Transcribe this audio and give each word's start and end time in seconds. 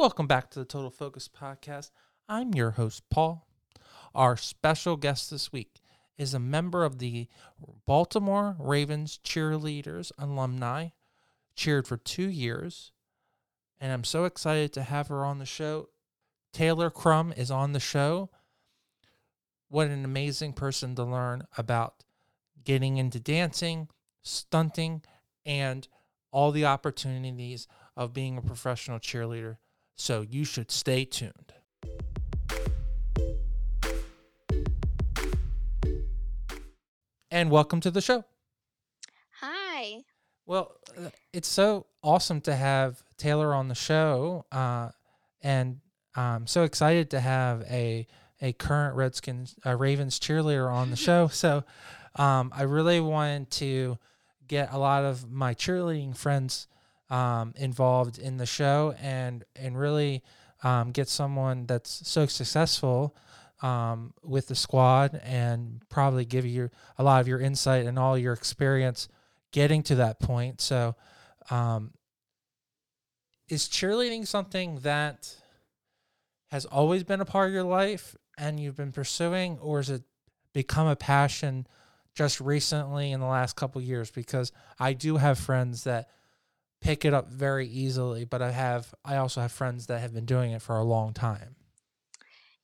Welcome 0.00 0.26
back 0.26 0.48
to 0.52 0.58
the 0.58 0.64
Total 0.64 0.88
Focus 0.88 1.28
Podcast. 1.28 1.90
I'm 2.26 2.54
your 2.54 2.70
host, 2.70 3.02
Paul. 3.10 3.46
Our 4.14 4.34
special 4.34 4.96
guest 4.96 5.30
this 5.30 5.52
week 5.52 5.82
is 6.16 6.32
a 6.32 6.38
member 6.38 6.86
of 6.86 7.00
the 7.00 7.28
Baltimore 7.84 8.56
Ravens 8.58 9.20
cheerleaders 9.22 10.10
alumni, 10.18 10.88
cheered 11.54 11.86
for 11.86 11.98
two 11.98 12.30
years, 12.30 12.92
and 13.78 13.92
I'm 13.92 14.04
so 14.04 14.24
excited 14.24 14.72
to 14.72 14.84
have 14.84 15.08
her 15.08 15.22
on 15.22 15.38
the 15.38 15.44
show. 15.44 15.90
Taylor 16.54 16.88
Crum 16.88 17.34
is 17.36 17.50
on 17.50 17.74
the 17.74 17.78
show. 17.78 18.30
What 19.68 19.88
an 19.88 20.06
amazing 20.06 20.54
person 20.54 20.94
to 20.94 21.04
learn 21.04 21.42
about 21.58 22.04
getting 22.64 22.96
into 22.96 23.20
dancing, 23.20 23.88
stunting, 24.22 25.02
and 25.44 25.86
all 26.30 26.52
the 26.52 26.64
opportunities 26.64 27.68
of 27.98 28.14
being 28.14 28.38
a 28.38 28.42
professional 28.42 28.98
cheerleader. 28.98 29.58
So 30.00 30.22
you 30.22 30.46
should 30.46 30.70
stay 30.70 31.04
tuned. 31.04 31.52
And 37.30 37.50
welcome 37.50 37.80
to 37.80 37.90
the 37.90 38.00
show. 38.00 38.24
Hi. 39.42 39.98
Well, 40.46 40.72
uh, 40.96 41.10
it's 41.34 41.48
so 41.48 41.84
awesome 42.02 42.40
to 42.42 42.56
have 42.56 43.02
Taylor 43.18 43.52
on 43.52 43.68
the 43.68 43.74
show, 43.74 44.46
uh, 44.50 44.88
and 45.42 45.80
I'm 46.16 46.46
so 46.46 46.62
excited 46.62 47.10
to 47.10 47.20
have 47.20 47.60
a 47.64 48.06
a 48.40 48.54
current 48.54 48.96
Redskins 48.96 49.54
uh, 49.66 49.76
Ravens 49.76 50.18
cheerleader 50.18 50.72
on 50.72 50.88
the 50.90 50.96
show. 50.96 51.28
So 51.32 51.62
um, 52.16 52.54
I 52.56 52.62
really 52.62 53.00
wanted 53.00 53.50
to 53.50 53.98
get 54.48 54.72
a 54.72 54.78
lot 54.78 55.04
of 55.04 55.30
my 55.30 55.52
cheerleading 55.52 56.16
friends 56.16 56.68
um, 57.10 57.52
involved 57.56 58.18
in 58.18 58.36
the 58.36 58.46
show 58.46 58.94
and 59.00 59.44
and 59.56 59.78
really 59.78 60.22
um, 60.62 60.92
get 60.92 61.08
someone 61.08 61.66
that's 61.66 62.08
so 62.08 62.26
successful 62.26 63.16
um, 63.62 64.14
with 64.22 64.48
the 64.48 64.54
squad 64.54 65.20
and 65.22 65.82
probably 65.88 66.24
give 66.24 66.46
you 66.46 66.70
a 66.98 67.02
lot 67.02 67.20
of 67.20 67.28
your 67.28 67.40
insight 67.40 67.86
and 67.86 67.98
all 67.98 68.16
your 68.16 68.32
experience 68.32 69.08
getting 69.52 69.82
to 69.84 69.96
that 69.96 70.20
point. 70.20 70.60
So, 70.60 70.96
um, 71.50 71.92
is 73.48 73.68
cheerleading 73.68 74.26
something 74.26 74.76
that 74.80 75.34
has 76.50 76.64
always 76.66 77.04
been 77.04 77.20
a 77.20 77.24
part 77.24 77.48
of 77.48 77.54
your 77.54 77.64
life 77.64 78.16
and 78.38 78.58
you've 78.58 78.76
been 78.76 78.92
pursuing, 78.92 79.58
or 79.58 79.78
has 79.78 79.90
it 79.90 80.02
become 80.52 80.86
a 80.86 80.96
passion 80.96 81.66
just 82.14 82.40
recently 82.40 83.12
in 83.12 83.20
the 83.20 83.26
last 83.26 83.56
couple 83.56 83.80
years? 83.80 84.10
Because 84.10 84.52
I 84.78 84.92
do 84.92 85.16
have 85.16 85.38
friends 85.38 85.84
that 85.84 86.08
pick 86.80 87.04
it 87.04 87.14
up 87.14 87.28
very 87.28 87.66
easily, 87.66 88.24
but 88.24 88.42
I 88.42 88.50
have 88.52 88.94
I 89.04 89.16
also 89.16 89.40
have 89.40 89.52
friends 89.52 89.86
that 89.86 90.00
have 90.00 90.14
been 90.14 90.26
doing 90.26 90.52
it 90.52 90.62
for 90.62 90.76
a 90.76 90.84
long 90.84 91.12
time. 91.12 91.56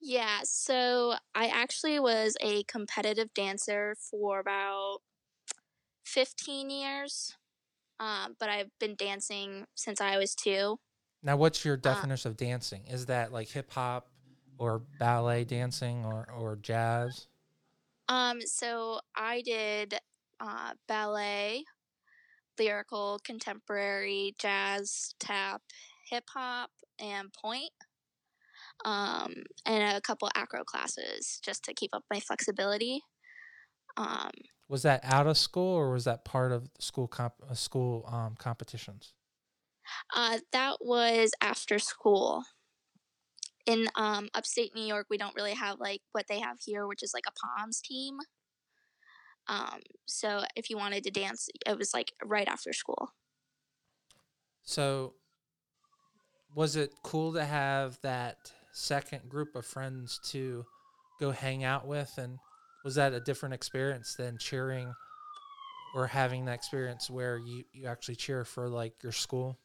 Yeah, 0.01 0.41
so 0.45 1.15
I 1.35 1.47
actually 1.47 1.99
was 1.99 2.37
a 2.41 2.65
competitive 2.65 3.33
dancer 3.35 3.97
for 4.11 4.39
about 4.39 4.99
15 6.05 6.71
years. 6.71 7.35
Um, 7.99 8.37
but 8.39 8.51
I've 8.51 8.71
been 8.79 8.95
dancing 8.95 9.65
since 9.75 10.01
I 10.01 10.19
was 10.19 10.35
two. 10.35 10.79
Now, 11.23 11.37
what's 11.37 11.65
your 11.65 11.77
definition 11.77 12.29
uh, 12.29 12.31
of 12.31 12.37
dancing? 12.37 12.83
Is 12.89 13.07
that 13.07 13.33
like 13.33 13.49
hip 13.49 13.73
hop 13.73 14.09
or 14.59 14.83
ballet 14.99 15.45
dancing 15.45 16.05
or, 16.05 16.29
or 16.39 16.57
jazz? 16.57 17.27
Um, 18.09 18.41
so 18.43 19.01
I 19.17 19.43
did 19.43 19.99
uh, 20.41 20.73
ballet, 20.87 21.65
lyrical, 22.59 23.19
contemporary, 23.25 24.35
jazz, 24.39 25.15
tap, 25.21 25.63
hip 26.11 26.25
hop, 26.33 26.71
and 26.99 27.33
pointe. 27.33 27.71
Um, 28.85 29.33
and 29.65 29.97
a 29.97 30.01
couple 30.01 30.29
acro 30.35 30.63
classes 30.65 31.41
just 31.43 31.65
to 31.65 31.75
keep 31.75 31.91
up 31.95 32.05
my 32.11 32.21
flexibility. 32.21 33.01
Um, 33.97 34.31
was 34.69 34.83
that 34.83 35.01
out 35.05 35.27
of 35.27 35.39
school 35.39 35.75
or 35.75 35.93
was 35.93 36.05
that 36.05 36.25
part 36.25 36.53
of 36.53 36.69
school 36.79 37.07
comp 37.09 37.35
uh, 37.49 37.55
school 37.55 38.05
um, 38.11 38.35
competitions? 38.39 39.15
Uh, 40.15 40.39
that 40.53 40.77
was 40.81 41.31
after 41.41 41.79
school. 41.79 42.43
In 43.67 43.87
um, 43.97 44.29
upstate 44.35 44.73
New 44.77 44.85
York, 44.85 45.07
we 45.11 45.19
don't 45.19 45.35
really 45.35 45.55
have 45.55 45.81
like 45.81 46.01
what 46.13 46.27
they 46.29 46.39
have 46.39 46.59
here, 46.65 46.87
which 46.87 47.03
is 47.03 47.13
like 47.15 47.25
a 47.27 47.33
POMS 47.33 47.81
team. 47.81 48.17
Um, 49.49 49.81
so 50.07 50.43
if 50.57 50.71
you 50.71 50.77
wanted 50.77 51.05
to 51.05 51.11
dance, 51.11 51.49
it 51.67 51.79
was 51.79 51.95
like 51.95 52.13
right 52.25 52.49
after 52.49 52.73
school. 52.73 53.11
So, 54.63 55.15
was 56.55 56.77
it 56.77 56.91
cool 57.03 57.33
to 57.35 57.45
have 57.45 58.01
that 58.03 58.53
second 58.73 59.29
group 59.29 59.55
of 59.55 59.65
friends 59.65 60.19
to 60.31 60.65
go 61.21 61.31
hang 61.31 61.65
out 61.65 61.87
with 61.87 62.19
and 62.19 62.39
was 62.85 62.95
that 62.95 63.13
a 63.13 63.21
different 63.21 63.55
experience 63.55 64.15
than 64.15 64.39
cheering 64.39 64.93
or 65.95 66.07
having 66.07 66.45
that 66.45 66.55
experience 66.55 67.09
where 67.09 67.39
you, 67.39 67.65
you 67.73 67.87
actually 67.87 68.17
cheer 68.17 68.45
for 68.45 68.69
like 68.69 69.03
your 69.03 69.13
school? 69.13 69.59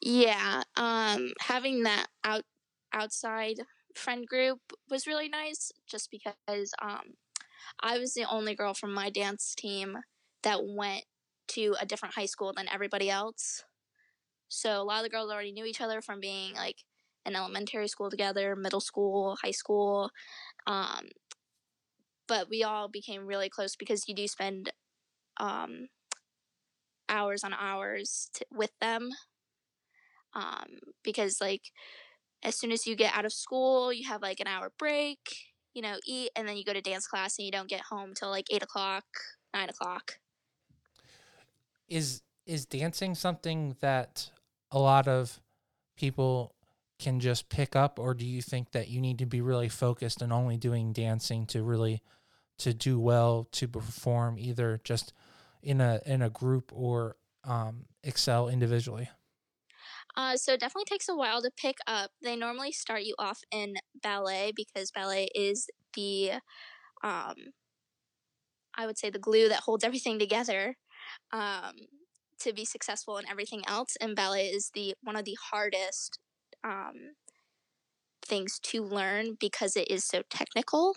Yeah, 0.00 0.62
um, 0.76 1.32
having 1.40 1.82
that 1.84 2.06
out 2.24 2.44
outside 2.92 3.60
friend 3.94 4.26
group 4.26 4.60
was 4.88 5.06
really 5.06 5.28
nice 5.28 5.70
just 5.86 6.10
because 6.10 6.72
um, 6.80 7.14
I 7.80 7.98
was 7.98 8.14
the 8.14 8.24
only 8.30 8.54
girl 8.54 8.74
from 8.74 8.92
my 8.92 9.10
dance 9.10 9.54
team 9.56 9.98
that 10.42 10.60
went 10.64 11.04
to 11.48 11.74
a 11.80 11.86
different 11.86 12.14
high 12.14 12.26
school 12.26 12.52
than 12.56 12.68
everybody 12.72 13.10
else. 13.10 13.64
So 14.48 14.80
a 14.80 14.82
lot 14.82 14.98
of 14.98 15.04
the 15.04 15.10
girls 15.10 15.30
already 15.30 15.52
knew 15.52 15.64
each 15.64 15.80
other 15.80 16.00
from 16.02 16.20
being 16.20 16.54
like 16.54 16.76
in 17.24 17.36
elementary 17.36 17.88
school 17.88 18.10
together, 18.10 18.56
middle 18.56 18.80
school, 18.80 19.36
high 19.42 19.50
school. 19.50 20.10
Um, 20.66 21.08
but 22.26 22.48
we 22.48 22.62
all 22.62 22.88
became 22.88 23.26
really 23.26 23.48
close 23.48 23.76
because 23.76 24.08
you 24.08 24.14
do 24.14 24.26
spend 24.28 24.70
um, 25.38 25.88
hours 27.08 27.42
on 27.44 27.52
hours 27.54 28.30
with 28.52 28.70
them. 28.80 29.10
Um, 30.32 30.78
because 31.02 31.40
like 31.40 31.62
as 32.42 32.56
soon 32.56 32.72
as 32.72 32.86
you 32.86 32.96
get 32.96 33.16
out 33.16 33.24
of 33.24 33.32
school, 33.32 33.92
you 33.92 34.08
have 34.08 34.22
like 34.22 34.40
an 34.40 34.46
hour 34.46 34.72
break, 34.78 35.18
you 35.74 35.82
know, 35.82 35.96
eat, 36.06 36.30
and 36.36 36.48
then 36.48 36.56
you 36.56 36.64
go 36.64 36.72
to 36.72 36.80
dance 36.80 37.06
class, 37.06 37.38
and 37.38 37.46
you 37.46 37.52
don't 37.52 37.68
get 37.68 37.80
home 37.80 38.12
till 38.14 38.30
like 38.30 38.46
eight 38.50 38.62
o'clock, 38.62 39.04
nine 39.54 39.68
o'clock. 39.68 40.18
Is 41.88 42.22
is 42.46 42.66
dancing 42.66 43.14
something 43.14 43.76
that 43.80 44.30
a 44.70 44.78
lot 44.78 45.06
of 45.06 45.40
people 45.96 46.54
can 46.98 47.20
just 47.20 47.48
pick 47.48 47.74
up, 47.74 47.98
or 47.98 48.14
do 48.14 48.26
you 48.26 48.42
think 48.42 48.72
that 48.72 48.88
you 48.88 49.00
need 49.00 49.18
to 49.18 49.26
be 49.26 49.40
really 49.40 49.68
focused 49.68 50.22
and 50.22 50.32
only 50.32 50.56
doing 50.56 50.92
dancing 50.92 51.46
to 51.46 51.62
really 51.62 52.02
to 52.58 52.74
do 52.74 53.00
well 53.00 53.48
to 53.52 53.66
perform 53.66 54.38
either 54.38 54.80
just 54.84 55.12
in 55.62 55.80
a 55.80 56.00
in 56.04 56.22
a 56.22 56.30
group 56.30 56.70
or 56.74 57.16
um, 57.44 57.86
excel 58.04 58.48
individually? 58.48 59.08
Uh, 60.16 60.36
so 60.36 60.52
it 60.52 60.60
definitely 60.60 60.84
takes 60.84 61.08
a 61.08 61.14
while 61.14 61.42
to 61.42 61.50
pick 61.56 61.78
up. 61.86 62.10
They 62.22 62.36
normally 62.36 62.72
start 62.72 63.02
you 63.02 63.14
off 63.18 63.40
in 63.50 63.74
ballet 64.02 64.52
because 64.54 64.90
ballet 64.90 65.28
is 65.34 65.68
the, 65.94 66.32
um, 67.02 67.34
I 68.76 68.86
would 68.86 68.98
say, 68.98 69.10
the 69.10 69.18
glue 69.18 69.48
that 69.48 69.60
holds 69.60 69.84
everything 69.84 70.18
together 70.18 70.76
um, 71.32 71.74
to 72.40 72.52
be 72.52 72.64
successful 72.64 73.18
in 73.18 73.28
everything 73.28 73.62
else. 73.68 73.96
And 74.00 74.16
ballet 74.16 74.48
is 74.48 74.70
the 74.74 74.94
one 75.02 75.16
of 75.16 75.24
the 75.24 75.38
hardest 75.50 76.18
um, 76.64 77.14
things 78.22 78.58
to 78.60 78.82
learn 78.82 79.36
because 79.38 79.76
it 79.76 79.90
is 79.90 80.04
so 80.04 80.22
technical. 80.30 80.94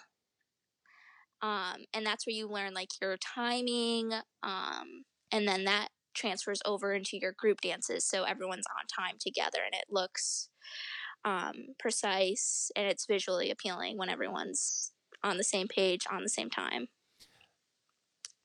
Um, 1.42 1.86
and 1.94 2.06
that's 2.06 2.26
where 2.26 2.36
you 2.36 2.48
learn 2.48 2.74
like 2.74 2.90
your 3.02 3.18
timing 3.18 4.14
um, 4.44 5.04
and 5.32 5.48
then 5.48 5.66
that 5.66 5.90
transfers 6.14 6.62
over 6.66 6.94
into 6.94 7.18
your 7.18 7.32
group 7.32 7.62
dances 7.62 8.06
so 8.06 8.24
everyone's 8.24 8.66
on 8.80 9.06
time 9.06 9.16
together 9.20 9.60
and 9.66 9.74
it 9.74 9.86
looks 9.90 10.50
um, 11.26 11.68
precise 11.80 12.72
and 12.76 12.88
it's 12.88 13.06
visually 13.06 13.50
appealing 13.50 13.98
when 13.98 14.10
everyone's 14.10 14.92
on 15.24 15.38
the 15.38 15.44
same 15.44 15.68
page 15.68 16.06
on 16.12 16.24
the 16.24 16.30
same 16.30 16.50
time 16.50 16.88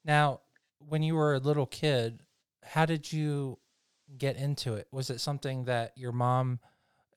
now 0.05 0.41
when 0.79 1.03
you 1.03 1.15
were 1.15 1.35
a 1.35 1.41
little 1.41 1.67
kid 1.67 2.21
how 2.63 2.87
did 2.87 3.13
you 3.13 3.59
get 4.17 4.37
into 4.37 4.75
it 4.75 4.87
was 4.93 5.11
it 5.11 5.21
something 5.21 5.65
that 5.65 5.93
your 5.97 6.13
mom 6.13 6.61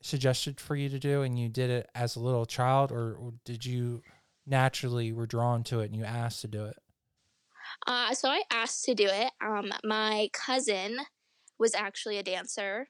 suggested 0.02 0.60
for 0.60 0.76
you 0.76 0.90
to 0.90 1.00
do 1.00 1.22
and 1.22 1.40
you 1.40 1.48
did 1.48 1.70
it 1.70 1.90
as 1.96 2.16
a 2.16 2.20
little 2.20 2.46
child 2.46 2.92
or, 2.92 3.18
did 3.46 3.66
you 3.66 4.02
naturally 4.46 5.12
were 5.12 5.28
drawn 5.28 5.64
to 5.64 5.80
it 5.80 5.86
and 5.86 5.96
you 5.96 6.04
asked 6.04 6.42
to 6.42 6.48
do 6.48 6.66
it? 6.66 6.76
Uh, 7.88 8.14
so 8.14 8.30
I 8.30 8.44
asked 8.52 8.84
to 8.86 8.94
do 8.94 9.08
it. 9.08 9.32
Um, 9.44 9.72
my 9.84 10.30
cousin 10.34 11.00
was 11.60 11.74
actually 11.76 12.18
a 12.18 12.24
dancer, 12.24 12.88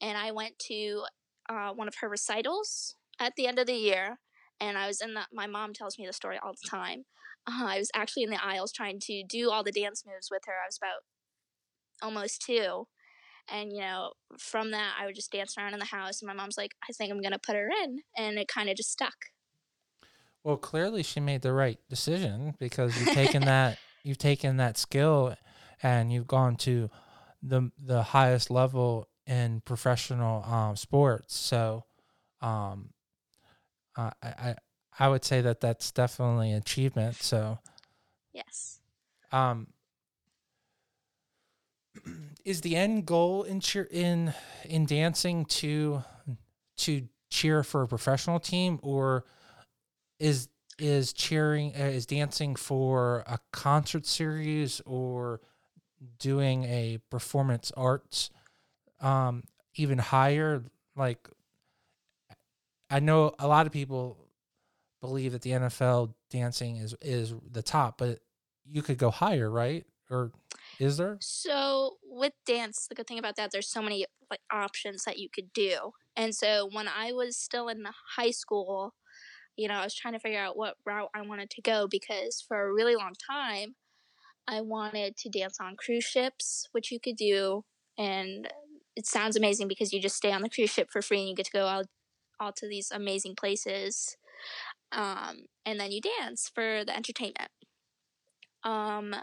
and 0.00 0.16
I 0.16 0.32
went 0.32 0.58
to 0.68 1.04
uh, 1.48 1.72
one 1.72 1.88
of 1.88 1.94
her 2.00 2.08
recitals 2.08 2.96
at 3.20 3.34
the 3.36 3.46
end 3.46 3.58
of 3.58 3.66
the 3.66 3.74
year. 3.74 4.18
And 4.60 4.78
I 4.78 4.86
was 4.86 5.00
in 5.00 5.14
the. 5.14 5.22
My 5.32 5.46
mom 5.46 5.72
tells 5.74 5.98
me 5.98 6.06
the 6.06 6.12
story 6.12 6.38
all 6.42 6.52
the 6.52 6.68
time. 6.68 7.04
Uh, 7.46 7.66
I 7.66 7.78
was 7.78 7.90
actually 7.94 8.22
in 8.22 8.30
the 8.30 8.44
aisles 8.44 8.72
trying 8.72 9.00
to 9.00 9.24
do 9.28 9.50
all 9.50 9.64
the 9.64 9.72
dance 9.72 10.04
moves 10.06 10.28
with 10.30 10.42
her. 10.46 10.52
I 10.52 10.68
was 10.68 10.78
about 10.80 11.02
almost 12.02 12.42
two, 12.42 12.86
And, 13.50 13.72
you 13.72 13.80
know, 13.80 14.12
from 14.38 14.70
that, 14.72 14.96
I 15.00 15.06
would 15.06 15.14
just 15.16 15.32
dance 15.32 15.56
around 15.58 15.74
in 15.74 15.80
the 15.80 15.86
house. 15.86 16.22
And 16.22 16.28
my 16.28 16.34
mom's 16.34 16.56
like, 16.56 16.72
I 16.88 16.92
think 16.92 17.10
I'm 17.12 17.20
going 17.20 17.32
to 17.32 17.38
put 17.38 17.56
her 17.56 17.68
in. 17.84 18.00
And 18.16 18.38
it 18.38 18.48
kind 18.48 18.68
of 18.70 18.76
just 18.76 18.92
stuck. 18.92 19.14
Well, 20.44 20.56
clearly 20.56 21.02
she 21.02 21.20
made 21.20 21.42
the 21.42 21.52
right 21.52 21.78
decision 21.88 22.54
because 22.58 22.98
you've 22.98 23.14
taken 23.14 23.42
that 23.46 23.78
you've 24.02 24.18
taken 24.18 24.56
that 24.58 24.76
skill 24.76 25.34
and 25.82 26.12
you've 26.12 26.26
gone 26.26 26.56
to 26.56 26.90
the 27.42 27.70
the 27.82 28.02
highest 28.02 28.50
level 28.50 29.08
in 29.26 29.60
professional 29.64 30.44
um, 30.44 30.76
sports. 30.76 31.36
So, 31.36 31.84
um, 32.40 32.90
uh, 33.96 34.10
I, 34.22 34.28
I 34.28 34.54
I 34.98 35.08
would 35.08 35.24
say 35.24 35.40
that 35.40 35.60
that's 35.60 35.90
definitely 35.90 36.52
an 36.52 36.58
achievement. 36.58 37.16
So, 37.16 37.58
yes. 38.32 38.80
Um, 39.32 39.68
is 42.44 42.60
the 42.60 42.76
end 42.76 43.06
goal 43.06 43.42
in 43.44 43.60
cheer 43.60 43.88
in 43.90 44.34
in 44.64 44.86
dancing 44.86 45.44
to 45.44 46.02
to 46.76 47.08
cheer 47.30 47.62
for 47.62 47.82
a 47.82 47.88
professional 47.88 48.40
team 48.40 48.78
or 48.82 49.24
is 50.18 50.48
is 50.78 51.12
cheering 51.12 51.72
uh, 51.78 51.84
is 51.84 52.06
dancing 52.06 52.56
for 52.56 53.24
a 53.26 53.38
concert 53.52 54.06
series 54.06 54.80
or 54.86 55.40
doing 56.18 56.64
a 56.64 56.98
performance 57.10 57.72
arts 57.76 58.30
um 59.00 59.42
even 59.74 59.98
higher 59.98 60.62
like 60.96 61.28
I 62.90 63.00
know 63.00 63.34
a 63.38 63.48
lot 63.48 63.66
of 63.66 63.72
people 63.72 64.18
believe 65.00 65.32
that 65.32 65.40
the 65.40 65.50
NFL 65.50 66.12
dancing 66.30 66.76
is 66.76 66.94
is 67.00 67.34
the 67.50 67.62
top 67.62 67.98
but 67.98 68.20
you 68.64 68.82
could 68.82 68.98
go 68.98 69.10
higher 69.10 69.50
right? 69.50 69.86
Or 70.10 70.30
is 70.78 70.98
there? 70.98 71.16
So 71.20 71.96
with 72.04 72.34
dance 72.46 72.86
the 72.86 72.94
good 72.94 73.06
thing 73.06 73.18
about 73.18 73.36
that 73.36 73.50
there's 73.50 73.68
so 73.68 73.82
many 73.82 74.04
like 74.30 74.40
options 74.50 75.04
that 75.04 75.18
you 75.18 75.28
could 75.32 75.52
do. 75.52 75.92
And 76.16 76.34
so 76.34 76.68
when 76.70 76.86
I 76.86 77.12
was 77.12 77.36
still 77.36 77.68
in 77.68 77.84
high 78.16 78.30
school 78.30 78.94
you 79.56 79.68
know, 79.68 79.74
I 79.74 79.84
was 79.84 79.94
trying 79.94 80.14
to 80.14 80.20
figure 80.20 80.40
out 80.40 80.56
what 80.56 80.76
route 80.84 81.10
I 81.14 81.22
wanted 81.22 81.50
to 81.50 81.62
go 81.62 81.86
because 81.90 82.44
for 82.46 82.60
a 82.60 82.72
really 82.72 82.96
long 82.96 83.12
time, 83.30 83.74
I 84.48 84.60
wanted 84.60 85.16
to 85.18 85.28
dance 85.28 85.58
on 85.60 85.76
cruise 85.76 86.04
ships, 86.04 86.68
which 86.72 86.90
you 86.90 86.98
could 86.98 87.16
do. 87.16 87.64
And 87.98 88.48
it 88.96 89.06
sounds 89.06 89.36
amazing 89.36 89.68
because 89.68 89.92
you 89.92 90.00
just 90.00 90.16
stay 90.16 90.32
on 90.32 90.42
the 90.42 90.50
cruise 90.50 90.70
ship 90.70 90.88
for 90.90 91.02
free 91.02 91.20
and 91.20 91.28
you 91.28 91.34
get 91.34 91.46
to 91.46 91.52
go 91.52 91.66
out 91.66 91.86
all 92.40 92.52
to 92.52 92.68
these 92.68 92.90
amazing 92.90 93.36
places. 93.36 94.16
Um, 94.90 95.46
and 95.64 95.78
then 95.78 95.92
you 95.92 96.00
dance 96.00 96.50
for 96.52 96.84
the 96.84 96.94
entertainment. 96.94 97.50
Um, 98.64 99.14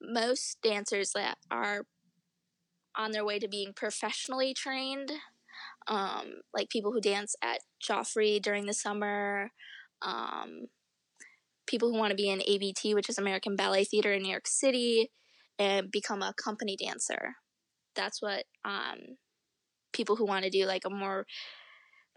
most 0.00 0.58
dancers 0.62 1.12
that 1.14 1.38
are 1.50 1.82
on 2.96 3.12
their 3.12 3.24
way 3.24 3.38
to 3.38 3.48
being 3.48 3.72
professionally 3.72 4.54
trained 4.54 5.12
um, 5.88 6.40
like 6.54 6.68
people 6.68 6.92
who 6.92 7.00
dance 7.00 7.34
at 7.42 7.60
Joffrey 7.82 8.40
during 8.40 8.66
the 8.66 8.74
summer, 8.74 9.50
um, 10.02 10.66
people 11.66 11.90
who 11.90 11.98
want 11.98 12.10
to 12.10 12.16
be 12.16 12.28
in 12.28 12.42
ABT, 12.46 12.94
which 12.94 13.08
is 13.08 13.18
American 13.18 13.56
Ballet 13.56 13.84
Theater 13.84 14.12
in 14.12 14.22
New 14.22 14.30
York 14.30 14.46
City, 14.46 15.10
and 15.58 15.90
become 15.90 16.22
a 16.22 16.34
company 16.34 16.76
dancer. 16.76 17.36
That's 17.94 18.20
what 18.20 18.44
um, 18.64 19.16
people 19.92 20.16
who 20.16 20.26
want 20.26 20.44
to 20.44 20.50
do 20.50 20.66
like 20.66 20.84
a 20.84 20.90
more 20.90 21.26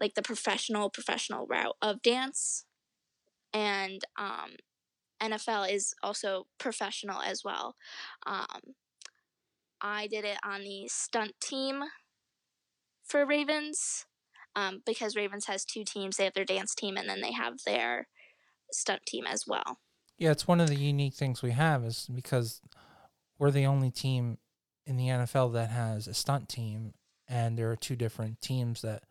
like 0.00 0.14
the 0.14 0.22
professional 0.22 0.90
professional 0.90 1.46
route 1.46 1.76
of 1.82 2.02
dance, 2.02 2.64
and 3.52 4.00
um, 4.18 4.56
NFL 5.22 5.72
is 5.72 5.94
also 6.02 6.46
professional 6.58 7.20
as 7.20 7.42
well. 7.44 7.76
Um, 8.26 8.74
I 9.82 10.06
did 10.06 10.24
it 10.24 10.38
on 10.44 10.60
the 10.60 10.88
stunt 10.88 11.32
team 11.40 11.82
for 13.10 13.26
Ravens 13.26 14.06
um, 14.56 14.82
because 14.86 15.16
Ravens 15.16 15.46
has 15.46 15.64
two 15.64 15.84
teams. 15.84 16.16
They 16.16 16.24
have 16.24 16.34
their 16.34 16.44
dance 16.44 16.74
team 16.74 16.96
and 16.96 17.08
then 17.08 17.20
they 17.20 17.32
have 17.32 17.58
their 17.66 18.08
stunt 18.72 19.02
team 19.06 19.26
as 19.26 19.46
well. 19.46 19.78
Yeah, 20.18 20.30
it's 20.30 20.46
one 20.46 20.60
of 20.60 20.68
the 20.68 20.76
unique 20.76 21.14
things 21.14 21.42
we 21.42 21.52
have 21.52 21.84
is 21.84 22.08
because 22.14 22.60
we're 23.38 23.50
the 23.50 23.66
only 23.66 23.90
team 23.90 24.38
in 24.86 24.96
the 24.96 25.06
NFL 25.06 25.54
that 25.54 25.70
has 25.70 26.06
a 26.06 26.14
stunt 26.14 26.48
team, 26.48 26.92
and 27.26 27.56
there 27.56 27.70
are 27.70 27.76
two 27.76 27.96
different 27.96 28.40
teams 28.40 28.82
that 28.82 29.04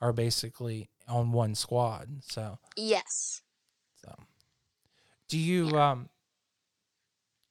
are 0.00 0.12
basically 0.12 0.90
on 1.08 1.32
one 1.32 1.54
squad. 1.54 2.08
So 2.22 2.58
yes. 2.76 3.42
So, 4.04 4.14
do 5.28 5.38
you 5.38 5.70
yeah. 5.70 5.92
um 5.92 6.08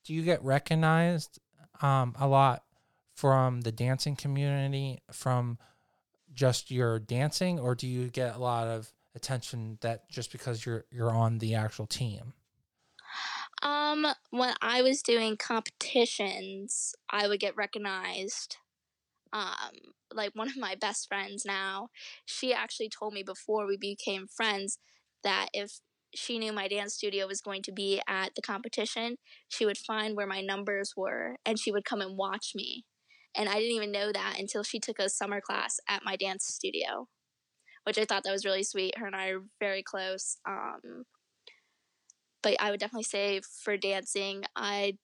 do 0.05 0.13
you 0.13 0.21
get 0.21 0.43
recognized 0.43 1.39
um 1.81 2.15
a 2.19 2.27
lot 2.27 2.63
from 3.15 3.61
the 3.61 3.71
dancing 3.71 4.15
community 4.15 4.99
from 5.11 5.57
just 6.39 6.71
your 6.71 6.99
dancing, 6.99 7.59
or 7.59 7.75
do 7.75 7.85
you 7.85 8.07
get 8.07 8.33
a 8.33 8.39
lot 8.39 8.65
of 8.65 8.93
attention 9.13 9.77
that 9.81 10.09
just 10.09 10.31
because 10.31 10.65
you're 10.65 10.85
you're 10.89 11.11
on 11.11 11.39
the 11.39 11.53
actual 11.53 11.85
team? 11.85 12.31
Um, 13.61 14.07
when 14.29 14.53
I 14.61 14.81
was 14.81 15.01
doing 15.01 15.35
competitions, 15.35 16.95
I 17.09 17.27
would 17.27 17.41
get 17.41 17.57
recognized. 17.57 18.55
Um, 19.33 19.93
like 20.13 20.31
one 20.33 20.47
of 20.47 20.55
my 20.55 20.75
best 20.75 21.09
friends 21.09 21.43
now, 21.45 21.89
she 22.25 22.53
actually 22.53 22.89
told 22.89 23.13
me 23.13 23.21
before 23.21 23.67
we 23.67 23.75
became 23.75 24.25
friends 24.25 24.79
that 25.23 25.49
if 25.53 25.81
she 26.15 26.39
knew 26.39 26.53
my 26.53 26.69
dance 26.69 26.93
studio 26.93 27.27
was 27.27 27.41
going 27.41 27.61
to 27.63 27.73
be 27.73 28.01
at 28.07 28.33
the 28.35 28.41
competition, 28.41 29.17
she 29.49 29.65
would 29.65 29.77
find 29.77 30.15
where 30.15 30.25
my 30.25 30.39
numbers 30.39 30.93
were 30.95 31.35
and 31.45 31.59
she 31.59 31.71
would 31.71 31.83
come 31.83 31.99
and 32.01 32.17
watch 32.17 32.53
me. 32.55 32.85
And 33.35 33.47
I 33.47 33.53
didn't 33.53 33.75
even 33.75 33.91
know 33.91 34.11
that 34.11 34.37
until 34.39 34.63
she 34.63 34.79
took 34.79 34.99
a 34.99 35.09
summer 35.09 35.41
class 35.41 35.79
at 35.87 36.03
my 36.03 36.15
dance 36.15 36.45
studio, 36.45 37.07
which 37.83 37.97
I 37.97 38.05
thought 38.05 38.23
that 38.23 38.31
was 38.31 38.45
really 38.45 38.63
sweet. 38.63 38.97
Her 38.97 39.05
and 39.05 39.15
I 39.15 39.29
are 39.29 39.43
very 39.59 39.83
close. 39.83 40.37
Um, 40.47 41.05
but 42.41 42.55
I 42.59 42.71
would 42.71 42.79
definitely 42.79 43.03
say 43.03 43.41
for 43.63 43.77
dancing, 43.77 44.43
I 44.55 44.97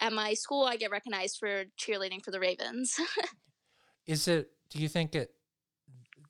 at 0.00 0.12
my 0.12 0.34
school 0.34 0.64
I 0.64 0.76
get 0.76 0.90
recognized 0.90 1.38
for 1.38 1.64
cheerleading 1.78 2.22
for 2.22 2.30
the 2.30 2.40
Ravens. 2.40 2.96
Is 4.06 4.28
it? 4.28 4.50
Do 4.70 4.78
you 4.78 4.88
think 4.88 5.14
it? 5.14 5.30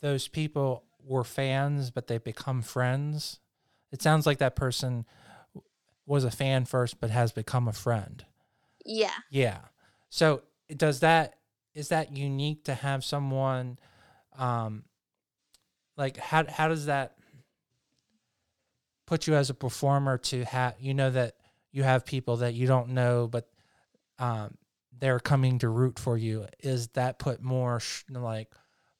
Those 0.00 0.28
people 0.28 0.84
were 1.02 1.24
fans, 1.24 1.90
but 1.90 2.06
they 2.06 2.18
become 2.18 2.62
friends. 2.62 3.40
It 3.90 4.02
sounds 4.02 4.26
like 4.26 4.38
that 4.38 4.54
person 4.54 5.06
was 6.06 6.24
a 6.24 6.30
fan 6.30 6.66
first, 6.66 7.00
but 7.00 7.10
has 7.10 7.32
become 7.32 7.66
a 7.66 7.72
friend. 7.72 8.24
Yeah. 8.84 9.14
Yeah. 9.30 9.60
So 10.14 10.42
does 10.76 11.00
that 11.00 11.34
is 11.74 11.88
that 11.88 12.16
unique 12.16 12.66
to 12.66 12.74
have 12.74 13.04
someone 13.04 13.80
um 14.38 14.84
like 15.96 16.16
how 16.18 16.44
how 16.48 16.68
does 16.68 16.86
that 16.86 17.16
put 19.08 19.26
you 19.26 19.34
as 19.34 19.50
a 19.50 19.54
performer 19.54 20.16
to 20.16 20.44
have 20.44 20.76
you 20.78 20.94
know 20.94 21.10
that 21.10 21.34
you 21.72 21.82
have 21.82 22.06
people 22.06 22.36
that 22.36 22.54
you 22.54 22.68
don't 22.68 22.90
know 22.90 23.26
but 23.26 23.48
um 24.20 24.56
they're 25.00 25.18
coming 25.18 25.58
to 25.58 25.68
root 25.68 25.98
for 25.98 26.16
you. 26.16 26.46
Is 26.60 26.86
that 26.90 27.18
put 27.18 27.42
more 27.42 27.80
sh- 27.80 28.04
like 28.08 28.52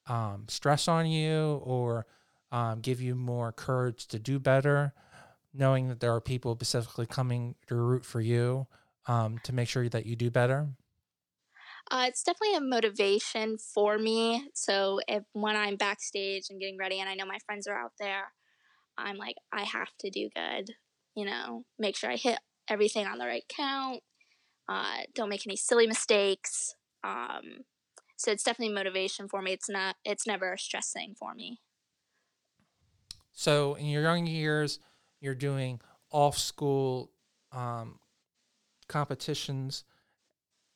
um 0.09 0.47
stress 0.49 0.89
on 0.89 1.07
you 1.07 1.63
or 1.63 2.07
um, 2.51 2.81
give 2.81 3.01
you 3.01 3.15
more 3.15 3.53
courage 3.53 4.09
to 4.09 4.19
do 4.19 4.41
better 4.41 4.93
knowing 5.53 5.91
that 5.91 6.01
there 6.01 6.13
are 6.13 6.21
people 6.21 6.57
specifically 6.57 7.07
coming 7.07 7.55
to 7.69 7.77
root 7.77 8.05
for 8.05 8.21
you 8.21 8.67
um, 9.07 9.39
to 9.45 9.53
make 9.53 9.69
sure 9.69 9.89
that 9.89 10.07
you 10.07 10.17
do 10.17 10.29
better 10.29 10.67
uh, 11.91 12.07
it's 12.09 12.23
definitely 12.23 12.57
a 12.57 12.61
motivation 12.61 13.59
for 13.59 13.99
me. 13.99 14.49
So 14.55 15.01
if 15.07 15.23
when 15.33 15.57
I'm 15.57 15.77
backstage 15.77 16.45
and 16.51 16.61
getting 16.61 16.79
ready, 16.79 17.01
and 17.01 17.09
I 17.09 17.15
know 17.15 17.27
my 17.27 17.39
friends 17.47 17.67
are 17.67 17.79
out 17.79 17.93
there, 17.99 18.33
I'm 18.97 19.17
like, 19.17 19.37
I 19.53 19.63
have 19.65 19.91
to 20.01 20.11
do 20.11 20.29
good. 20.35 20.71
You 21.15 21.27
know, 21.27 21.65
make 21.79 21.97
sure 21.97 22.11
I 22.11 22.17
hit 22.17 22.39
everything 22.69 23.07
on 23.07 23.19
the 23.19 23.27
right 23.27 23.45
count. 23.49 24.01
Uh, 24.69 25.01
don't 25.15 25.29
make 25.29 25.47
any 25.47 25.57
silly 25.57 25.87
mistakes. 25.87 26.75
Um, 27.05 27.65
so 28.17 28.31
it's 28.31 28.43
definitely 28.43 28.75
motivation 28.75 29.29
for 29.29 29.43
me. 29.43 29.53
It's 29.53 29.69
not. 29.69 29.97
It's 30.05 30.27
never 30.27 30.53
a 30.53 30.59
stress 30.59 30.91
thing 30.93 31.15
for 31.19 31.35
me. 31.35 31.61
So 33.33 33.75
in 33.75 33.87
your 33.87 34.03
young 34.03 34.27
years, 34.27 34.79
you're 35.21 35.35
doing 35.35 35.81
off 36.11 36.39
school 36.39 37.11
um, 37.53 37.99
competitions 38.89 39.85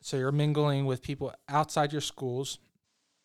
so 0.00 0.16
you're 0.16 0.32
mingling 0.32 0.86
with 0.86 1.02
people 1.02 1.32
outside 1.48 1.92
your 1.92 2.00
schools. 2.00 2.58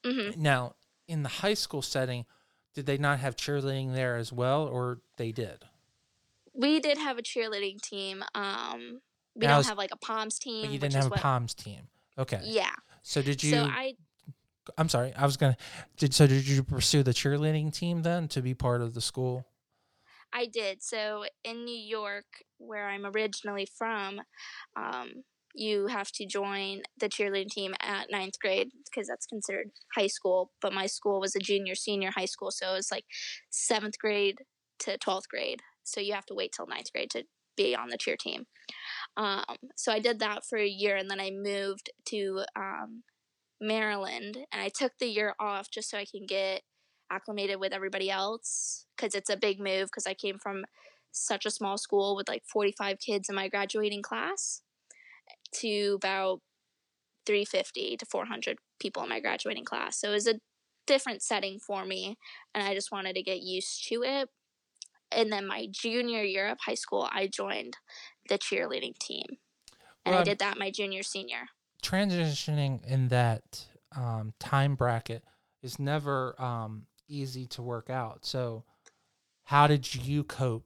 Mm-hmm. 0.06 0.42
Now, 0.42 0.76
in 1.08 1.24
the 1.24 1.30
high 1.30 1.54
school 1.54 1.82
setting, 1.82 2.26
did 2.74 2.86
they 2.86 2.98
not 2.98 3.20
have 3.20 3.36
cheerleading 3.36 3.94
there 3.94 4.16
as 4.16 4.34
well, 4.34 4.64
or 4.64 5.00
they 5.18 5.32
did? 5.32 5.66
We 6.54 6.80
did 6.80 6.98
have 6.98 7.18
a 7.18 7.22
cheerleading 7.22 7.82
team. 7.82 8.24
Um, 8.36 9.02
we 9.36 9.48
now 9.48 9.56
don't 9.56 9.68
have 9.68 9.78
like 9.78 9.92
a 9.92 9.98
Poms 9.98 10.40
team. 10.40 10.66
But 10.66 10.72
you 10.72 10.80
didn't 10.80 10.96
have 10.96 11.06
a 11.06 11.10
what, 11.10 11.20
Poms 11.20 11.54
team. 11.54 11.88
Okay. 12.18 12.42
Yeah. 12.44 12.74
So 13.02 13.22
did 13.22 13.44
you? 13.44 13.52
So 13.52 13.64
I. 13.64 13.94
I'm 14.78 14.90
sorry. 14.90 15.14
I 15.16 15.26
was 15.26 15.38
gonna. 15.38 15.58
Did 15.98 16.14
so? 16.14 16.28
Did 16.28 16.48
you 16.48 16.64
pursue 16.64 17.04
the 17.04 17.12
cheerleading 17.12 17.74
team 17.74 18.02
then 18.02 18.28
to 18.30 18.42
be 18.42 18.54
part 18.54 18.82
of 18.82 18.94
the 18.94 19.02
school? 19.02 19.46
I 20.32 20.48
did. 20.48 20.82
So 20.82 21.26
in 21.44 21.64
New 21.66 21.78
York, 21.78 22.26
where 22.58 22.90
I'm 22.90 23.06
originally 23.06 23.68
from, 23.78 24.22
um, 24.76 25.24
you 25.54 25.88
have 25.88 26.12
to 26.14 26.26
join 26.26 26.82
the 27.00 27.10
cheerleading 27.10 27.50
team 27.50 27.74
at 27.82 28.12
ninth 28.12 28.40
grade 28.40 28.70
because 28.86 29.08
that's 29.08 29.26
considered 29.26 29.72
high 29.96 30.08
school. 30.08 30.52
But 30.62 30.74
my 30.74 30.88
school 30.88 31.20
was 31.20 31.36
a 31.36 31.40
junior 31.40 31.76
senior 31.76 32.12
high 32.12 32.26
school, 32.26 32.52
so 32.52 32.72
it 32.72 32.78
was 32.78 32.92
like 32.92 33.06
seventh 33.50 33.98
grade 34.00 34.40
to 34.80 34.98
twelfth 34.98 35.30
grade. 35.30 35.62
So 35.84 36.00
you 36.02 36.14
have 36.14 36.26
to 36.28 36.34
wait 36.34 36.54
till 36.56 36.68
ninth 36.68 36.92
grade 36.92 37.12
to 37.12 37.24
be 37.56 37.76
on 37.76 37.90
the 37.90 37.98
cheer 37.98 38.18
team. 38.18 38.46
Um, 39.16 39.44
so 39.76 39.92
I 39.92 40.00
did 40.00 40.20
that 40.20 40.46
for 40.46 40.58
a 40.58 40.68
year, 40.68 40.96
and 40.96 41.10
then 41.10 41.20
I 41.20 41.32
moved 41.32 41.92
to 42.06 42.44
um, 42.56 43.04
Maryland, 43.62 44.38
and 44.52 44.62
I 44.62 44.70
took 44.70 44.94
the 45.00 45.08
year 45.08 45.36
off 45.40 45.70
just 45.72 45.90
so 45.90 45.98
I 45.98 46.06
can 46.06 46.26
get 46.26 46.64
acclimated 47.12 47.60
with 47.60 47.74
everybody 47.74 48.10
else 48.10 48.86
because 48.96 49.14
it's 49.14 49.30
a 49.30 49.38
big 49.38 49.60
move 49.60 49.88
because 49.88 50.08
I 50.08 50.16
came 50.16 50.40
from 50.40 50.66
such 51.12 51.46
a 51.46 51.52
small 51.52 51.78
school 51.78 52.16
with 52.16 52.28
like 52.28 52.42
45 52.52 52.98
kids 53.00 53.30
in 53.30 53.36
my 53.36 53.48
graduating 53.48 54.02
class 54.02 54.63
to 55.62 55.94
about 55.96 56.40
350 57.26 57.98
to 57.98 58.06
400 58.06 58.58
people 58.80 59.04
in 59.04 59.10
my 59.10 59.20
graduating 59.20 59.66
class. 59.66 60.00
So 60.00 60.10
it 60.10 60.14
was 60.14 60.28
a 60.28 60.40
different 60.86 61.22
setting 61.22 61.60
for 61.60 61.86
me, 61.86 62.18
and 62.54 62.68
I 62.68 62.74
just 62.74 62.92
wanted 62.92 63.16
to 63.16 63.24
get 63.24 63.42
used 63.42 63.88
to 63.90 64.04
it. 64.04 64.30
And 65.12 65.32
then 65.32 65.48
my 65.48 65.68
junior 65.70 66.24
year 66.24 66.50
of 66.50 66.58
high 66.66 66.74
school, 66.74 67.08
I 67.12 67.28
joined 67.28 67.78
the 68.30 68.38
cheerleading 68.38 68.98
team, 68.98 69.26
and 70.06 70.14
well, 70.14 70.22
I 70.22 70.24
did 70.24 70.40
that 70.40 70.58
my 70.58 70.72
junior 70.72 71.04
senior. 71.04 71.48
Transitioning 71.84 72.84
in 72.86 73.10
that 73.10 73.66
um, 73.96 74.34
time 74.40 74.76
bracket 74.76 75.24
is 75.62 75.78
never 75.78 76.42
um, 76.42 76.88
easy 77.08 77.46
to 77.48 77.62
work 77.62 77.90
out. 77.90 78.26
So, 78.26 78.64
how 79.44 79.68
did 79.68 79.94
you 79.94 80.24
cope, 80.24 80.66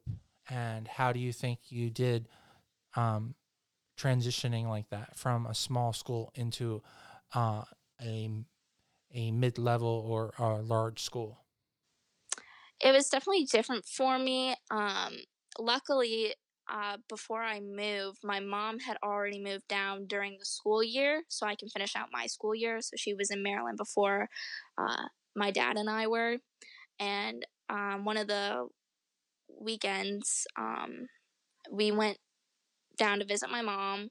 and 0.49 0.87
how 0.87 1.11
do 1.11 1.19
you 1.19 1.33
think 1.33 1.59
you 1.69 1.89
did 1.89 2.29
um, 2.95 3.35
transitioning 3.97 4.67
like 4.67 4.89
that 4.89 5.17
from 5.17 5.45
a 5.45 5.55
small 5.55 5.93
school 5.93 6.31
into 6.35 6.83
uh, 7.33 7.63
a 8.01 8.29
a 9.13 9.31
mid 9.31 9.57
level 9.57 10.05
or 10.07 10.33
a 10.39 10.61
large 10.61 11.01
school? 11.01 11.45
It 12.79 12.91
was 12.91 13.09
definitely 13.09 13.45
different 13.45 13.85
for 13.85 14.19
me. 14.19 14.55
Um, 14.69 15.17
luckily, 15.59 16.35
uh, 16.69 16.97
before 17.09 17.41
I 17.43 17.59
moved, 17.59 18.19
my 18.23 18.39
mom 18.39 18.79
had 18.79 18.97
already 19.03 19.39
moved 19.39 19.67
down 19.67 20.05
during 20.05 20.37
the 20.37 20.45
school 20.45 20.83
year, 20.83 21.23
so 21.29 21.47
I 21.47 21.55
can 21.55 21.69
finish 21.69 21.95
out 21.95 22.09
my 22.11 22.27
school 22.27 22.53
year. 22.53 22.81
So 22.81 22.95
she 22.97 23.13
was 23.13 23.31
in 23.31 23.41
Maryland 23.41 23.77
before 23.77 24.29
uh, 24.77 25.05
my 25.35 25.51
dad 25.51 25.77
and 25.77 25.89
I 25.89 26.07
were, 26.07 26.37
and 26.99 27.45
um, 27.69 28.05
one 28.05 28.17
of 28.17 28.27
the 28.27 28.67
weekends, 29.49 30.47
um, 30.57 31.07
we 31.71 31.91
went 31.91 32.17
down 32.97 33.19
to 33.19 33.25
visit 33.25 33.49
my 33.49 33.61
mom 33.61 34.09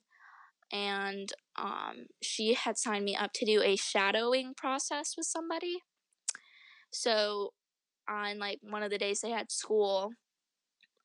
and 0.72 1.32
um, 1.56 2.06
she 2.22 2.54
had 2.54 2.78
signed 2.78 3.04
me 3.04 3.14
up 3.16 3.32
to 3.34 3.44
do 3.44 3.62
a 3.62 3.76
shadowing 3.76 4.54
process 4.54 5.14
with 5.16 5.26
somebody. 5.26 5.78
So 6.90 7.52
on 8.08 8.38
like 8.38 8.58
one 8.62 8.82
of 8.82 8.90
the 8.90 8.98
days 8.98 9.20
they 9.20 9.30
had 9.30 9.52
school, 9.52 10.12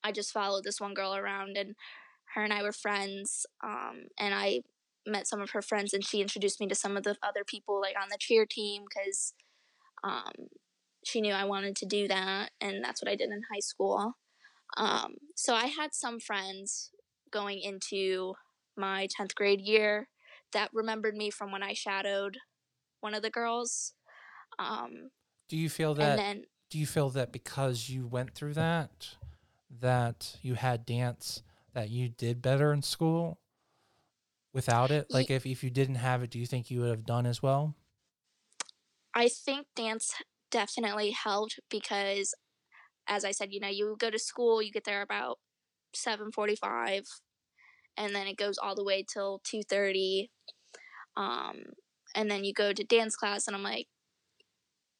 I 0.02 0.12
just 0.12 0.32
followed 0.32 0.64
this 0.64 0.80
one 0.80 0.94
girl 0.94 1.14
around 1.14 1.56
and 1.56 1.74
her 2.34 2.42
and 2.42 2.52
I 2.52 2.62
were 2.62 2.72
friends. 2.72 3.46
Um, 3.62 4.06
and 4.18 4.34
I 4.34 4.60
met 5.06 5.26
some 5.26 5.40
of 5.40 5.50
her 5.50 5.62
friends 5.62 5.92
and 5.92 6.04
she 6.04 6.20
introduced 6.20 6.60
me 6.60 6.66
to 6.68 6.74
some 6.74 6.96
of 6.96 7.02
the 7.02 7.16
other 7.22 7.44
people 7.44 7.80
like 7.80 7.96
on 8.00 8.08
the 8.10 8.18
cheer 8.18 8.46
team 8.46 8.84
because 8.88 9.34
um, 10.04 10.48
she 11.04 11.20
knew 11.20 11.34
I 11.34 11.44
wanted 11.44 11.76
to 11.76 11.86
do 11.86 12.08
that 12.08 12.50
and 12.60 12.82
that's 12.82 13.02
what 13.02 13.10
I 13.10 13.16
did 13.16 13.30
in 13.30 13.42
high 13.52 13.60
school. 13.60 14.14
Um, 14.76 15.16
so 15.36 15.54
I 15.54 15.66
had 15.66 15.94
some 15.94 16.18
friends 16.18 16.90
going 17.32 17.60
into 17.60 18.34
my 18.76 19.08
10th 19.18 19.34
grade 19.34 19.60
year 19.60 20.08
that 20.52 20.70
remembered 20.72 21.16
me 21.16 21.30
from 21.30 21.50
when 21.50 21.62
I 21.62 21.72
shadowed 21.72 22.38
one 23.00 23.14
of 23.14 23.22
the 23.22 23.30
girls. 23.30 23.94
Um, 24.58 25.10
do 25.48 25.56
you 25.56 25.68
feel 25.68 25.94
that? 25.94 26.16
Then, 26.16 26.44
do 26.70 26.78
you 26.78 26.86
feel 26.86 27.10
that 27.10 27.32
because 27.32 27.88
you 27.88 28.06
went 28.06 28.34
through 28.34 28.54
that, 28.54 29.16
that 29.80 30.36
you 30.42 30.54
had 30.54 30.86
dance, 30.86 31.42
that 31.74 31.90
you 31.90 32.08
did 32.08 32.40
better 32.40 32.72
in 32.72 32.82
school 32.82 33.40
without 34.52 34.90
it? 34.90 35.10
Like, 35.10 35.30
if, 35.30 35.44
if 35.44 35.62
you 35.62 35.70
didn't 35.70 35.96
have 35.96 36.22
it, 36.22 36.30
do 36.30 36.38
you 36.38 36.46
think 36.46 36.70
you 36.70 36.80
would 36.80 36.90
have 36.90 37.04
done 37.04 37.26
as 37.26 37.42
well? 37.42 37.74
I 39.14 39.28
think 39.28 39.66
dance 39.76 40.14
definitely 40.50 41.10
helped 41.10 41.60
because, 41.68 42.34
as 43.06 43.24
I 43.24 43.32
said, 43.32 43.52
you 43.52 43.60
know, 43.60 43.68
you 43.68 43.96
go 43.98 44.10
to 44.10 44.18
school, 44.18 44.62
you 44.62 44.72
get 44.72 44.84
there 44.84 45.02
about 45.02 45.38
7:45 45.94 47.04
and 47.96 48.14
then 48.14 48.26
it 48.26 48.36
goes 48.36 48.58
all 48.58 48.74
the 48.74 48.84
way 48.84 49.04
till 49.06 49.40
2.30 49.44 50.28
um, 51.16 51.58
and 52.14 52.30
then 52.30 52.44
you 52.44 52.52
go 52.52 52.72
to 52.72 52.84
dance 52.84 53.16
class 53.16 53.46
and 53.46 53.54
i'm 53.54 53.62
like 53.62 53.88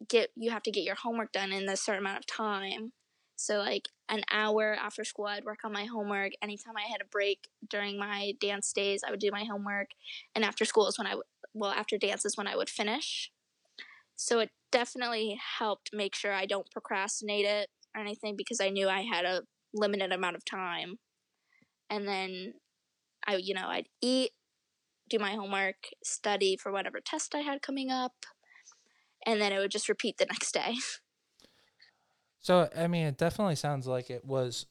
get 0.08 0.30
you 0.36 0.50
have 0.50 0.62
to 0.62 0.70
get 0.70 0.84
your 0.84 0.94
homework 0.94 1.32
done 1.32 1.52
in 1.52 1.68
a 1.68 1.76
certain 1.76 2.02
amount 2.02 2.18
of 2.18 2.26
time. 2.26 2.92
So 3.36 3.58
like 3.58 3.88
an 4.08 4.22
hour 4.30 4.76
after 4.78 5.04
school 5.04 5.26
i'd 5.26 5.44
work 5.44 5.60
on 5.64 5.72
my 5.72 5.84
homework. 5.84 6.32
Anytime 6.42 6.74
i 6.76 6.90
had 6.90 7.00
a 7.00 7.08
break 7.10 7.48
during 7.68 7.98
my 7.98 8.34
dance 8.40 8.72
days 8.72 9.02
i 9.06 9.10
would 9.10 9.20
do 9.20 9.30
my 9.32 9.44
homework. 9.44 9.88
And 10.34 10.44
after 10.44 10.64
school 10.64 10.86
is 10.88 10.98
when 10.98 11.06
i 11.06 11.14
well 11.54 11.70
after 11.70 11.98
dance 11.98 12.24
is 12.24 12.36
when 12.36 12.46
i 12.46 12.56
would 12.56 12.70
finish. 12.70 13.30
So 14.16 14.40
it 14.40 14.50
definitely 14.70 15.38
helped 15.58 15.90
make 15.92 16.14
sure 16.14 16.32
i 16.32 16.46
don't 16.46 16.70
procrastinate 16.70 17.44
it 17.44 17.68
or 17.94 18.00
anything 18.00 18.36
because 18.36 18.60
i 18.60 18.70
knew 18.70 18.88
i 18.88 19.02
had 19.02 19.24
a 19.24 19.42
limited 19.74 20.12
amount 20.12 20.36
of 20.36 20.44
time 20.44 20.98
and 21.92 22.08
then 22.08 22.54
I, 23.26 23.36
you 23.36 23.54
know, 23.54 23.66
I'd 23.68 23.88
eat, 24.00 24.30
do 25.08 25.18
my 25.18 25.32
homework, 25.32 25.88
study 26.02 26.56
for 26.56 26.72
whatever 26.72 27.00
test 27.00 27.34
I 27.34 27.40
had 27.40 27.62
coming 27.62 27.90
up, 27.90 28.14
and 29.26 29.40
then 29.40 29.52
it 29.52 29.58
would 29.58 29.70
just 29.70 29.88
repeat 29.88 30.18
the 30.18 30.26
next 30.30 30.52
day. 30.52 30.74
So, 32.40 32.68
I 32.76 32.86
mean, 32.88 33.06
it 33.06 33.18
definitely 33.18 33.56
sounds 33.56 33.86
like 33.86 34.10
it 34.10 34.24
was 34.24 34.66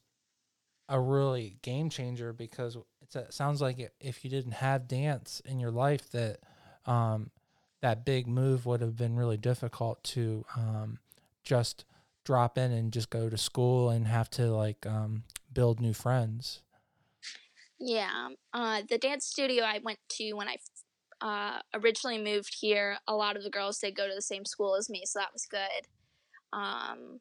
a 0.90 1.00
really 1.00 1.58
game 1.62 1.90
changer 1.90 2.34
because 2.34 2.76
it 3.16 3.34
sounds 3.34 3.62
like 3.62 3.94
if 4.02 4.26
you 4.26 4.30
didn't 4.30 4.54
have 4.54 4.88
dance 4.88 5.42
in 5.46 5.60
your 5.60 5.72
life, 5.72 6.10
that 6.12 6.40
um, 6.86 7.30
that 7.82 8.04
big 8.04 8.28
move 8.28 8.66
would 8.66 8.82
have 8.82 8.98
been 8.98 9.16
really 9.16 9.38
difficult 9.38 10.04
to 10.04 10.44
um, 10.58 10.98
just 11.44 11.86
drop 12.24 12.58
in 12.58 12.72
and 12.72 12.92
just 12.92 13.10
go 13.10 13.30
to 13.30 13.38
school 13.38 13.90
and 13.90 14.08
have 14.08 14.30
to 14.32 14.52
like 14.52 14.86
um, 14.86 15.24
build 15.52 15.80
new 15.80 15.94
friends. 15.94 16.62
Yeah. 17.80 18.30
Uh, 18.54 18.82
the 18.88 18.98
dance 18.98 19.26
studio 19.26 19.64
I 19.64 19.80
went 19.84 20.00
to 20.18 20.34
when 20.34 20.48
I 20.48 20.58
uh, 21.22 21.60
originally 21.74 22.22
moved 22.22 22.56
here, 22.60 22.98
a 23.08 23.16
lot 23.16 23.38
of 23.38 23.44
the 23.44 23.50
girls 23.50 23.80
did 23.80 23.96
go 23.96 24.08
to 24.08 24.16
the 24.16 24.22
same 24.22 24.46
school 24.46 24.76
as 24.76 24.90
me, 24.90 25.04
so 25.06 25.20
that 25.20 25.34
was 25.34 25.46
good. 25.46 25.88
Um, 26.54 27.20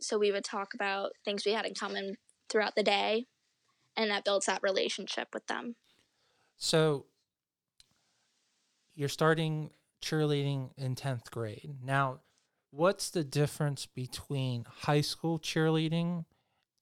so 0.00 0.18
we 0.18 0.32
would 0.32 0.44
talk 0.44 0.74
about 0.74 1.12
things 1.24 1.44
we 1.44 1.52
had 1.52 1.66
in 1.66 1.74
common 1.74 2.16
throughout 2.48 2.74
the 2.76 2.82
day, 2.82 3.26
and 3.96 4.10
that 4.10 4.24
builds 4.24 4.46
that 4.46 4.62
relationship 4.62 5.28
with 5.32 5.46
them. 5.46 5.76
So 6.56 7.06
you're 8.94 9.08
starting 9.08 9.70
cheerleading 10.02 10.70
in 10.76 10.94
10th 10.94 11.30
grade. 11.30 11.76
Now, 11.84 12.20
what's 12.72 13.10
the 13.10 13.22
difference 13.22 13.86
between 13.86 14.66
high 14.68 15.02
school 15.02 15.38
cheerleading 15.38 16.24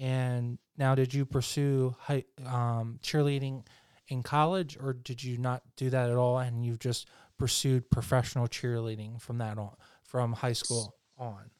and 0.01 0.59
now, 0.79 0.95
did 0.95 1.13
you 1.13 1.27
pursue 1.27 1.95
high, 2.01 2.25
um, 2.47 2.99
cheerleading 3.03 3.67
in 4.09 4.23
college, 4.23 4.79
or 4.81 4.95
did 4.95 5.23
you 5.23 5.37
not 5.37 5.63
do 5.77 5.91
that 5.91 6.09
at 6.09 6.17
all, 6.17 6.39
and 6.39 6.65
you've 6.65 6.79
just 6.79 7.07
pursued 7.39 7.91
professional 7.91 8.49
cheerleading 8.49 9.21
from 9.21 9.37
that 9.39 9.59
on, 9.59 9.77
from 10.03 10.33
high 10.33 10.55
school 10.55 10.97
on? 11.19 11.51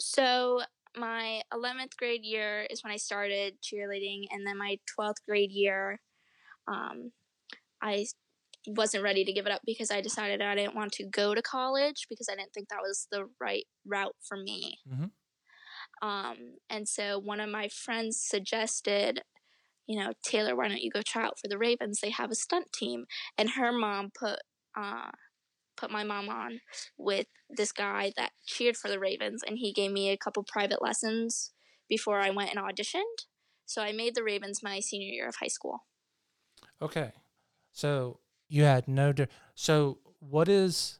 So 0.00 0.62
my 0.96 1.42
11th 1.52 1.96
grade 1.96 2.24
year 2.24 2.66
is 2.68 2.82
when 2.82 2.92
I 2.92 2.96
started 2.96 3.62
cheerleading, 3.62 4.24
and 4.32 4.44
then 4.44 4.58
my 4.58 4.76
12th 4.98 5.24
grade 5.24 5.52
year, 5.52 6.00
um, 6.66 7.12
I 7.80 8.06
wasn't 8.66 9.02
ready 9.02 9.24
to 9.24 9.32
give 9.32 9.46
it 9.46 9.52
up 9.52 9.62
because 9.66 9.90
I 9.90 10.00
decided 10.00 10.40
I 10.40 10.54
didn't 10.54 10.76
want 10.76 10.92
to 10.92 11.04
go 11.04 11.34
to 11.34 11.42
college 11.42 12.06
because 12.08 12.28
I 12.30 12.36
didn't 12.36 12.52
think 12.52 12.68
that 12.68 12.82
was 12.82 13.08
the 13.10 13.26
right 13.40 13.64
route 13.86 14.16
for 14.22 14.36
me. 14.36 14.78
Mm-hmm. 14.90 16.08
Um, 16.08 16.36
and 16.70 16.88
so 16.88 17.18
one 17.18 17.40
of 17.40 17.48
my 17.48 17.68
friends 17.68 18.20
suggested, 18.20 19.22
you 19.86 19.98
know, 19.98 20.12
Taylor, 20.24 20.56
why 20.56 20.68
don't 20.68 20.82
you 20.82 20.90
go 20.90 21.02
try 21.02 21.24
out 21.24 21.38
for 21.40 21.48
the 21.48 21.58
Ravens? 21.58 22.00
They 22.00 22.10
have 22.10 22.30
a 22.30 22.36
stunt 22.36 22.72
team. 22.72 23.04
And 23.36 23.50
her 23.50 23.72
mom 23.72 24.10
put 24.18 24.38
uh, 24.76 25.10
put 25.76 25.90
my 25.90 26.04
mom 26.04 26.28
on 26.28 26.60
with 26.96 27.26
this 27.50 27.72
guy 27.72 28.12
that 28.16 28.32
cheered 28.46 28.76
for 28.76 28.88
the 28.88 28.98
Ravens, 28.98 29.42
and 29.46 29.58
he 29.58 29.72
gave 29.72 29.90
me 29.90 30.10
a 30.10 30.16
couple 30.16 30.44
private 30.44 30.80
lessons 30.82 31.52
before 31.88 32.20
I 32.20 32.30
went 32.30 32.54
and 32.54 32.58
auditioned. 32.58 33.26
So 33.66 33.82
I 33.82 33.92
made 33.92 34.14
the 34.14 34.22
Ravens 34.22 34.60
my 34.62 34.80
senior 34.80 35.08
year 35.08 35.28
of 35.28 35.36
high 35.40 35.48
school. 35.48 35.80
Okay, 36.80 37.12
so 37.72 38.20
you 38.52 38.64
had 38.64 38.86
no. 38.86 39.12
Di- 39.14 39.28
so 39.54 39.98
what 40.20 40.46
is 40.46 40.98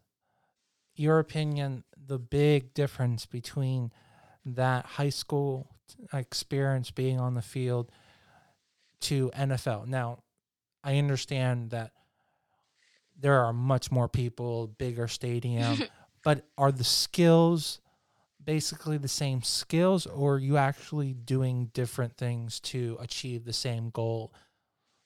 your 0.97 1.19
opinion? 1.19 1.85
The 2.07 2.19
big 2.19 2.73
difference 2.73 3.27
between 3.27 3.93
that 4.47 4.87
high 4.87 5.11
school 5.11 5.69
experience 6.15 6.91
being 6.91 7.21
on 7.21 7.35
the 7.35 7.43
field 7.43 7.93
to 9.01 9.31
NFL. 9.37 9.87
Now, 9.87 10.23
I 10.83 10.97
understand 10.97 11.71
that 11.71 11.93
there 13.21 13.45
are 13.45 13.53
much 13.53 13.93
more 13.93 14.09
people, 14.09 14.69
bigger 14.79 15.07
stadium, 15.07 15.79
but 16.25 16.47
are 16.57 16.73
the 16.73 16.85
skills 16.85 17.81
basically 18.43 18.97
the 18.97 19.07
same 19.07 19.41
skills 19.43 20.05
or 20.07 20.35
are 20.35 20.39
you 20.39 20.57
actually 20.57 21.13
doing 21.13 21.71
different 21.75 22.17
things 22.17 22.59
to 22.59 22.97
achieve 22.99 23.45
the 23.45 23.53
same 23.53 23.89
goal 23.91 24.33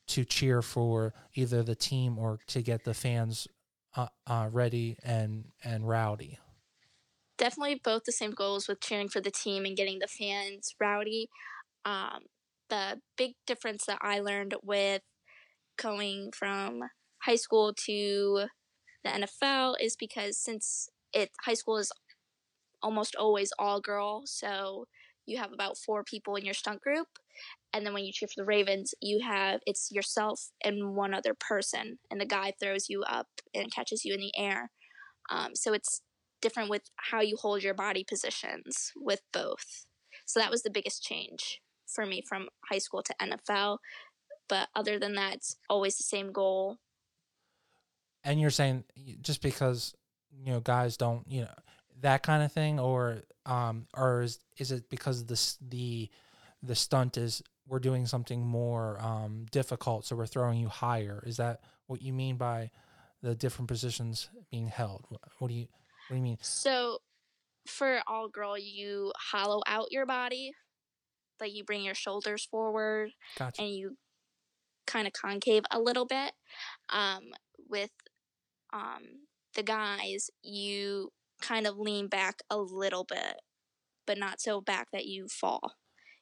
to 0.06 0.24
cheer 0.24 0.62
for 0.62 1.14
either 1.34 1.62
the 1.62 1.74
team 1.74 2.18
or 2.18 2.38
to 2.46 2.62
get 2.62 2.84
the 2.84 2.94
fans 2.94 3.48
uh, 3.96 4.08
uh, 4.26 4.48
ready 4.50 4.96
and 5.02 5.46
and 5.64 5.88
rowdy 5.88 6.38
definitely 7.38 7.80
both 7.82 8.04
the 8.04 8.12
same 8.12 8.30
goals 8.30 8.68
with 8.68 8.80
cheering 8.80 9.08
for 9.08 9.20
the 9.20 9.30
team 9.30 9.64
and 9.64 9.76
getting 9.76 9.98
the 9.98 10.08
fans 10.08 10.74
rowdy 10.80 11.28
um, 11.84 12.20
the 12.68 13.00
big 13.16 13.32
difference 13.46 13.84
that 13.86 13.98
i 14.02 14.20
learned 14.20 14.54
with 14.62 15.02
going 15.76 16.30
from 16.32 16.82
high 17.20 17.36
school 17.36 17.72
to 17.74 18.46
the 19.04 19.10
nfl 19.10 19.74
is 19.80 19.96
because 19.96 20.38
since 20.38 20.88
it 21.12 21.30
high 21.44 21.54
school 21.54 21.78
is 21.78 21.92
almost 22.82 23.16
always 23.16 23.52
all 23.58 23.80
girl. 23.80 24.22
So 24.26 24.86
you 25.26 25.38
have 25.38 25.52
about 25.52 25.76
four 25.76 26.04
people 26.04 26.36
in 26.36 26.44
your 26.44 26.54
stunt 26.54 26.80
group. 26.80 27.08
And 27.72 27.84
then 27.84 27.92
when 27.92 28.04
you 28.04 28.12
cheer 28.12 28.28
for 28.28 28.40
the 28.40 28.46
Ravens, 28.46 28.94
you 29.02 29.20
have 29.20 29.60
it's 29.66 29.90
yourself 29.92 30.50
and 30.64 30.94
one 30.94 31.12
other 31.12 31.34
person, 31.34 31.98
and 32.10 32.20
the 32.20 32.26
guy 32.26 32.52
throws 32.58 32.88
you 32.88 33.02
up 33.02 33.26
and 33.54 33.72
catches 33.72 34.04
you 34.04 34.14
in 34.14 34.20
the 34.20 34.32
air. 34.36 34.70
Um, 35.30 35.54
so 35.54 35.72
it's 35.72 36.00
different 36.40 36.70
with 36.70 36.82
how 36.96 37.20
you 37.20 37.36
hold 37.36 37.62
your 37.62 37.74
body 37.74 38.04
positions 38.08 38.92
with 38.96 39.20
both. 39.32 39.86
So 40.24 40.40
that 40.40 40.50
was 40.50 40.62
the 40.62 40.70
biggest 40.70 41.02
change 41.02 41.60
for 41.86 42.06
me 42.06 42.22
from 42.26 42.48
high 42.70 42.78
school 42.78 43.02
to 43.02 43.14
NFL. 43.20 43.78
But 44.48 44.68
other 44.74 44.98
than 44.98 45.14
that, 45.14 45.34
it's 45.34 45.56
always 45.68 45.96
the 45.96 46.02
same 46.02 46.32
goal. 46.32 46.78
And 48.24 48.40
you're 48.40 48.50
saying 48.50 48.84
just 49.20 49.42
because 49.42 49.94
you 50.30 50.52
know 50.52 50.60
guys 50.60 50.96
don't 50.96 51.24
you 51.28 51.42
know 51.42 51.54
that 52.00 52.22
kind 52.22 52.42
of 52.42 52.52
thing, 52.52 52.78
or 52.78 53.22
um, 53.44 53.86
or 53.96 54.22
is 54.22 54.40
is 54.58 54.72
it 54.72 54.88
because 54.90 55.26
the 55.26 55.66
the 55.68 56.10
the 56.62 56.74
stunt 56.74 57.16
is 57.16 57.42
we're 57.66 57.78
doing 57.78 58.06
something 58.06 58.46
more 58.46 58.98
um, 59.00 59.46
difficult, 59.50 60.04
so 60.04 60.16
we're 60.16 60.26
throwing 60.26 60.58
you 60.58 60.68
higher? 60.68 61.22
Is 61.26 61.36
that 61.38 61.60
what 61.86 62.02
you 62.02 62.12
mean 62.12 62.36
by 62.36 62.70
the 63.22 63.34
different 63.34 63.68
positions 63.68 64.28
being 64.50 64.68
held? 64.68 65.04
What 65.38 65.48
do 65.48 65.54
you 65.54 65.66
what 66.08 66.14
do 66.14 66.16
you 66.16 66.22
mean? 66.22 66.38
So, 66.40 66.98
for 67.66 68.00
all 68.06 68.28
girl, 68.28 68.56
you 68.58 69.12
hollow 69.16 69.62
out 69.66 69.90
your 69.90 70.06
body, 70.06 70.52
like 71.40 71.52
you 71.52 71.64
bring 71.64 71.82
your 71.82 71.94
shoulders 71.94 72.46
forward, 72.50 73.10
gotcha. 73.38 73.62
and 73.62 73.70
you 73.70 73.96
kind 74.86 75.06
of 75.06 75.12
concave 75.12 75.64
a 75.70 75.80
little 75.80 76.06
bit. 76.06 76.32
Um, 76.90 77.22
with 77.68 77.90
um, 78.72 79.02
the 79.54 79.62
guys, 79.62 80.30
you 80.42 81.10
kind 81.40 81.66
of 81.66 81.78
lean 81.78 82.08
back 82.08 82.42
a 82.50 82.58
little 82.58 83.04
bit, 83.04 83.40
but 84.06 84.18
not 84.18 84.40
so 84.40 84.60
back 84.60 84.88
that 84.92 85.06
you 85.06 85.28
fall. 85.28 85.72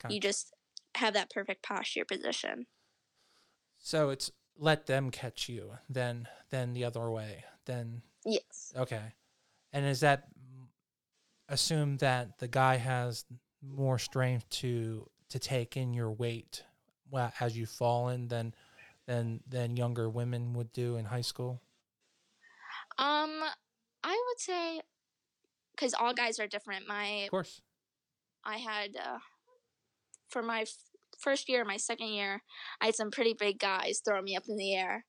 You 0.09 0.21
just 0.21 0.53
have 0.97 1.15
that 1.15 1.31
perfect 1.31 1.63
posture 1.63 2.05
position. 2.05 2.67
So 3.79 4.11
it's 4.11 4.31
let 4.57 4.87
them 4.87 5.11
catch 5.11 5.49
you, 5.49 5.73
then 5.89 6.29
then 6.51 6.73
the 6.75 6.85
other 6.85 7.11
way, 7.11 7.45
then 7.65 8.03
yes. 8.25 8.73
Okay, 8.77 9.13
and 9.73 9.85
is 9.87 10.01
that 10.01 10.29
assume 11.49 11.97
that 11.99 12.39
the 12.39 12.49
guy 12.49 12.77
has 12.77 13.25
more 13.63 13.99
strength 13.99 14.49
to 14.51 15.09
to 15.31 15.39
take 15.39 15.77
in 15.77 15.93
your 15.93 16.11
weight 16.11 16.65
as 17.41 17.57
you 17.57 17.67
fall 17.67 18.09
in 18.09 18.29
than 18.29 18.55
than 19.07 19.41
than 19.47 19.77
younger 19.77 20.09
women 20.09 20.53
would 20.55 20.73
do 20.73 20.97
in 20.97 21.05
high 21.05 21.21
school? 21.21 21.61
Um, 22.99 23.43
I 24.05 24.25
would 24.29 24.39
say 24.39 24.81
because 25.75 25.95
all 25.95 26.15
guys 26.15 26.39
are 26.39 26.47
different. 26.47 26.87
My 26.89 27.25
of 27.25 27.31
course, 27.31 27.61
I 28.45 28.59
had 28.59 28.91
uh, 28.97 29.19
for 30.29 30.43
my 30.43 30.63
f- 30.63 30.75
first 31.19 31.49
year, 31.49 31.65
my 31.65 31.77
second 31.77 32.09
year, 32.09 32.43
I 32.81 32.87
had 32.87 32.95
some 32.95 33.11
pretty 33.11 33.35
big 33.39 33.59
guys 33.59 34.01
throw 34.05 34.21
me 34.21 34.37
up 34.37 34.45
in 34.49 34.57
the 34.57 34.75
air. 34.75 35.05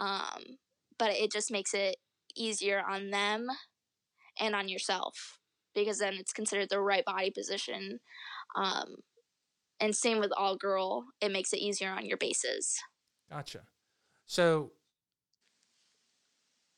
Um, 0.00 0.58
but 0.98 1.12
it 1.12 1.32
just 1.32 1.50
makes 1.50 1.74
it 1.74 1.96
easier 2.36 2.82
on 2.86 3.10
them 3.10 3.46
and 4.40 4.54
on 4.54 4.68
yourself 4.68 5.38
because 5.74 5.98
then 5.98 6.14
it's 6.14 6.32
considered 6.32 6.68
the 6.70 6.80
right 6.80 7.04
body 7.04 7.30
position. 7.30 8.00
Um, 8.56 8.96
and 9.80 9.94
same 9.94 10.20
with 10.20 10.32
all 10.36 10.56
girl, 10.56 11.04
it 11.20 11.32
makes 11.32 11.52
it 11.52 11.58
easier 11.58 11.90
on 11.90 12.06
your 12.06 12.16
bases. 12.16 12.76
Gotcha. 13.30 13.62
So, 14.26 14.72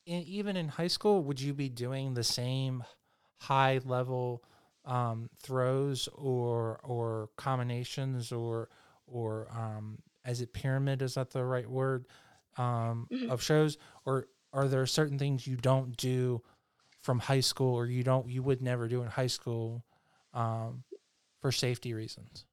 in, 0.06 0.22
even 0.22 0.56
in 0.56 0.68
high 0.68 0.86
school, 0.86 1.22
would 1.24 1.40
you 1.40 1.52
be 1.52 1.68
doing 1.68 2.14
the 2.14 2.24
same 2.24 2.84
high 3.38 3.80
level 3.84 4.42
um, 4.84 5.28
throws 5.42 6.08
or 6.14 6.80
or 6.82 7.30
combinations 7.36 8.32
or 8.32 8.68
or 9.06 9.48
um, 9.52 9.98
is 10.26 10.40
it 10.40 10.52
pyramid? 10.52 11.02
Is 11.02 11.14
that 11.14 11.30
the 11.30 11.44
right 11.44 11.68
word 11.68 12.06
um, 12.56 13.06
mm-hmm. 13.10 13.30
of 13.30 13.42
shows? 13.42 13.78
Or 14.04 14.26
are 14.52 14.68
there 14.68 14.86
certain 14.86 15.18
things 15.18 15.46
you 15.46 15.56
don't 15.56 15.96
do 15.96 16.42
from 17.02 17.18
high 17.18 17.40
school 17.40 17.74
or 17.74 17.86
you 17.86 18.02
don't 18.02 18.28
you 18.28 18.42
would 18.42 18.62
never 18.62 18.88
do 18.88 19.02
in 19.02 19.08
high 19.08 19.26
school 19.26 19.84
um, 20.34 20.84
for 21.40 21.52
safety 21.52 21.94
reasons? 21.94 22.44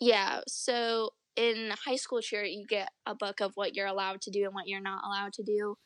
Yeah. 0.00 0.40
So 0.46 1.10
in 1.36 1.72
high 1.84 1.96
school 1.96 2.20
cheer, 2.20 2.44
you 2.44 2.66
get 2.66 2.90
a 3.06 3.14
book 3.14 3.40
of 3.40 3.52
what 3.54 3.74
you're 3.74 3.86
allowed 3.86 4.20
to 4.22 4.30
do 4.30 4.44
and 4.44 4.54
what 4.54 4.68
you're 4.68 4.80
not 4.80 5.04
allowed 5.04 5.32
to 5.34 5.42
do. 5.42 5.76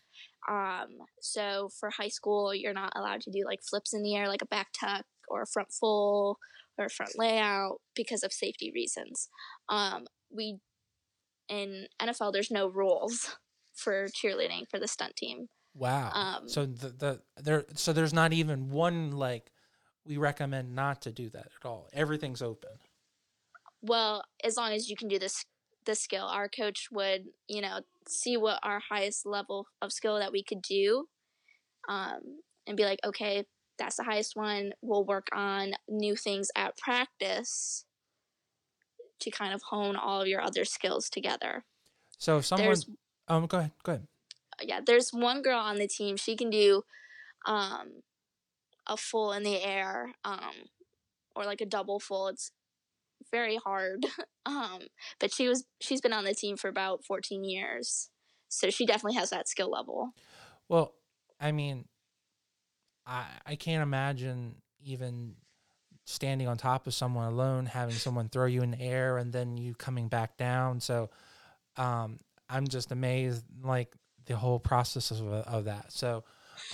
Um, 0.48 0.98
so 1.20 1.68
for 1.78 1.90
high 1.90 2.08
school, 2.08 2.54
you're 2.54 2.72
not 2.72 2.92
allowed 2.96 3.20
to 3.22 3.30
do 3.30 3.44
like 3.44 3.60
flips 3.62 3.94
in 3.94 4.02
the 4.02 4.16
air, 4.16 4.28
like 4.28 4.42
a 4.42 4.46
back 4.46 4.68
tuck 4.78 5.04
or 5.28 5.42
a 5.42 5.46
front 5.46 5.72
full 5.72 6.38
or 6.78 6.86
a 6.86 6.90
front 6.90 7.12
layout 7.16 7.80
because 7.94 8.22
of 8.22 8.32
safety 8.32 8.72
reasons. 8.74 9.28
Um, 9.68 10.06
we 10.34 10.58
in 11.48 11.86
NFL, 12.00 12.32
there's 12.32 12.50
no 12.50 12.68
rules 12.68 13.36
for 13.74 14.08
cheerleading 14.08 14.68
for 14.70 14.78
the 14.78 14.88
stunt 14.88 15.16
team. 15.16 15.48
Wow. 15.74 16.10
Um, 16.12 16.48
so 16.48 16.66
the, 16.66 16.88
the 16.88 17.20
there 17.42 17.64
so 17.74 17.92
there's 17.92 18.12
not 18.12 18.32
even 18.32 18.70
one 18.70 19.12
like 19.12 19.50
we 20.04 20.16
recommend 20.16 20.74
not 20.74 21.02
to 21.02 21.12
do 21.12 21.30
that 21.30 21.46
at 21.46 21.66
all. 21.66 21.88
Everything's 21.92 22.42
open. 22.42 22.72
Well, 23.80 24.24
as 24.44 24.56
long 24.56 24.72
as 24.72 24.88
you 24.88 24.96
can 24.96 25.08
do 25.08 25.18
this 25.18 25.44
the 25.84 25.94
skill, 25.94 26.26
our 26.26 26.48
coach 26.48 26.88
would, 26.90 27.26
you 27.48 27.60
know, 27.60 27.80
see 28.08 28.36
what 28.36 28.58
our 28.62 28.80
highest 28.80 29.26
level 29.26 29.66
of 29.80 29.92
skill 29.92 30.18
that 30.18 30.32
we 30.32 30.42
could 30.42 30.62
do 30.62 31.08
um, 31.88 32.40
and 32.66 32.76
be 32.76 32.84
like, 32.84 33.00
okay, 33.04 33.44
that's 33.78 33.96
the 33.96 34.04
highest 34.04 34.36
one. 34.36 34.72
We'll 34.82 35.04
work 35.04 35.28
on 35.32 35.74
new 35.88 36.16
things 36.16 36.50
at 36.56 36.76
practice 36.76 37.84
to 39.20 39.30
kind 39.30 39.54
of 39.54 39.62
hone 39.62 39.96
all 39.96 40.20
of 40.20 40.28
your 40.28 40.40
other 40.40 40.64
skills 40.64 41.08
together. 41.08 41.64
So 42.18 42.38
if 42.38 42.46
someone, 42.46 42.66
there's, 42.66 42.86
um, 43.28 43.46
go 43.46 43.58
ahead, 43.58 43.72
go 43.82 43.92
ahead. 43.92 44.06
Yeah, 44.60 44.80
there's 44.84 45.10
one 45.10 45.42
girl 45.42 45.58
on 45.58 45.76
the 45.76 45.88
team. 45.88 46.16
She 46.16 46.36
can 46.36 46.50
do 46.50 46.82
um, 47.46 48.02
a 48.86 48.96
full 48.96 49.32
in 49.32 49.42
the 49.42 49.62
air, 49.62 50.12
um, 50.24 50.68
or 51.34 51.44
like 51.44 51.60
a 51.60 51.66
double 51.66 51.98
full. 51.98 52.28
It's 52.28 52.52
very 53.30 53.56
hard. 53.56 54.06
um, 54.46 54.80
but 55.20 55.32
she 55.32 55.48
was 55.48 55.64
she's 55.80 56.00
been 56.00 56.12
on 56.12 56.24
the 56.24 56.34
team 56.34 56.56
for 56.56 56.68
about 56.68 57.04
14 57.04 57.44
years, 57.44 58.10
so 58.48 58.70
she 58.70 58.86
definitely 58.86 59.18
has 59.18 59.30
that 59.30 59.48
skill 59.48 59.70
level. 59.70 60.10
Well, 60.68 60.94
I 61.40 61.52
mean, 61.52 61.86
I 63.06 63.26
I 63.46 63.54
can't 63.56 63.82
imagine 63.82 64.56
even 64.84 65.36
standing 66.04 66.48
on 66.48 66.56
top 66.56 66.86
of 66.86 66.94
someone 66.94 67.32
alone, 67.32 67.66
having 67.66 67.94
someone 67.94 68.28
throw 68.28 68.46
you 68.46 68.62
in 68.62 68.72
the 68.72 68.80
air, 68.80 69.18
and 69.18 69.32
then 69.32 69.56
you 69.56 69.74
coming 69.74 70.08
back 70.08 70.36
down. 70.36 70.80
So, 70.80 71.10
um, 71.76 72.18
I'm 72.48 72.66
just 72.66 72.92
amazed, 72.92 73.44
like 73.62 73.94
the 74.26 74.36
whole 74.36 74.58
process 74.58 75.10
of 75.10 75.26
of 75.26 75.64
that. 75.64 75.92
So, 75.92 76.24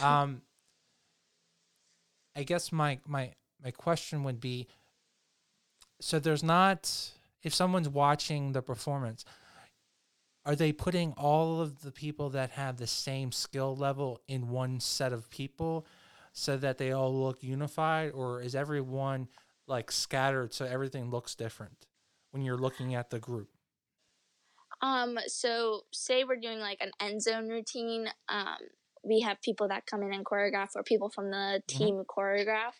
um, 0.00 0.42
I 2.36 2.42
guess 2.44 2.72
my 2.72 3.00
my 3.06 3.32
my 3.62 3.70
question 3.70 4.24
would 4.24 4.40
be 4.40 4.68
so 6.00 6.18
there's 6.18 6.42
not 6.42 7.10
if 7.42 7.54
someone's 7.54 7.88
watching 7.88 8.52
the 8.52 8.62
performance 8.62 9.24
are 10.44 10.56
they 10.56 10.72
putting 10.72 11.12
all 11.12 11.60
of 11.60 11.82
the 11.82 11.92
people 11.92 12.30
that 12.30 12.50
have 12.50 12.78
the 12.78 12.86
same 12.86 13.32
skill 13.32 13.76
level 13.76 14.20
in 14.28 14.48
one 14.48 14.80
set 14.80 15.12
of 15.12 15.28
people 15.30 15.86
so 16.32 16.56
that 16.56 16.78
they 16.78 16.92
all 16.92 17.14
look 17.14 17.42
unified 17.42 18.10
or 18.12 18.40
is 18.40 18.54
everyone 18.54 19.28
like 19.66 19.90
scattered 19.90 20.52
so 20.54 20.64
everything 20.64 21.10
looks 21.10 21.34
different 21.34 21.86
when 22.30 22.42
you're 22.42 22.56
looking 22.56 22.94
at 22.94 23.10
the 23.10 23.18
group 23.18 23.48
um 24.80 25.18
so 25.26 25.82
say 25.92 26.24
we're 26.24 26.36
doing 26.36 26.60
like 26.60 26.78
an 26.80 26.90
end 27.00 27.22
zone 27.22 27.48
routine 27.48 28.08
um 28.28 28.56
we 29.04 29.20
have 29.20 29.40
people 29.42 29.68
that 29.68 29.86
come 29.86 30.02
in 30.02 30.12
and 30.12 30.24
choreograph 30.24 30.70
or 30.74 30.82
people 30.82 31.08
from 31.08 31.30
the 31.30 31.36
mm-hmm. 31.36 31.78
team 31.78 31.94
mm-hmm. 31.96 32.20
choreograph 32.20 32.72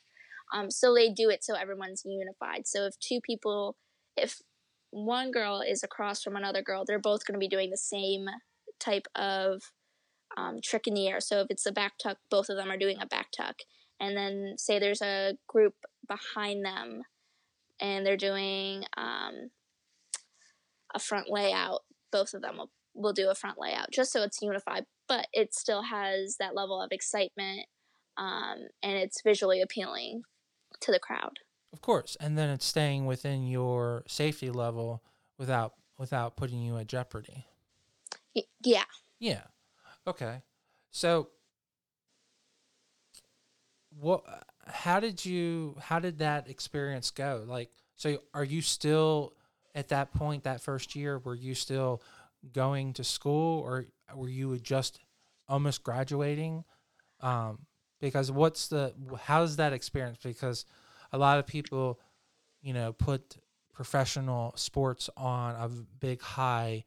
um, 0.52 0.70
so 0.70 0.94
they 0.94 1.10
do 1.10 1.28
it 1.30 1.44
so 1.44 1.54
everyone's 1.54 2.02
unified. 2.04 2.66
So 2.66 2.86
if 2.86 2.98
two 3.00 3.20
people, 3.24 3.76
if 4.16 4.40
one 4.90 5.30
girl 5.30 5.62
is 5.66 5.82
across 5.82 6.22
from 6.22 6.36
another 6.36 6.62
girl, 6.62 6.84
they're 6.86 6.98
both 6.98 7.26
going 7.26 7.34
to 7.34 7.38
be 7.38 7.48
doing 7.48 7.70
the 7.70 7.76
same 7.76 8.26
type 8.80 9.06
of 9.14 9.62
um, 10.36 10.60
trick 10.62 10.86
in 10.86 10.94
the 10.94 11.08
air. 11.08 11.20
So 11.20 11.40
if 11.40 11.48
it's 11.50 11.66
a 11.66 11.72
back 11.72 11.94
tuck, 12.02 12.18
both 12.30 12.48
of 12.48 12.56
them 12.56 12.70
are 12.70 12.78
doing 12.78 12.98
a 13.00 13.06
back 13.06 13.28
tuck. 13.36 13.56
And 14.00 14.16
then 14.16 14.54
say 14.56 14.78
there's 14.78 15.02
a 15.02 15.34
group 15.48 15.74
behind 16.06 16.64
them 16.64 17.02
and 17.80 18.06
they're 18.06 18.16
doing 18.16 18.84
um, 18.96 19.50
a 20.94 20.98
front 20.98 21.26
layout, 21.28 21.80
both 22.12 22.32
of 22.32 22.42
them 22.42 22.58
will, 22.58 22.70
will 22.94 23.12
do 23.12 23.28
a 23.28 23.34
front 23.34 23.58
layout 23.58 23.90
just 23.92 24.12
so 24.12 24.22
it's 24.22 24.40
unified, 24.40 24.84
but 25.08 25.26
it 25.32 25.52
still 25.52 25.82
has 25.82 26.36
that 26.38 26.54
level 26.54 26.80
of 26.80 26.92
excitement 26.92 27.66
um, 28.16 28.68
and 28.82 28.96
it's 28.96 29.22
visually 29.22 29.60
appealing 29.60 30.22
to 30.80 30.92
the 30.92 30.98
crowd. 30.98 31.38
Of 31.72 31.82
course, 31.82 32.16
and 32.20 32.36
then 32.38 32.48
it's 32.50 32.64
staying 32.64 33.06
within 33.06 33.46
your 33.46 34.04
safety 34.06 34.50
level 34.50 35.02
without 35.38 35.74
without 35.98 36.36
putting 36.36 36.62
you 36.62 36.78
at 36.78 36.86
jeopardy. 36.86 37.46
Y- 38.34 38.42
yeah. 38.64 38.84
Yeah. 39.18 39.42
Okay. 40.06 40.42
So 40.90 41.28
what 43.90 44.22
how 44.66 45.00
did 45.00 45.24
you 45.24 45.76
how 45.80 45.98
did 45.98 46.18
that 46.18 46.48
experience 46.48 47.10
go? 47.10 47.44
Like 47.46 47.70
so 47.96 48.18
are 48.32 48.44
you 48.44 48.62
still 48.62 49.34
at 49.74 49.88
that 49.88 50.12
point 50.12 50.44
that 50.44 50.60
first 50.60 50.94
year 50.94 51.18
were 51.18 51.34
you 51.34 51.54
still 51.54 52.02
going 52.52 52.92
to 52.94 53.04
school 53.04 53.60
or 53.60 53.86
were 54.14 54.28
you 54.28 54.58
just 54.58 55.00
almost 55.48 55.82
graduating? 55.82 56.64
Um 57.20 57.66
because 58.00 58.30
what's 58.30 58.68
the 58.68 58.94
how's 59.22 59.56
that 59.56 59.72
experience? 59.72 60.18
Because 60.22 60.64
a 61.12 61.18
lot 61.18 61.38
of 61.38 61.46
people 61.46 62.00
you 62.62 62.72
know 62.72 62.92
put 62.92 63.38
professional 63.72 64.52
sports 64.56 65.08
on 65.16 65.54
a 65.54 65.68
big 65.68 66.20
high 66.20 66.84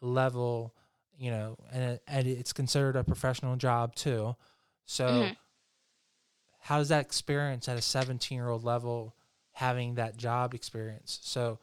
level 0.00 0.74
you 1.16 1.30
know 1.30 1.56
and, 1.72 2.00
and 2.08 2.26
it's 2.26 2.52
considered 2.52 2.96
a 2.96 3.04
professional 3.04 3.56
job 3.56 3.94
too. 3.94 4.34
So 4.86 5.06
mm-hmm. 5.06 5.32
how 6.58 6.78
does 6.78 6.88
that 6.88 7.02
experience 7.02 7.68
at 7.68 7.78
a 7.78 7.82
17 7.82 8.36
year 8.36 8.48
old 8.48 8.64
level 8.64 9.14
having 9.52 9.94
that 9.96 10.16
job 10.16 10.54
experience? 10.54 11.20
So 11.22 11.58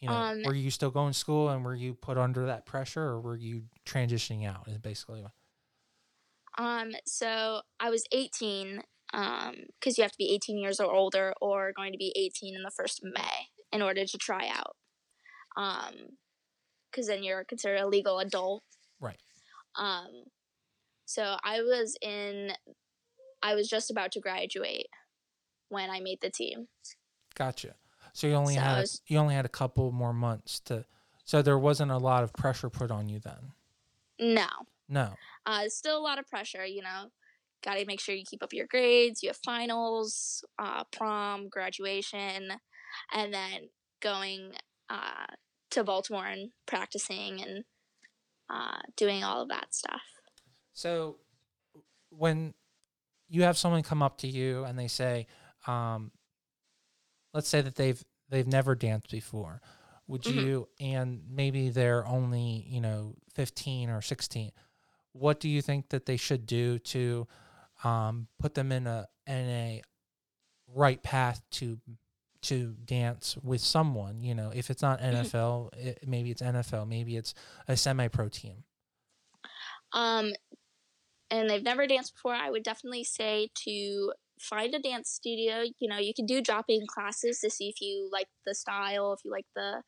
you 0.00 0.08
know 0.08 0.14
um, 0.14 0.42
were 0.44 0.54
you 0.54 0.70
still 0.70 0.90
going 0.90 1.12
to 1.12 1.18
school 1.18 1.48
and 1.48 1.64
were 1.64 1.74
you 1.74 1.94
put 1.94 2.18
under 2.18 2.46
that 2.46 2.66
pressure 2.66 3.02
or 3.02 3.20
were 3.20 3.36
you 3.36 3.64
transitioning 3.84 4.46
out 4.46 4.68
is 4.68 4.78
basically 4.78 5.24
um 6.58 6.92
so 7.06 7.60
i 7.80 7.90
was 7.90 8.04
18 8.12 8.82
um 9.12 9.54
because 9.78 9.96
you 9.98 10.02
have 10.02 10.12
to 10.12 10.18
be 10.18 10.34
18 10.34 10.58
years 10.58 10.80
or 10.80 10.92
older 10.92 11.32
or 11.40 11.72
going 11.76 11.92
to 11.92 11.98
be 11.98 12.12
18 12.16 12.54
in 12.54 12.62
the 12.62 12.70
first 12.70 13.00
may 13.02 13.48
in 13.72 13.82
order 13.82 14.04
to 14.04 14.18
try 14.18 14.48
out 14.48 14.76
um 15.56 16.16
because 16.96 17.06
then 17.06 17.22
you're 17.22 17.44
considered 17.44 17.80
a 17.80 17.86
legal 17.86 18.18
adult. 18.18 18.62
Right. 19.00 19.18
Um, 19.76 20.24
so 21.04 21.36
I 21.44 21.60
was 21.60 21.96
in, 22.00 22.52
I 23.42 23.54
was 23.54 23.68
just 23.68 23.90
about 23.90 24.12
to 24.12 24.20
graduate 24.20 24.86
when 25.68 25.90
I 25.90 26.00
made 26.00 26.20
the 26.22 26.30
team. 26.30 26.68
Gotcha. 27.34 27.74
So 28.14 28.26
you 28.26 28.32
only 28.32 28.54
so 28.54 28.60
had 28.60 28.80
was, 28.80 29.02
you 29.06 29.18
only 29.18 29.34
had 29.34 29.44
a 29.44 29.50
couple 29.50 29.92
more 29.92 30.14
months 30.14 30.60
to, 30.60 30.86
so 31.24 31.42
there 31.42 31.58
wasn't 31.58 31.90
a 31.90 31.98
lot 31.98 32.22
of 32.22 32.32
pressure 32.32 32.70
put 32.70 32.90
on 32.90 33.08
you 33.08 33.20
then. 33.20 33.52
No. 34.18 34.48
No. 34.88 35.12
Uh, 35.46 35.68
still 35.68 35.98
a 35.98 36.02
lot 36.02 36.18
of 36.18 36.26
pressure. 36.26 36.64
You 36.64 36.82
know, 36.82 37.10
got 37.64 37.74
to 37.74 37.86
make 37.86 38.00
sure 38.00 38.14
you 38.14 38.24
keep 38.28 38.42
up 38.42 38.52
your 38.52 38.66
grades. 38.66 39.22
You 39.22 39.28
have 39.30 39.38
finals, 39.44 40.44
uh, 40.58 40.84
prom, 40.92 41.48
graduation, 41.48 42.52
and 43.14 43.32
then 43.32 43.68
going 44.00 44.52
uh, 44.90 45.26
to 45.70 45.84
Baltimore 45.84 46.26
and 46.26 46.50
practicing 46.66 47.40
and 47.42 47.64
uh, 48.50 48.78
doing 48.96 49.24
all 49.24 49.42
of 49.42 49.48
that 49.48 49.74
stuff. 49.74 50.02
So, 50.72 51.16
when 52.10 52.54
you 53.28 53.42
have 53.42 53.58
someone 53.58 53.82
come 53.82 54.02
up 54.02 54.18
to 54.18 54.28
you 54.28 54.64
and 54.64 54.78
they 54.78 54.88
say, 54.88 55.26
um, 55.66 56.12
let's 57.34 57.48
say 57.48 57.60
that 57.60 57.76
they've 57.76 58.02
they've 58.28 58.46
never 58.46 58.74
danced 58.74 59.10
before, 59.10 59.60
would 60.06 60.22
mm-hmm. 60.22 60.38
you 60.38 60.68
and 60.80 61.22
maybe 61.28 61.70
they're 61.70 62.06
only 62.06 62.64
you 62.68 62.80
know 62.80 63.14
fifteen 63.34 63.90
or 63.90 64.00
sixteen, 64.02 64.52
what 65.18 65.40
do 65.40 65.48
you 65.48 65.62
think 65.62 65.88
that 65.90 66.06
they 66.06 66.16
should 66.16 66.46
do 66.46 66.78
to 66.78 67.26
um, 67.84 68.28
put 68.38 68.54
them 68.54 68.72
in 68.72 68.86
a 68.86 69.06
in 69.26 69.34
a 69.34 69.82
right 70.74 71.02
path 71.02 71.42
to 71.50 71.78
to 72.42 72.74
dance 72.84 73.36
with 73.42 73.60
someone. 73.60 74.22
You 74.22 74.34
know, 74.34 74.52
if 74.54 74.70
it's 74.70 74.82
not 74.82 75.00
NFL, 75.00 75.72
mm-hmm. 75.74 75.88
it, 75.88 75.98
maybe 76.06 76.30
it's 76.30 76.42
NFL, 76.42 76.88
maybe 76.88 77.16
it's 77.16 77.34
a 77.66 77.76
semi-pro 77.76 78.28
team. 78.28 78.64
Um, 79.92 80.32
and 81.30 81.50
they've 81.50 81.62
never 81.62 81.86
danced 81.86 82.14
before. 82.14 82.34
I 82.34 82.50
would 82.50 82.62
definitely 82.62 83.04
say 83.04 83.48
to 83.64 84.12
find 84.40 84.74
a 84.74 84.78
dance 84.78 85.10
studio. 85.10 85.64
You 85.78 85.88
know, 85.88 85.98
you 85.98 86.14
can 86.14 86.26
do 86.26 86.40
drop-in 86.40 86.86
classes 86.86 87.40
to 87.40 87.50
see 87.50 87.68
if 87.68 87.80
you 87.80 88.08
like 88.12 88.28
the 88.44 88.54
style, 88.54 89.12
if 89.12 89.24
you 89.24 89.30
like 89.30 89.46
the 89.54 89.82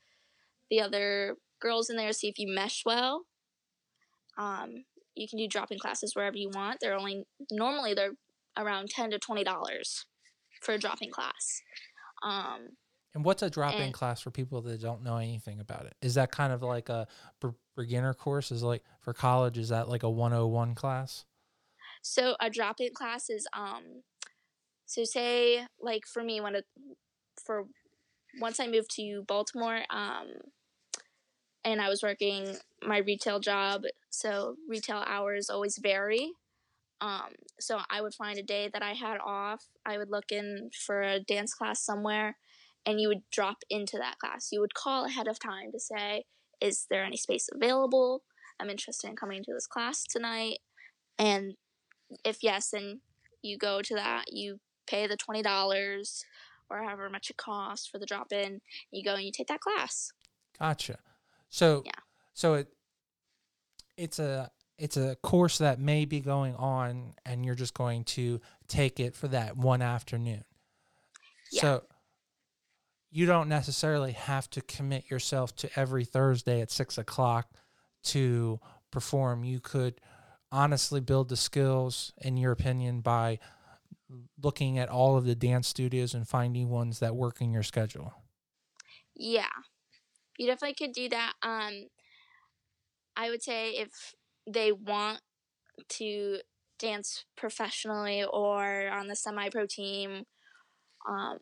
the 0.71 0.81
other 0.81 1.37
girls 1.61 1.89
in 1.89 1.97
there, 1.97 2.13
see 2.13 2.29
if 2.29 2.39
you 2.39 2.53
mesh 2.53 2.83
well. 2.85 3.25
Um, 4.39 4.85
you 5.15 5.29
can 5.29 5.39
do 5.39 5.49
drop-in 5.49 5.79
classes 5.79 6.15
wherever 6.15 6.37
you 6.37 6.51
want. 6.55 6.79
They're 6.81 6.97
only 6.97 7.27
normally 7.51 7.93
they're 7.95 8.15
around 8.57 8.89
ten 8.89 9.11
to 9.11 9.19
twenty 9.19 9.45
dollars 9.45 10.07
for 10.63 10.73
a 10.73 10.79
drop-in 10.79 11.11
class. 11.11 11.63
Um, 12.23 12.77
and 13.15 13.25
what's 13.25 13.43
a 13.43 13.51
drop 13.51 13.75
in 13.75 13.91
class 13.91 14.21
for 14.21 14.31
people 14.31 14.61
that 14.63 14.81
don't 14.81 15.03
know 15.03 15.17
anything 15.17 15.61
about 15.61 15.87
it? 15.87 15.95
Is 16.03 16.15
that 16.15 16.31
kind 16.31 16.53
of 16.53 16.63
like 16.63 16.89
a 16.89 17.07
beginner 17.77 18.15
course? 18.15 18.53
Is 18.53 18.63
like 18.63 18.85
for 19.01 19.13
college? 19.13 19.59
Is 19.59 19.71
that 19.71 19.89
like 19.89 20.03
a 20.03 20.11
101 20.11 20.75
class? 20.75 21.25
So 22.03 22.37
a 22.41 22.51
drop 22.51 22.77
in 22.81 22.93
class 22.95 23.31
is 23.31 23.47
um, 23.57 24.03
so 24.87 25.05
say 25.05 25.67
like 25.81 26.07
for 26.07 26.23
me 26.23 26.41
when 26.41 26.55
it 26.55 26.65
for 27.45 27.65
once 28.41 28.61
I 28.61 28.67
moved 28.67 28.95
to 28.97 29.25
Baltimore 29.27 29.81
um, 29.91 30.29
and 31.65 31.81
I 31.81 31.89
was 31.89 32.03
working 32.03 32.57
my 32.83 32.99
retail 32.99 33.41
job, 33.41 33.83
so 34.11 34.57
retail 34.69 35.05
hours 35.07 35.51
always 35.51 35.79
vary. 35.79 36.33
Um, 37.01 37.31
so 37.61 37.81
I 37.91 38.01
would 38.01 38.15
find 38.15 38.39
a 38.39 38.43
day 38.43 38.69
that 38.73 38.83
I 38.83 38.93
had 38.93 39.19
off. 39.25 39.65
I 39.87 39.99
would 39.99 40.11
look 40.11 40.33
in 40.33 40.71
for 40.87 41.03
a 41.03 41.21
dance 41.21 41.55
class 41.55 41.81
somewhere, 41.81 42.37
and 42.85 43.01
you 43.01 43.09
would 43.09 43.23
drop 43.31 43.59
into 43.71 43.99
that 43.99 44.19
class. 44.19 44.49
You 44.51 44.61
would 44.61 44.75
call 44.75 45.05
ahead 45.05 45.29
of 45.29 45.39
time 45.39 45.71
to 45.73 45.81
say, 45.81 46.25
"Is 46.61 46.87
there 46.91 47.05
any 47.05 47.17
space 47.17 47.49
available? 47.53 48.25
I'm 48.61 48.71
interested 48.71 49.09
in 49.09 49.17
coming 49.17 49.45
to 49.45 49.53
this 49.53 49.67
class 49.67 50.05
tonight." 50.05 50.59
And 51.19 51.57
if 52.25 52.43
yes, 52.43 52.71
then 52.71 53.01
you 53.43 53.59
go 53.59 53.83
to 53.83 53.95
that. 53.95 54.33
You 54.33 54.61
pay 54.87 55.07
the 55.07 55.17
twenty 55.17 55.43
dollars 55.43 56.25
or 56.71 56.83
however 56.83 57.09
much 57.09 57.31
it 57.31 57.37
costs 57.37 57.87
for 57.87 57.99
the 57.99 58.07
drop 58.07 58.33
in. 58.33 58.61
You 58.91 59.05
go 59.05 59.15
and 59.15 59.25
you 59.25 59.33
take 59.33 59.49
that 59.49 59.61
class. 59.61 60.13
Gotcha. 60.59 60.99
So 61.51 61.83
yeah. 61.85 61.93
So 62.35 62.55
it 62.55 62.69
it's 63.97 64.19
a 64.19 64.51
it's 64.79 64.97
a 64.97 65.17
course 65.17 65.59
that 65.59 65.81
may 65.81 66.05
be 66.05 66.21
going 66.21 66.55
on 66.55 67.15
and 67.27 67.45
you're 67.45 67.57
just 67.57 67.75
going 67.75 68.05
to 68.05 68.41
take 68.69 69.01
it 69.01 69.15
for 69.15 69.29
that 69.29 69.57
one 69.57 69.83
afternoon. 69.83 70.45
Yeah. 71.51 71.61
So 71.61 71.83
you 73.11 73.27
don't 73.27 73.49
necessarily 73.49 74.13
have 74.13 74.49
to 74.51 74.61
commit 74.61 75.11
yourself 75.11 75.57
to 75.57 75.71
every 75.77 76.05
Thursday 76.05 76.61
at 76.61 76.71
six 76.71 76.97
o'clock 76.97 77.51
to 78.05 78.61
perform. 78.91 79.45
You 79.45 79.61
could 79.61 80.01
honestly 80.53 81.01
build 81.01 81.29
the 81.29 81.37
skills, 81.37 82.13
in 82.19 82.37
your 82.37 82.53
opinion, 82.53 83.01
by 83.01 83.39
looking 84.43 84.79
at 84.79 84.89
all 84.89 85.17
of 85.17 85.25
the 85.25 85.35
dance 85.35 85.69
studios 85.69 86.15
and 86.15 86.29
finding 86.29 86.69
ones 86.69 87.01
that 87.01 87.17
work 87.17 87.41
in 87.41 87.53
your 87.53 87.63
schedule. 87.63 88.13
Yeah, 89.15 89.47
you 90.39 90.47
definitely 90.47 90.75
could 90.75 90.95
do 90.95 91.09
that. 91.11 91.35
Um, 91.43 91.89
I 93.17 93.29
would 93.31 93.43
say 93.43 93.71
if 93.71 94.15
they 94.47 94.73
want 94.73 95.21
to 95.89 96.39
dance 96.79 97.25
professionally 97.37 98.25
or 98.25 98.89
on 98.89 99.09
the 99.09 99.17
semi 99.17 99.49
pro 99.51 99.67
team 99.67 100.23
um, 101.09 101.39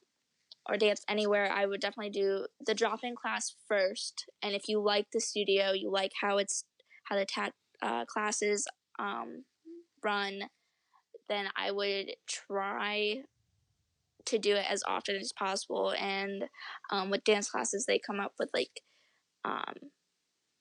or 0.69 0.77
dance 0.77 1.03
anywhere, 1.09 1.53
I 1.53 1.67
would 1.67 1.81
definitely 1.81 2.11
do 2.11 2.47
the 2.65 2.75
drop 2.75 3.01
in 3.03 3.15
class 3.15 3.55
first. 3.69 4.25
And 4.43 4.55
if 4.55 4.69
you 4.69 4.83
like 4.83 5.07
the 5.13 5.21
studio, 5.21 5.73
you 5.73 5.91
like 5.91 6.13
how 6.21 6.39
it's 6.39 6.65
how 7.05 7.17
the 7.17 7.27
tat 7.27 7.53
uh, 7.83 8.05
classes 8.07 8.67
um, 8.99 9.45
run, 10.03 10.45
then 11.29 11.49
I 11.57 11.71
would 11.71 12.13
try 12.27 13.23
to 14.25 14.39
do 14.39 14.57
it 14.57 14.67
as 14.69 14.83
often 14.87 15.17
as 15.17 15.33
possible. 15.33 15.95
And 15.99 16.47
um, 16.91 17.11
with 17.11 17.25
dance 17.25 17.51
classes, 17.51 17.85
they 17.87 17.99
come 17.99 18.19
up 18.19 18.33
with 18.39 18.51
like 18.53 18.83
um, 19.47 19.75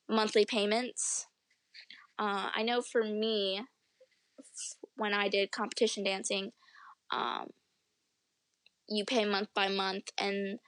monthly 0.08 0.46
payments 0.46 1.28
uh, 2.18 2.50
I 2.54 2.64
know 2.64 2.82
for 2.82 3.04
me, 3.04 3.62
when 4.96 5.14
I 5.14 5.28
did 5.28 5.52
competition 5.52 6.04
dancing, 6.04 6.52
um, 7.12 7.48
you 8.88 9.04
pay 9.04 9.26
month 9.26 9.50
by 9.54 9.68
month 9.68 10.10
and 10.18 10.60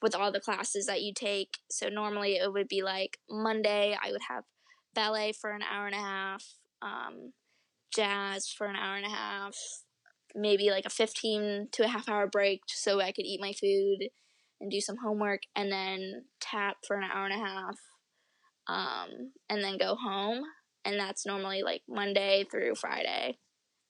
with 0.00 0.14
all 0.14 0.30
the 0.30 0.40
classes 0.40 0.86
that 0.86 1.02
you 1.02 1.12
take. 1.14 1.58
So 1.70 1.88
normally 1.88 2.36
it 2.36 2.52
would 2.52 2.68
be 2.68 2.82
like 2.82 3.18
Monday, 3.28 3.96
I 4.00 4.12
would 4.12 4.22
have 4.28 4.44
ballet 4.94 5.32
for 5.32 5.50
an 5.50 5.62
hour 5.62 5.86
and 5.86 5.94
a 5.94 5.98
half, 5.98 6.44
um, 6.82 7.32
jazz 7.94 8.48
for 8.48 8.66
an 8.66 8.76
hour 8.76 8.96
and 8.96 9.06
a 9.06 9.10
half, 9.10 9.56
maybe 10.34 10.70
like 10.70 10.86
a 10.86 10.90
15 10.90 11.68
to 11.72 11.84
a 11.84 11.88
half 11.88 12.08
hour 12.08 12.28
break 12.28 12.60
so 12.68 13.00
I 13.00 13.12
could 13.12 13.26
eat 13.26 13.40
my 13.40 13.52
food 13.52 14.08
and 14.62 14.70
do 14.70 14.80
some 14.80 14.96
homework, 15.04 15.42
and 15.54 15.70
then 15.70 16.24
tap 16.40 16.76
for 16.86 16.96
an 16.96 17.10
hour 17.12 17.26
and 17.26 17.34
a 17.34 17.44
half, 17.44 17.76
um, 18.68 19.32
and 19.50 19.62
then 19.62 19.76
go 19.76 19.96
home. 19.96 20.42
And 20.84 20.98
that's 20.98 21.26
normally 21.26 21.62
like 21.62 21.82
Monday 21.88 22.44
through 22.50 22.76
Friday. 22.76 23.38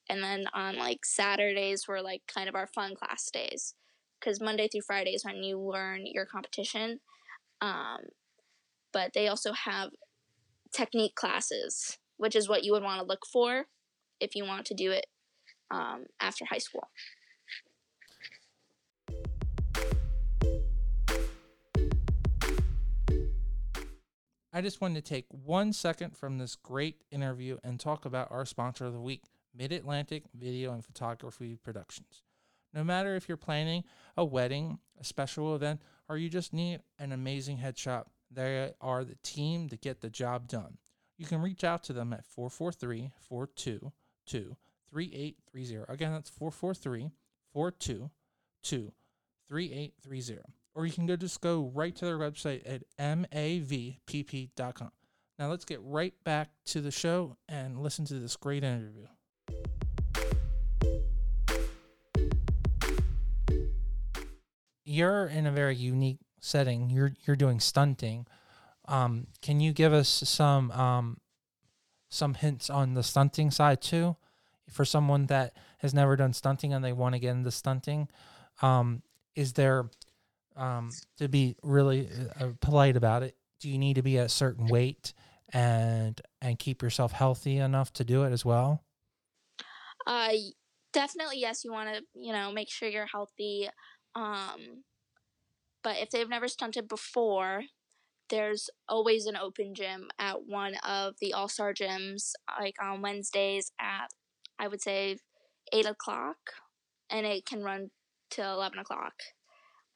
And 0.08 0.22
then 0.22 0.46
on 0.52 0.76
like 0.76 1.04
Saturdays 1.04 1.86
were 1.86 2.02
like 2.02 2.22
kind 2.32 2.48
of 2.48 2.54
our 2.54 2.66
fun 2.66 2.94
class 2.96 3.30
days 3.30 3.74
because 4.18 4.40
Monday 4.40 4.68
through 4.68 4.82
Friday 4.86 5.10
is 5.10 5.24
when 5.24 5.42
you 5.42 5.58
learn 5.60 6.02
your 6.04 6.26
competition. 6.26 7.00
Um, 7.60 8.00
but 8.92 9.12
they 9.14 9.28
also 9.28 9.52
have 9.52 9.90
technique 10.72 11.14
classes, 11.14 11.98
which 12.16 12.36
is 12.36 12.48
what 12.48 12.64
you 12.64 12.72
would 12.72 12.82
want 12.82 13.00
to 13.00 13.06
look 13.06 13.26
for 13.30 13.66
if 14.20 14.34
you 14.34 14.44
want 14.44 14.66
to 14.66 14.74
do 14.74 14.90
it 14.90 15.06
um, 15.70 16.04
after 16.20 16.44
high 16.44 16.58
school. 16.58 16.88
I 24.54 24.60
just 24.60 24.82
wanted 24.82 25.02
to 25.02 25.08
take 25.14 25.24
one 25.30 25.72
second 25.72 26.14
from 26.14 26.36
this 26.36 26.56
great 26.56 26.96
interview 27.10 27.56
and 27.64 27.80
talk 27.80 28.04
about 28.04 28.30
our 28.30 28.44
sponsor 28.44 28.84
of 28.84 28.92
the 28.92 29.00
week, 29.00 29.22
Mid 29.54 29.72
Atlantic 29.72 30.24
Video 30.34 30.74
and 30.74 30.84
Photography 30.84 31.56
Productions. 31.56 32.22
No 32.74 32.84
matter 32.84 33.16
if 33.16 33.28
you're 33.28 33.38
planning 33.38 33.84
a 34.14 34.26
wedding, 34.26 34.78
a 35.00 35.04
special 35.04 35.54
event, 35.54 35.80
or 36.06 36.18
you 36.18 36.28
just 36.28 36.52
need 36.52 36.80
an 36.98 37.12
amazing 37.12 37.58
headshot, 37.58 38.04
they 38.30 38.72
are 38.80 39.04
the 39.04 39.16
team 39.22 39.70
to 39.70 39.76
get 39.76 40.02
the 40.02 40.10
job 40.10 40.48
done. 40.48 40.76
You 41.16 41.24
can 41.24 41.40
reach 41.40 41.64
out 41.64 41.82
to 41.84 41.94
them 41.94 42.12
at 42.12 42.26
443 42.26 43.10
422 43.20 44.56
3830. 44.92 45.92
Again, 45.92 46.12
that's 46.12 46.28
443 46.28 47.10
422 47.54 48.92
3830. 49.48 50.42
Or 50.74 50.86
you 50.86 50.92
can 50.92 51.06
go 51.06 51.16
just 51.16 51.40
go 51.40 51.70
right 51.74 51.94
to 51.96 52.04
their 52.04 52.18
website 52.18 52.62
at 52.66 52.82
mavpp.com. 52.98 54.90
Now 55.38 55.48
let's 55.48 55.64
get 55.64 55.80
right 55.82 56.14
back 56.24 56.50
to 56.66 56.80
the 56.80 56.90
show 56.90 57.36
and 57.48 57.78
listen 57.78 58.04
to 58.06 58.14
this 58.14 58.36
great 58.36 58.64
interview. 58.64 59.06
You're 64.84 65.26
in 65.26 65.46
a 65.46 65.52
very 65.52 65.76
unique 65.76 66.18
setting. 66.40 66.90
You're 66.90 67.12
you're 67.26 67.36
doing 67.36 67.60
stunting. 67.60 68.26
Um, 68.86 69.28
can 69.40 69.60
you 69.60 69.72
give 69.72 69.92
us 69.92 70.08
some 70.08 70.70
um, 70.72 71.18
some 72.08 72.34
hints 72.34 72.68
on 72.68 72.94
the 72.94 73.02
stunting 73.02 73.50
side 73.50 73.80
too, 73.80 74.16
for 74.70 74.84
someone 74.84 75.26
that 75.26 75.56
has 75.78 75.94
never 75.94 76.14
done 76.16 76.32
stunting 76.32 76.74
and 76.74 76.84
they 76.84 76.92
want 76.92 77.14
to 77.14 77.18
get 77.18 77.30
into 77.30 77.50
stunting? 77.50 78.08
Um, 78.60 79.02
is 79.34 79.54
there 79.54 79.86
um, 80.56 80.90
to 81.18 81.28
be 81.28 81.56
really 81.62 82.08
uh, 82.40 82.48
polite 82.60 82.96
about 82.96 83.22
it? 83.22 83.36
Do 83.60 83.68
you 83.68 83.78
need 83.78 83.94
to 83.94 84.02
be 84.02 84.16
a 84.16 84.28
certain 84.28 84.66
weight 84.66 85.12
and 85.52 86.20
and 86.40 86.58
keep 86.58 86.82
yourself 86.82 87.12
healthy 87.12 87.58
enough 87.58 87.92
to 87.94 88.04
do 88.04 88.24
it 88.24 88.32
as 88.32 88.44
well? 88.44 88.84
Uh, 90.06 90.30
definitely 90.92 91.38
yes. 91.38 91.64
You 91.64 91.72
want 91.72 91.94
to 91.94 92.02
you 92.14 92.32
know 92.32 92.52
make 92.52 92.70
sure 92.70 92.88
you're 92.88 93.06
healthy. 93.06 93.68
Um, 94.14 94.84
but 95.82 95.96
if 95.98 96.10
they've 96.10 96.28
never 96.28 96.48
stunted 96.48 96.88
before, 96.88 97.62
there's 98.30 98.70
always 98.88 99.26
an 99.26 99.36
open 99.36 99.74
gym 99.74 100.08
at 100.18 100.46
one 100.46 100.74
of 100.86 101.14
the 101.20 101.32
All 101.32 101.48
Star 101.48 101.74
gyms, 101.74 102.32
like 102.58 102.76
on 102.80 103.02
Wednesdays 103.02 103.72
at 103.80 104.08
I 104.58 104.68
would 104.68 104.82
say 104.82 105.18
eight 105.72 105.86
o'clock, 105.86 106.38
and 107.10 107.26
it 107.26 107.46
can 107.46 107.62
run 107.62 107.90
till 108.30 108.54
eleven 108.54 108.78
o'clock. 108.78 109.14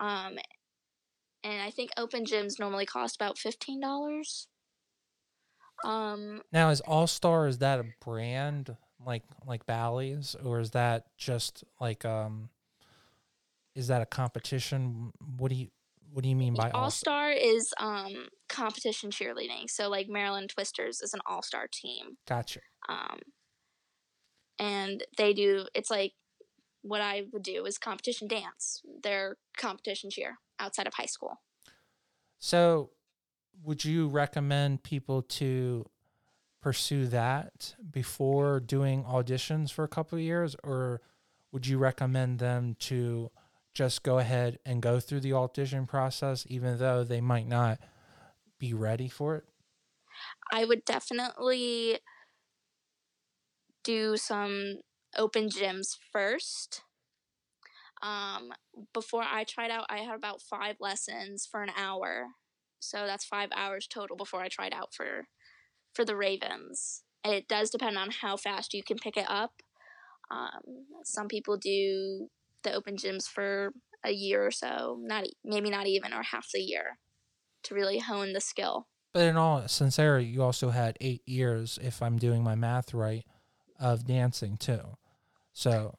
Um, 0.00 0.38
and 1.44 1.62
I 1.62 1.70
think 1.70 1.90
open 1.96 2.24
gyms 2.24 2.58
normally 2.58 2.86
cost 2.86 3.16
about 3.16 3.38
fifteen 3.38 3.80
dollars. 3.80 4.48
Um, 5.84 6.42
now 6.52 6.70
is 6.70 6.80
All 6.80 7.06
Star 7.06 7.46
is 7.46 7.58
that 7.58 7.80
a 7.80 7.84
brand 8.04 8.76
like 9.04 9.22
like 9.46 9.66
Bally's 9.66 10.34
or 10.42 10.60
is 10.60 10.70
that 10.70 11.04
just 11.16 11.64
like 11.80 12.04
um 12.04 12.48
is 13.74 13.88
that 13.88 14.02
a 14.02 14.06
competition? 14.06 15.12
What 15.36 15.50
do 15.50 15.54
you 15.54 15.68
what 16.12 16.22
do 16.22 16.28
you 16.28 16.36
mean 16.36 16.54
by 16.54 16.70
All 16.70 16.90
Star? 16.90 17.30
Is 17.30 17.72
um 17.78 18.28
competition 18.48 19.10
cheerleading. 19.10 19.68
So 19.68 19.88
like 19.88 20.08
Maryland 20.08 20.50
Twisters 20.50 21.00
is 21.00 21.12
an 21.14 21.20
All 21.26 21.42
Star 21.42 21.66
team. 21.70 22.16
Gotcha. 22.26 22.60
Um, 22.88 23.18
and 24.58 25.04
they 25.18 25.34
do. 25.34 25.66
It's 25.74 25.90
like 25.90 26.12
what 26.86 27.00
I 27.00 27.24
would 27.32 27.42
do 27.42 27.66
is 27.66 27.78
competition 27.78 28.28
dance. 28.28 28.82
Their 29.02 29.36
competition 29.56 30.10
cheer 30.10 30.38
outside 30.58 30.86
of 30.86 30.94
high 30.94 31.06
school. 31.06 31.40
So, 32.38 32.90
would 33.62 33.84
you 33.84 34.08
recommend 34.08 34.82
people 34.82 35.22
to 35.22 35.86
pursue 36.60 37.06
that 37.06 37.74
before 37.90 38.60
doing 38.60 39.04
auditions 39.04 39.70
for 39.72 39.84
a 39.84 39.88
couple 39.88 40.18
of 40.18 40.24
years, 40.24 40.56
or 40.62 41.00
would 41.52 41.66
you 41.66 41.78
recommend 41.78 42.38
them 42.38 42.76
to 42.80 43.30
just 43.72 44.02
go 44.02 44.18
ahead 44.18 44.58
and 44.64 44.82
go 44.82 45.00
through 45.00 45.20
the 45.20 45.32
audition 45.32 45.86
process, 45.86 46.46
even 46.48 46.78
though 46.78 47.04
they 47.04 47.20
might 47.20 47.46
not 47.46 47.78
be 48.58 48.74
ready 48.74 49.08
for 49.08 49.36
it? 49.36 49.44
I 50.52 50.64
would 50.64 50.84
definitely 50.84 51.98
do 53.84 54.16
some 54.16 54.80
open 55.18 55.48
gyms 55.48 55.96
first. 56.12 56.82
Um, 58.02 58.52
before 58.92 59.22
I 59.22 59.44
tried 59.44 59.70
out, 59.70 59.86
I 59.88 59.98
had 59.98 60.14
about 60.14 60.42
five 60.42 60.76
lessons 60.80 61.46
for 61.50 61.62
an 61.62 61.70
hour, 61.76 62.26
so 62.78 63.06
that's 63.06 63.24
five 63.24 63.48
hours 63.56 63.86
total 63.86 64.16
before 64.16 64.40
I 64.40 64.48
tried 64.48 64.74
out 64.74 64.94
for 64.94 65.28
for 65.94 66.04
the 66.04 66.16
Ravens. 66.16 67.02
And 67.24 67.34
it 67.34 67.48
does 67.48 67.70
depend 67.70 67.96
on 67.96 68.10
how 68.10 68.36
fast 68.36 68.74
you 68.74 68.82
can 68.82 68.98
pick 68.98 69.16
it 69.16 69.28
up. 69.28 69.62
Um, 70.30 70.86
some 71.04 71.28
people 71.28 71.56
do 71.56 72.28
the 72.62 72.74
open 72.74 72.96
gyms 72.96 73.26
for 73.26 73.72
a 74.04 74.12
year 74.12 74.46
or 74.46 74.50
so, 74.50 74.98
not 75.00 75.24
maybe 75.44 75.70
not 75.70 75.86
even 75.86 76.12
or 76.12 76.22
half 76.22 76.48
the 76.52 76.60
year, 76.60 76.98
to 77.64 77.74
really 77.74 77.98
hone 77.98 78.32
the 78.32 78.40
skill. 78.40 78.86
But 79.12 79.22
in 79.22 79.36
all 79.36 79.66
sincerity, 79.66 80.26
you 80.26 80.42
also 80.42 80.70
had 80.70 80.98
eight 81.00 81.26
years, 81.26 81.78
if 81.82 82.02
I'm 82.02 82.18
doing 82.18 82.44
my 82.44 82.54
math 82.54 82.92
right, 82.92 83.24
of 83.80 84.06
dancing 84.06 84.56
too. 84.56 84.96
So, 85.56 85.96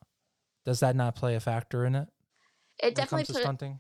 does 0.65 0.81
that 0.81 0.95
not 0.95 1.15
play 1.15 1.33
a 1.33 1.39
factor 1.39 1.83
in 1.83 1.95
it? 1.95 2.07
It 2.77 2.93
definitely 2.93 3.25
put, 3.25 3.41
stunting. 3.41 3.79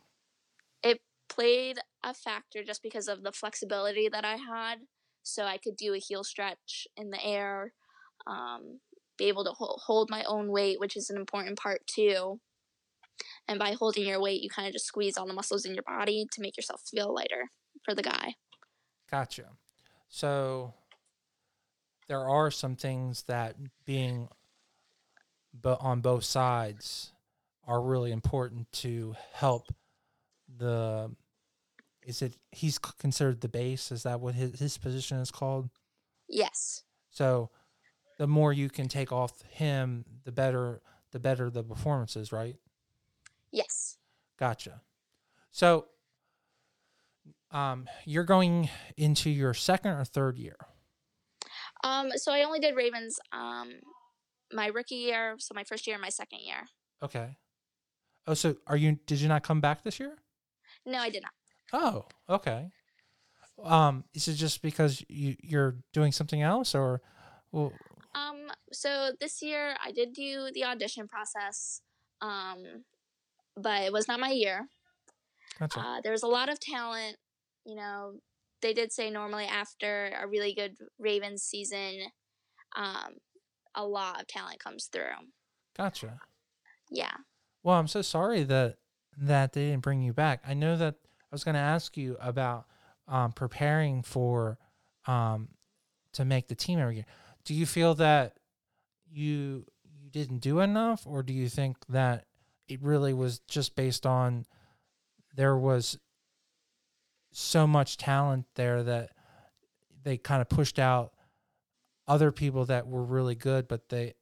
It 0.81 0.99
played 1.29 1.77
a 2.03 2.15
factor 2.15 2.63
just 2.63 2.81
because 2.81 3.07
of 3.07 3.21
the 3.21 3.31
flexibility 3.31 4.09
that 4.09 4.25
I 4.25 4.37
had, 4.37 4.79
so 5.21 5.43
I 5.43 5.59
could 5.59 5.77
do 5.77 5.93
a 5.93 5.99
heel 5.99 6.23
stretch 6.23 6.87
in 6.97 7.11
the 7.11 7.23
air, 7.23 7.73
um, 8.25 8.79
be 9.19 9.25
able 9.25 9.43
to 9.43 9.51
hold 9.53 10.09
my 10.09 10.23
own 10.23 10.51
weight, 10.51 10.79
which 10.79 10.97
is 10.97 11.11
an 11.11 11.17
important 11.17 11.59
part 11.59 11.81
too. 11.85 12.39
And 13.47 13.59
by 13.59 13.73
holding 13.73 14.07
your 14.07 14.19
weight, 14.19 14.41
you 14.41 14.49
kind 14.49 14.67
of 14.67 14.73
just 14.73 14.87
squeeze 14.87 15.15
all 15.15 15.27
the 15.27 15.33
muscles 15.33 15.63
in 15.63 15.75
your 15.75 15.83
body 15.83 16.25
to 16.31 16.41
make 16.41 16.57
yourself 16.57 16.81
feel 16.89 17.13
lighter 17.13 17.51
for 17.85 17.93
the 17.93 18.01
guy. 18.01 18.33
Gotcha. 19.11 19.45
So 20.09 20.73
there 22.07 22.27
are 22.27 22.49
some 22.49 22.75
things 22.75 23.25
that 23.27 23.57
being 23.85 24.29
but 25.61 25.79
on 25.81 26.01
both 26.01 26.23
sides 26.23 27.13
are 27.65 27.81
really 27.81 28.11
important 28.11 28.71
to 28.71 29.15
help 29.33 29.73
the 30.57 31.11
is 32.05 32.21
it 32.21 32.37
he's 32.51 32.77
considered 32.77 33.41
the 33.41 33.49
base 33.49 33.91
is 33.91 34.03
that 34.03 34.19
what 34.19 34.33
his, 34.33 34.57
his 34.59 34.77
position 34.77 35.17
is 35.17 35.31
called 35.31 35.69
yes 36.29 36.83
so 37.09 37.49
the 38.17 38.27
more 38.27 38.53
you 38.53 38.69
can 38.69 38.87
take 38.87 39.11
off 39.11 39.41
him 39.49 40.05
the 40.23 40.31
better 40.31 40.81
the 41.11 41.19
better 41.19 41.49
the 41.49 41.63
performances 41.63 42.31
right 42.31 42.55
Yes. 43.51 43.97
Gotcha. 44.37 44.81
So, 45.51 45.85
um, 47.51 47.87
you're 48.05 48.23
going 48.23 48.69
into 48.97 49.29
your 49.29 49.53
second 49.53 49.91
or 49.91 50.03
third 50.03 50.37
year. 50.37 50.57
Um, 51.83 52.11
so 52.15 52.31
I 52.31 52.43
only 52.43 52.59
did 52.59 52.75
Ravens, 52.75 53.19
um, 53.31 53.73
my 54.51 54.67
rookie 54.67 54.95
year, 54.95 55.35
so 55.39 55.53
my 55.53 55.63
first 55.63 55.87
year 55.87 55.95
and 55.95 56.01
my 56.01 56.09
second 56.09 56.39
year. 56.39 56.67
Okay. 57.03 57.37
Oh, 58.25 58.33
so 58.33 58.55
are 58.67 58.77
you? 58.77 58.99
Did 59.05 59.19
you 59.21 59.27
not 59.27 59.43
come 59.43 59.61
back 59.61 59.83
this 59.83 59.99
year? 59.99 60.17
No, 60.85 60.99
I 60.99 61.09
did 61.09 61.23
not. 61.23 61.33
Oh, 61.73 62.05
okay. 62.29 62.69
Um, 63.63 64.03
is 64.13 64.27
it 64.27 64.33
just 64.33 64.61
because 64.61 65.03
you 65.09 65.35
you're 65.41 65.77
doing 65.93 66.11
something 66.11 66.41
else, 66.41 66.75
or? 66.75 67.01
Well, 67.51 67.73
um. 68.15 68.51
So 68.73 69.11
this 69.19 69.41
year 69.41 69.75
I 69.83 69.91
did 69.91 70.13
do 70.13 70.49
the 70.53 70.65
audition 70.65 71.07
process. 71.07 71.81
Um, 72.21 72.83
but 73.55 73.83
it 73.83 73.93
was 73.93 74.07
not 74.07 74.19
my 74.19 74.29
year. 74.29 74.67
Gotcha. 75.59 75.79
Uh, 75.79 76.01
there 76.01 76.11
was 76.11 76.23
a 76.23 76.27
lot 76.27 76.49
of 76.49 76.59
talent, 76.59 77.17
you 77.65 77.75
know, 77.75 78.13
they 78.61 78.73
did 78.73 78.91
say 78.91 79.09
normally 79.09 79.45
after 79.45 80.13
a 80.19 80.27
really 80.27 80.53
good 80.53 80.75
Ravens 80.99 81.43
season, 81.43 81.99
um, 82.75 83.15
a 83.77 83.85
lot 83.85 84.19
of 84.19 84.27
talent 84.27 84.59
comes 84.59 84.89
through. 84.91 85.15
Gotcha. 85.77 86.19
Yeah. 86.91 87.13
Well, 87.63 87.77
I'm 87.77 87.87
so 87.87 88.01
sorry 88.01 88.43
that 88.43 88.77
that 89.19 89.53
they 89.53 89.69
didn't 89.69 89.83
bring 89.83 90.01
you 90.01 90.13
back. 90.13 90.41
I 90.45 90.53
know 90.53 90.75
that 90.77 90.95
I 91.05 91.27
was 91.31 91.43
going 91.43 91.55
to 91.55 91.61
ask 91.61 91.97
you 91.97 92.17
about 92.19 92.65
um, 93.07 93.31
preparing 93.31 94.03
for 94.03 94.57
um, 95.05 95.49
to 96.13 96.25
make 96.25 96.47
the 96.47 96.55
team 96.55 96.79
every 96.79 96.95
year. 96.95 97.05
Do 97.45 97.53
you 97.53 97.65
feel 97.65 97.95
that 97.95 98.37
you 99.09 99.65
you 99.83 100.09
didn't 100.11 100.39
do 100.39 100.59
enough, 100.59 101.05
or 101.05 101.23
do 101.23 101.33
you 101.33 101.49
think 101.49 101.77
that 101.89 102.25
it 102.67 102.81
really 102.81 103.13
was 103.13 103.39
just 103.47 103.75
based 103.75 104.05
on 104.05 104.45
there 105.35 105.57
was 105.57 105.97
so 107.31 107.67
much 107.67 107.97
talent 107.97 108.45
there 108.55 108.83
that 108.83 109.11
they 110.03 110.17
kind 110.17 110.41
of 110.41 110.49
pushed 110.49 110.79
out 110.79 111.13
other 112.07 112.31
people 112.31 112.65
that 112.65 112.87
were 112.87 113.03
really 113.03 113.35
good, 113.35 113.67
but 113.67 113.89
they 113.89 114.15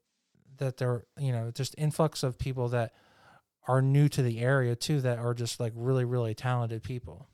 that 0.57 0.77
they're 0.77 1.05
you 1.19 1.31
know 1.31 1.51
just 1.51 1.75
influx 1.77 2.23
of 2.23 2.37
people 2.37 2.69
that 2.69 2.93
are 3.67 3.81
new 3.81 4.07
to 4.09 4.21
the 4.21 4.39
area 4.39 4.75
too 4.75 5.01
that 5.01 5.19
are 5.19 5.33
just 5.33 5.59
like 5.59 5.73
really 5.75 6.05
really 6.05 6.33
talented 6.35 6.83
people. 6.83 7.29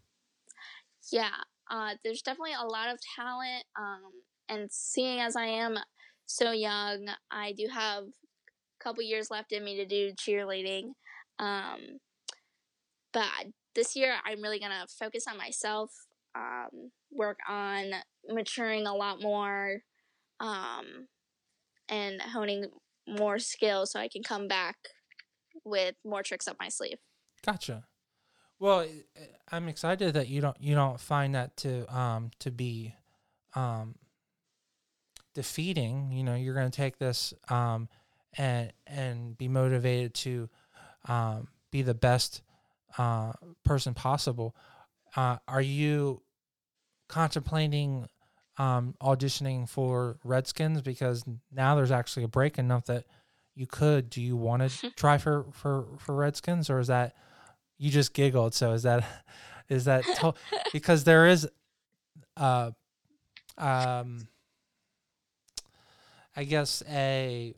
Yeah, 1.12 1.36
uh, 1.70 1.96
there's 2.04 2.22
definitely 2.22 2.54
a 2.54 2.66
lot 2.66 2.90
of 2.90 3.00
talent. 3.16 3.66
Um, 3.80 4.12
and 4.50 4.72
seeing 4.72 5.20
as 5.20 5.36
I 5.36 5.46
am 5.46 5.78
so 6.26 6.52
young, 6.52 7.08
I 7.32 7.54
do 7.54 7.68
have 7.72 8.04
a 8.04 8.84
couple 8.84 9.04
years 9.04 9.32
left 9.32 9.52
in 9.52 9.64
me 9.64 9.78
to 9.78 9.86
do 9.86 10.14
cheerleading. 10.14 10.92
Um, 11.40 12.00
but 13.14 13.48
this 13.76 13.96
year, 13.96 14.16
I'm 14.26 14.42
really 14.42 14.60
gonna 14.60 14.86
focus 14.88 15.26
on 15.28 15.38
myself, 15.38 15.92
um, 16.36 16.92
work 17.12 17.40
on 17.48 17.94
maturing 18.28 18.86
a 18.86 18.96
lot 18.96 19.22
more, 19.22 19.82
um, 20.42 21.08
and 21.88 22.22
honing 22.22 22.66
more 23.08 23.40
skills 23.40 23.92
so 23.92 24.00
I 24.00 24.10
can 24.10 24.24
come 24.24 24.48
back 24.48 24.76
with 25.64 25.96
more 26.04 26.24
tricks 26.24 26.48
up 26.48 26.58
my 26.60 26.70
sleeve. 26.70 26.98
Gotcha. 27.46 27.86
Well, 28.60 28.86
I'm 29.52 29.68
excited 29.68 30.14
that 30.16 30.28
you 30.28 30.42
don't 30.42 30.58
you 30.60 30.76
don't 30.76 31.00
find 31.00 31.36
that 31.36 31.56
to 31.58 31.96
um 31.96 32.32
to 32.40 32.52
be 32.52 32.94
um 33.56 33.96
defeating. 35.34 36.12
You 36.12 36.24
know, 36.24 36.36
you're 36.36 36.54
going 36.54 36.70
to 36.70 36.76
take 36.76 36.98
this 36.98 37.34
um 37.50 37.88
and 38.38 38.72
and 38.86 39.38
be 39.38 39.48
motivated 39.48 40.14
to 40.16 40.50
um 41.06 41.48
be 41.72 41.82
the 41.82 41.96
best 41.96 42.44
uh 42.98 43.34
person 43.66 43.94
possible. 43.94 44.56
Uh 45.16 45.38
are 45.48 45.62
you 45.62 46.22
contemplating 47.10 48.08
um 48.62 48.94
auditioning 49.02 49.68
for 49.68 50.18
Redskins 50.24 50.82
because 50.82 51.24
now 51.52 51.76
there's 51.76 51.92
actually 51.92 52.24
a 52.24 52.28
break 52.28 52.60
enough 52.60 52.86
that 52.86 53.06
you 53.56 53.66
could 53.66 54.10
do 54.10 54.22
you 54.22 54.36
want 54.38 54.62
to 54.70 54.92
try 54.96 55.18
for 55.18 55.46
for 55.52 55.86
for 55.98 56.16
Redskins 56.16 56.70
or 56.70 56.80
is 56.80 56.88
that 56.88 57.16
you 57.78 57.90
just 57.90 58.14
giggled. 58.14 58.54
So 58.54 58.74
is 58.74 58.84
that 58.84 59.04
is 59.70 59.86
that 59.86 60.04
to- 60.20 60.34
because 60.74 61.04
there 61.04 61.28
is 61.28 61.48
uh 62.38 62.72
um 63.58 64.28
I 66.36 66.44
guess 66.44 66.84
a 66.90 67.56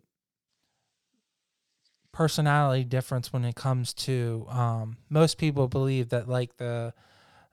personality 2.12 2.84
difference 2.84 3.34
when 3.34 3.44
it 3.44 3.56
comes 3.56 3.94
to 3.94 4.46
um 4.50 4.98
most 5.10 5.38
people 5.38 5.68
believe 5.68 6.10
that 6.10 6.30
like 6.30 6.56
the 6.58 6.94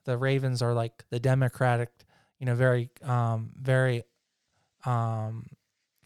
the 0.04 0.16
Ravens 0.16 0.62
are 0.62 0.72
like 0.74 1.04
the 1.10 1.20
democratic, 1.20 1.90
you 2.40 2.46
know, 2.46 2.54
very 2.54 2.90
um 3.04 3.50
very 3.60 4.02
um 4.84 5.46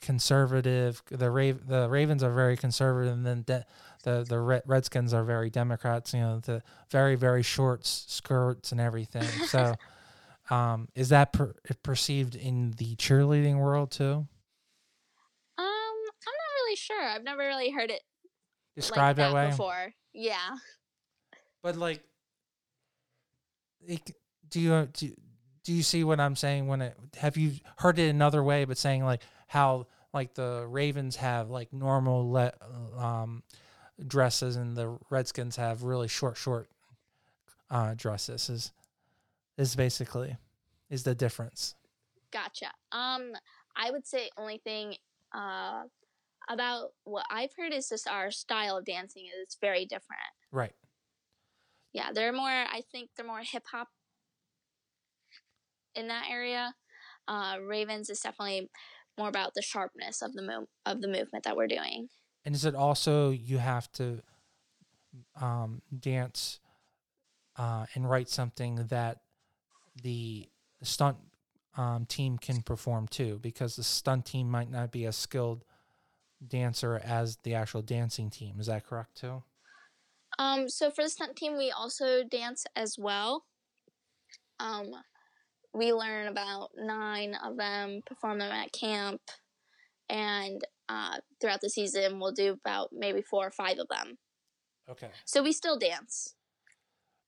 conservative. 0.03 1.03
The 1.11 1.31
Rav- 1.31 1.67
the 1.67 1.89
Ravens 1.89 2.23
are 2.23 2.33
very 2.33 2.57
conservative, 2.57 3.15
and 3.15 3.25
then 3.25 3.43
de- 3.43 3.65
the 4.03 4.25
the 4.29 4.63
Redskins 4.67 5.15
are 5.15 5.25
very 5.25 5.49
Democrats. 5.49 6.13
You 6.13 6.21
know, 6.21 6.41
the 6.41 6.63
very 6.91 7.15
very 7.15 7.43
short 7.43 7.87
skirts 7.87 8.73
and 8.73 8.81
everything. 8.81 9.25
So, 9.47 9.75
um, 10.51 10.89
is 10.95 11.11
that 11.11 11.33
per- 11.33 11.55
perceived 11.83 12.35
in 12.35 12.73
the 12.73 12.97
cheerleading 12.97 13.59
world 13.59 13.93
too? 13.93 14.05
Um, 14.05 14.27
I'm 15.57 15.65
not 15.65 16.65
really 16.65 16.77
sure. 16.77 17.03
I've 17.03 17.25
never 17.25 17.47
really 17.47 17.71
heard 17.71 17.91
it 17.91 18.03
described 18.75 19.19
like 19.19 19.29
that, 19.29 19.33
that, 19.33 19.35
way 19.35 19.51
before. 19.51 19.95
Yeah. 20.13 20.57
But 21.63 21.77
like, 21.77 22.03
do 24.49 24.61
you 24.61 24.89
do? 24.93 25.15
Do 25.65 25.73
you 25.73 25.83
see 25.83 26.05
what 26.05 26.21
I'm 26.21 26.37
saying 26.37 26.67
when 26.67 26.83
it 26.83 26.97
have 27.17 27.37
you 27.37 27.53
heard 27.79 27.99
it 27.99 28.11
another 28.11 28.43
way 28.43 28.65
but 28.65 28.79
saying 28.79 29.05
like 29.05 29.23
how 29.47 29.87
like 30.13 30.35
the 30.35 30.67
Ravens 30.69 31.17
have 31.17 31.51
like 31.51 31.73
normal 31.73 32.31
le- 32.31 32.53
um, 32.97 33.43
dresses 34.07 34.57
and 34.57 34.77
the 34.77 34.97
Redskins 35.11 35.57
have 35.57 35.83
really 35.83 36.09
short, 36.09 36.37
short 36.37 36.69
uh, 37.71 37.95
dresses. 37.97 38.49
Is 38.49 38.73
is 39.59 39.75
basically 39.75 40.37
is 40.89 41.03
the 41.03 41.15
difference. 41.15 41.75
Gotcha. 42.33 42.71
Um, 42.93 43.33
I 43.77 43.91
would 43.91 44.07
say 44.07 44.31
only 44.37 44.59
thing 44.59 44.97
uh 45.33 45.83
about 46.49 46.91
what 47.05 47.25
I've 47.31 47.53
heard 47.57 47.73
is 47.73 47.89
just 47.89 48.07
our 48.07 48.31
style 48.31 48.77
of 48.77 48.85
dancing 48.85 49.25
is 49.25 49.57
very 49.61 49.87
different. 49.87 50.21
Right. 50.53 50.75
Yeah, 51.93 52.13
they're 52.13 52.33
more. 52.33 52.49
I 52.49 52.83
think 52.93 53.11
they're 53.17 53.27
more 53.27 53.41
hip 53.41 53.65
hop 53.71 53.89
in 55.95 56.09
that 56.09 56.27
area. 56.31 56.75
Uh, 57.27 57.57
Ravens 57.67 58.11
is 58.11 58.21
definitely 58.21 58.71
more 59.19 59.29
about 59.29 59.53
the 59.55 59.63
sharpness 59.63 60.23
of 60.23 60.35
the 60.35 60.43
move 60.43 60.67
of 60.87 61.01
the 61.01 61.09
movement 61.09 61.45
that 61.45 61.57
we're 61.57 61.67
doing. 61.67 62.09
And 62.45 62.55
is 62.55 62.65
it 62.65 62.75
also 62.75 63.31
you 63.31 63.59
have 63.59 63.91
to 63.93 64.21
um, 65.41 65.81
dance 65.99 66.61
uh, 67.57 67.87
and 67.95 68.09
write 68.09 68.29
something 68.29 68.87
that 68.89 69.21
the 70.03 70.49
stunt 70.83 71.17
um, 71.77 72.05
team 72.07 72.39
can 72.39 72.63
perform 72.63 73.09
too? 73.09 73.39
Because 73.41 73.77
the 73.77 73.85
stunt 73.85 74.27
team 74.27 74.51
might 74.51 74.71
not 74.71 74.93
be 74.93 75.07
as 75.07 75.17
skilled 75.17 75.65
dancer 76.47 77.01
as 77.03 77.39
the 77.45 77.55
actual 77.55 77.81
dancing 77.81 78.29
team. 78.29 78.57
Is 78.61 78.67
that 78.67 78.87
correct 78.87 79.17
too? 79.17 79.43
Um, 80.39 80.69
so 80.69 80.91
for 80.91 81.05
the 81.05 81.11
stunt 81.11 81.37
team, 81.37 81.57
we 81.57 81.71
also 81.71 82.25
dance 82.25 82.67
as 82.77 82.97
well. 82.99 83.45
Um, 84.59 84.91
we 85.75 85.93
learn 85.93 86.29
about 86.29 86.71
nine 86.77 87.35
of 87.45 87.57
them, 87.57 88.03
perform 88.07 88.39
them 88.39 88.53
at 88.53 88.73
camp, 88.73 89.21
and 90.09 90.63
uh, 90.89 91.19
throughout 91.41 91.61
the 91.61 91.71
season, 91.71 92.21
we'll 92.21 92.33
do 92.33 92.53
about 92.53 92.91
maybe 92.93 93.23
four 93.23 93.47
or 93.47 93.51
five 93.51 93.79
of 93.79 93.89
them. 93.89 94.19
Okay. 94.89 95.09
So 95.25 95.43
we 95.43 95.53
still 95.53 95.79
dance. 95.79 96.35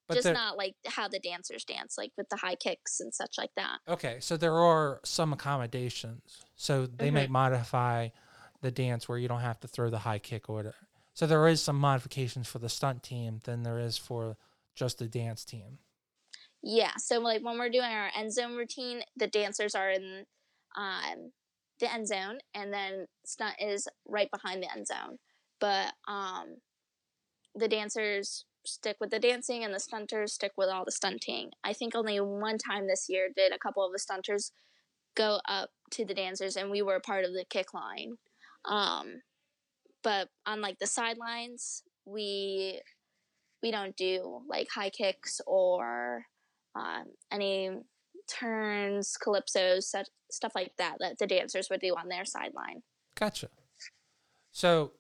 But 0.09 0.15
just 0.15 0.33
not 0.33 0.57
like 0.57 0.77
how 0.87 1.09
the 1.09 1.19
dancers 1.19 1.65
dance, 1.65 1.97
like 1.99 2.13
with 2.17 2.29
the 2.29 2.37
high 2.37 2.55
kicks 2.55 3.01
and 3.01 3.13
such 3.13 3.35
like 3.37 3.51
that. 3.57 3.79
Okay, 3.89 4.19
so 4.21 4.37
there 4.37 4.55
are 4.55 5.01
some 5.05 5.33
accommodations. 5.33 6.45
So 6.55 6.87
they 6.87 7.07
mm-hmm. 7.07 7.15
may 7.15 7.27
modify 7.27 8.11
the 8.63 8.71
dance 8.71 9.09
where 9.09 9.19
you 9.19 9.27
don't 9.27 9.41
have 9.41 9.59
to 9.61 9.69
throw 9.69 9.91
the 9.91 9.99
high 9.99 10.21
kick 10.21 10.49
or 10.49 10.57
whatever. 10.57 10.77
So 11.13 11.27
there 11.27 11.49
is 11.49 11.61
some 11.61 11.77
modifications 11.77 12.47
for 12.47 12.61
the 12.61 12.69
stunt 12.69 13.03
team 13.03 13.41
than 13.45 13.65
there 13.65 13.81
is 13.81 13.99
for 13.99 14.37
just 14.77 14.99
the 14.99 15.09
dance 15.09 15.45
team. 15.45 15.79
Yeah, 16.69 16.97
so 16.99 17.21
like 17.21 17.45
when 17.45 17.61
we're 17.61 17.71
doing 17.71 17.93
our 17.93 18.11
end 18.19 18.33
zone 18.33 18.57
routine, 18.57 19.03
the 19.17 19.29
dancers 19.29 19.77
are 19.77 19.89
in 19.89 20.25
um, 20.77 21.31
the 21.79 21.93
end 21.93 22.09
zone, 22.09 22.39
and 22.55 22.73
then 22.73 23.07
stunt 23.25 23.55
is 23.61 23.87
right 24.05 24.29
behind 24.33 24.65
the 24.65 24.73
end 24.73 24.89
zone. 24.89 25.19
But 25.61 25.93
um, 26.09 26.57
the 27.55 27.69
dancers 27.69 28.47
stick 28.65 28.97
with 28.99 29.11
the 29.11 29.21
dancing, 29.21 29.63
and 29.63 29.73
the 29.73 29.79
stunters 29.79 30.31
stick 30.31 30.51
with 30.57 30.69
all 30.69 30.85
the 30.85 30.91
stunting. 30.91 31.51
I 31.63 31.73
think 31.73 31.95
only 31.95 32.19
one 32.19 32.59
time 32.59 32.89
this 32.89 33.07
year 33.09 33.29
did 33.35 33.53
a 33.53 33.61
couple 33.61 33.87
of 33.87 33.93
the 33.93 34.01
stunters 34.01 34.51
go 35.15 35.39
up 35.49 35.71
to 35.93 36.05
the 36.05 36.15
dancers, 36.15 36.57
and 36.57 36.69
we 36.69 36.83
were 36.83 36.99
part 36.99 37.25
of 37.25 37.33
the 37.33 37.45
kick 37.49 37.75
line. 37.75 38.17
Um, 38.65 39.23
but 40.03 40.31
on 40.47 40.61
like 40.63 40.81
the 40.81 40.89
sidelines, 40.89 41.85
we 42.05 42.81
we 43.63 43.71
don't 43.71 43.97
do 43.97 44.41
like 44.49 44.67
high 44.75 44.91
kicks 44.91 45.41
or 45.47 46.25
um, 46.77 47.05
any 47.33 47.71
turns, 48.29 49.17
calypsos, 49.25 49.85
such, 49.85 50.09
stuff 50.31 50.53
like 50.55 50.73
that 50.79 50.97
that 51.01 51.19
the 51.19 51.27
dancers 51.27 51.69
would 51.71 51.81
do 51.81 51.95
on 51.95 52.09
their 52.09 52.25
sideline. 52.25 52.83
Gotcha. 53.15 53.49
So, 54.53 54.93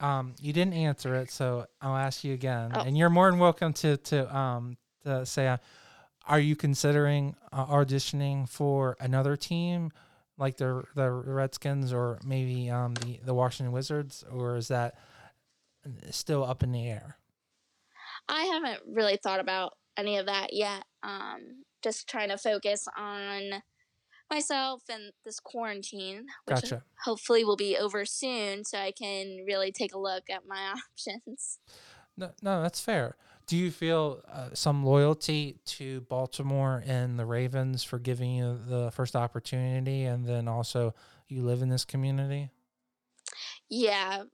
um, 0.00 0.34
you 0.40 0.52
didn't 0.52 0.74
answer 0.74 1.14
it, 1.16 1.30
so 1.30 1.66
I'll 1.80 1.96
ask 1.96 2.24
you 2.24 2.32
again, 2.32 2.72
oh. 2.74 2.80
and 2.80 2.96
you're 2.96 3.10
more 3.10 3.30
than 3.30 3.38
welcome 3.38 3.72
to 3.74 3.96
to 3.98 4.36
um 4.36 4.78
to 5.04 5.26
say, 5.26 5.48
uh, 5.48 5.58
are 6.26 6.40
you 6.40 6.56
considering 6.56 7.36
uh, 7.52 7.66
auditioning 7.66 8.48
for 8.48 8.96
another 9.00 9.36
team? 9.36 9.90
Like 10.38 10.56
the 10.56 10.84
the 10.94 11.10
Redskins 11.10 11.92
or 11.92 12.18
maybe 12.24 12.70
um, 12.70 12.94
the 12.94 13.20
the 13.24 13.34
Washington 13.34 13.72
Wizards, 13.72 14.24
or 14.32 14.56
is 14.56 14.68
that 14.68 14.94
still 16.10 16.44
up 16.44 16.62
in 16.62 16.72
the 16.72 16.88
air? 16.88 17.18
I 18.28 18.44
haven't 18.44 18.80
really 18.86 19.18
thought 19.22 19.40
about 19.40 19.74
any 19.96 20.18
of 20.18 20.26
that 20.26 20.52
yet. 20.52 20.84
Um, 21.02 21.64
just 21.82 22.08
trying 22.08 22.28
to 22.28 22.38
focus 22.38 22.86
on 22.96 23.62
myself 24.30 24.82
and 24.88 25.12
this 25.24 25.40
quarantine, 25.40 26.26
which 26.44 26.60
Gotcha. 26.60 26.84
hopefully 27.04 27.44
will 27.44 27.56
be 27.56 27.76
over 27.76 28.04
soon, 28.04 28.64
so 28.64 28.78
I 28.78 28.92
can 28.92 29.44
really 29.46 29.72
take 29.72 29.94
a 29.94 29.98
look 29.98 30.24
at 30.30 30.42
my 30.46 30.72
options. 30.92 31.58
No, 32.16 32.30
no, 32.42 32.62
that's 32.62 32.80
fair. 32.80 33.16
Do 33.46 33.56
you 33.56 33.72
feel 33.72 34.22
uh, 34.30 34.50
some 34.52 34.84
loyalty 34.84 35.58
to 35.64 36.02
Baltimore 36.02 36.84
and 36.86 37.18
the 37.18 37.26
Ravens 37.26 37.82
for 37.82 37.98
giving 37.98 38.30
you 38.30 38.60
the 38.68 38.92
first 38.92 39.16
opportunity, 39.16 40.04
and 40.04 40.24
then 40.24 40.46
also 40.46 40.94
you 41.28 41.42
live 41.42 41.62
in 41.62 41.68
this 41.68 41.84
community? 41.84 42.50
Yeah, 43.68 44.24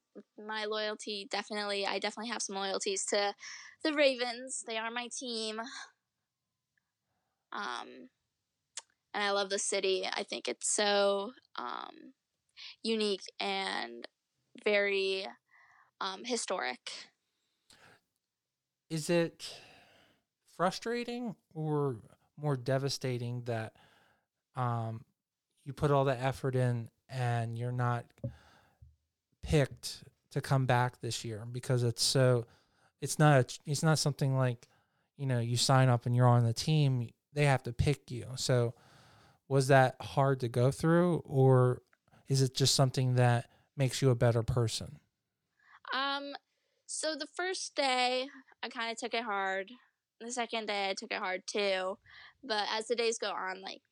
my 0.47 0.65
loyalty 0.65 1.29
definitely. 1.31 1.87
I 1.87 1.99
definitely 1.99 2.31
have 2.31 2.43
some 2.43 2.57
loyalties 2.57 3.05
to 3.07 3.35
the 3.85 3.95
Ravens. 3.95 4.65
They 4.67 4.79
are 4.79 4.91
my 4.91 5.09
team. 5.19 5.61
Um, 7.53 8.09
and 9.15 9.25
I 9.25 9.31
love 9.31 9.51
the 9.51 9.59
city. 9.59 10.07
I 10.13 10.23
think 10.23 10.49
it's 10.49 10.75
so 10.75 11.33
um, 11.57 12.13
unique 12.83 13.25
and 13.41 14.07
very 14.65 15.27
um, 16.01 16.25
historic. 16.25 16.91
Is 18.91 19.11
it 19.11 19.59
frustrating 20.57 21.35
or 21.55 21.97
more 22.41 22.57
devastating 22.57 23.43
that 23.47 23.73
um, 24.55 25.03
you 25.65 25.73
put 25.73 25.91
all 25.91 26.05
the 26.05 26.19
effort 26.21 26.55
in 26.55 26.89
and 27.09 27.59
you're 27.59 27.73
not 27.73 28.05
picked 29.43 30.05
to 30.31 30.41
come 30.41 30.67
back 30.67 31.01
this 31.01 31.25
year 31.25 31.45
because 31.51 31.83
it's 31.83 32.03
so 32.03 32.47
it's 33.01 33.19
not 33.19 33.41
a, 33.41 33.59
it's 33.71 33.83
not 33.83 33.99
something 33.99 34.37
like 34.37 34.67
you 35.17 35.27
know 35.27 35.39
you 35.41 35.57
sign 35.57 35.89
up 35.89 36.07
and 36.07 36.15
you're 36.17 36.27
on 36.27 36.45
the 36.45 36.53
team 36.53 37.09
they 37.33 37.45
have 37.45 37.63
to 37.63 37.73
pick 37.73 38.11
you 38.11 38.27
so 38.37 38.75
was 39.49 39.69
that 39.69 39.97
hard 40.01 40.41
to 40.41 40.49
go 40.49 40.71
through 40.71 41.23
or 41.25 41.83
is 42.29 42.43
it 42.43 42.55
just 42.55 42.75
something 42.75 43.15
that 43.15 43.49
makes 43.77 44.03
you 44.03 44.11
a 44.11 44.15
better 44.15 44.43
person 44.43 44.99
Um, 45.95 46.33
so 46.87 47.15
the 47.15 47.27
first 47.35 47.75
day 47.75 48.29
I 48.63 48.69
kind 48.69 48.91
of 48.91 48.99
took 48.99 49.15
it 49.15 49.25
hard. 49.25 49.71
The 50.21 50.33
second 50.33 50.67
day 50.67 50.91
I 50.91 50.95
took 50.95 51.13
it 51.13 51.19
hard 51.19 51.43
too, 51.47 51.99
but 52.43 52.65
as 52.73 52.87
the 52.89 52.97
days 52.97 53.19
go 53.19 53.31
on, 53.31 53.61
like 53.61 53.83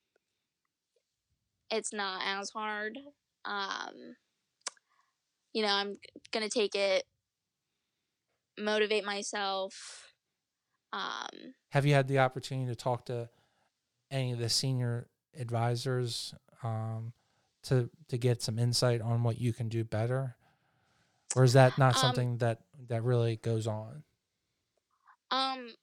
it's 1.71 1.93
not 1.93 2.23
as 2.25 2.51
hard. 2.51 2.99
Um, 3.45 4.17
you 5.53 5.63
know, 5.63 5.69
I'm 5.73 5.97
gonna 6.33 6.49
take 6.49 6.75
it, 6.75 7.05
motivate 8.59 9.05
myself. 9.05 10.15
Um, 10.93 11.55
have 11.71 11.87
you 11.87 11.95
had 11.95 12.09
the 12.09 12.19
opportunity 12.19 12.69
to 12.69 12.77
talk 12.77 13.07
to 13.07 13.29
any 14.11 14.33
of 14.33 14.39
the 14.39 14.49
senior 14.49 15.09
advisors 15.37 16.35
um, 16.63 17.13
to 17.65 17.91
to 18.09 18.19
get 18.19 18.43
some 18.43 18.59
insight 18.59 19.01
on 19.01 19.23
what 19.23 19.39
you 19.41 19.53
can 19.53 19.69
do 19.69 19.85
better 19.85 20.37
or 21.37 21.45
is 21.45 21.53
that 21.55 21.79
not 21.79 21.97
Um, 21.97 22.01
something 22.01 22.39
that 22.39 22.63
that 22.89 23.03
really 23.03 23.37
goes 23.37 23.67
on 23.67 24.05
Um, 25.31 25.75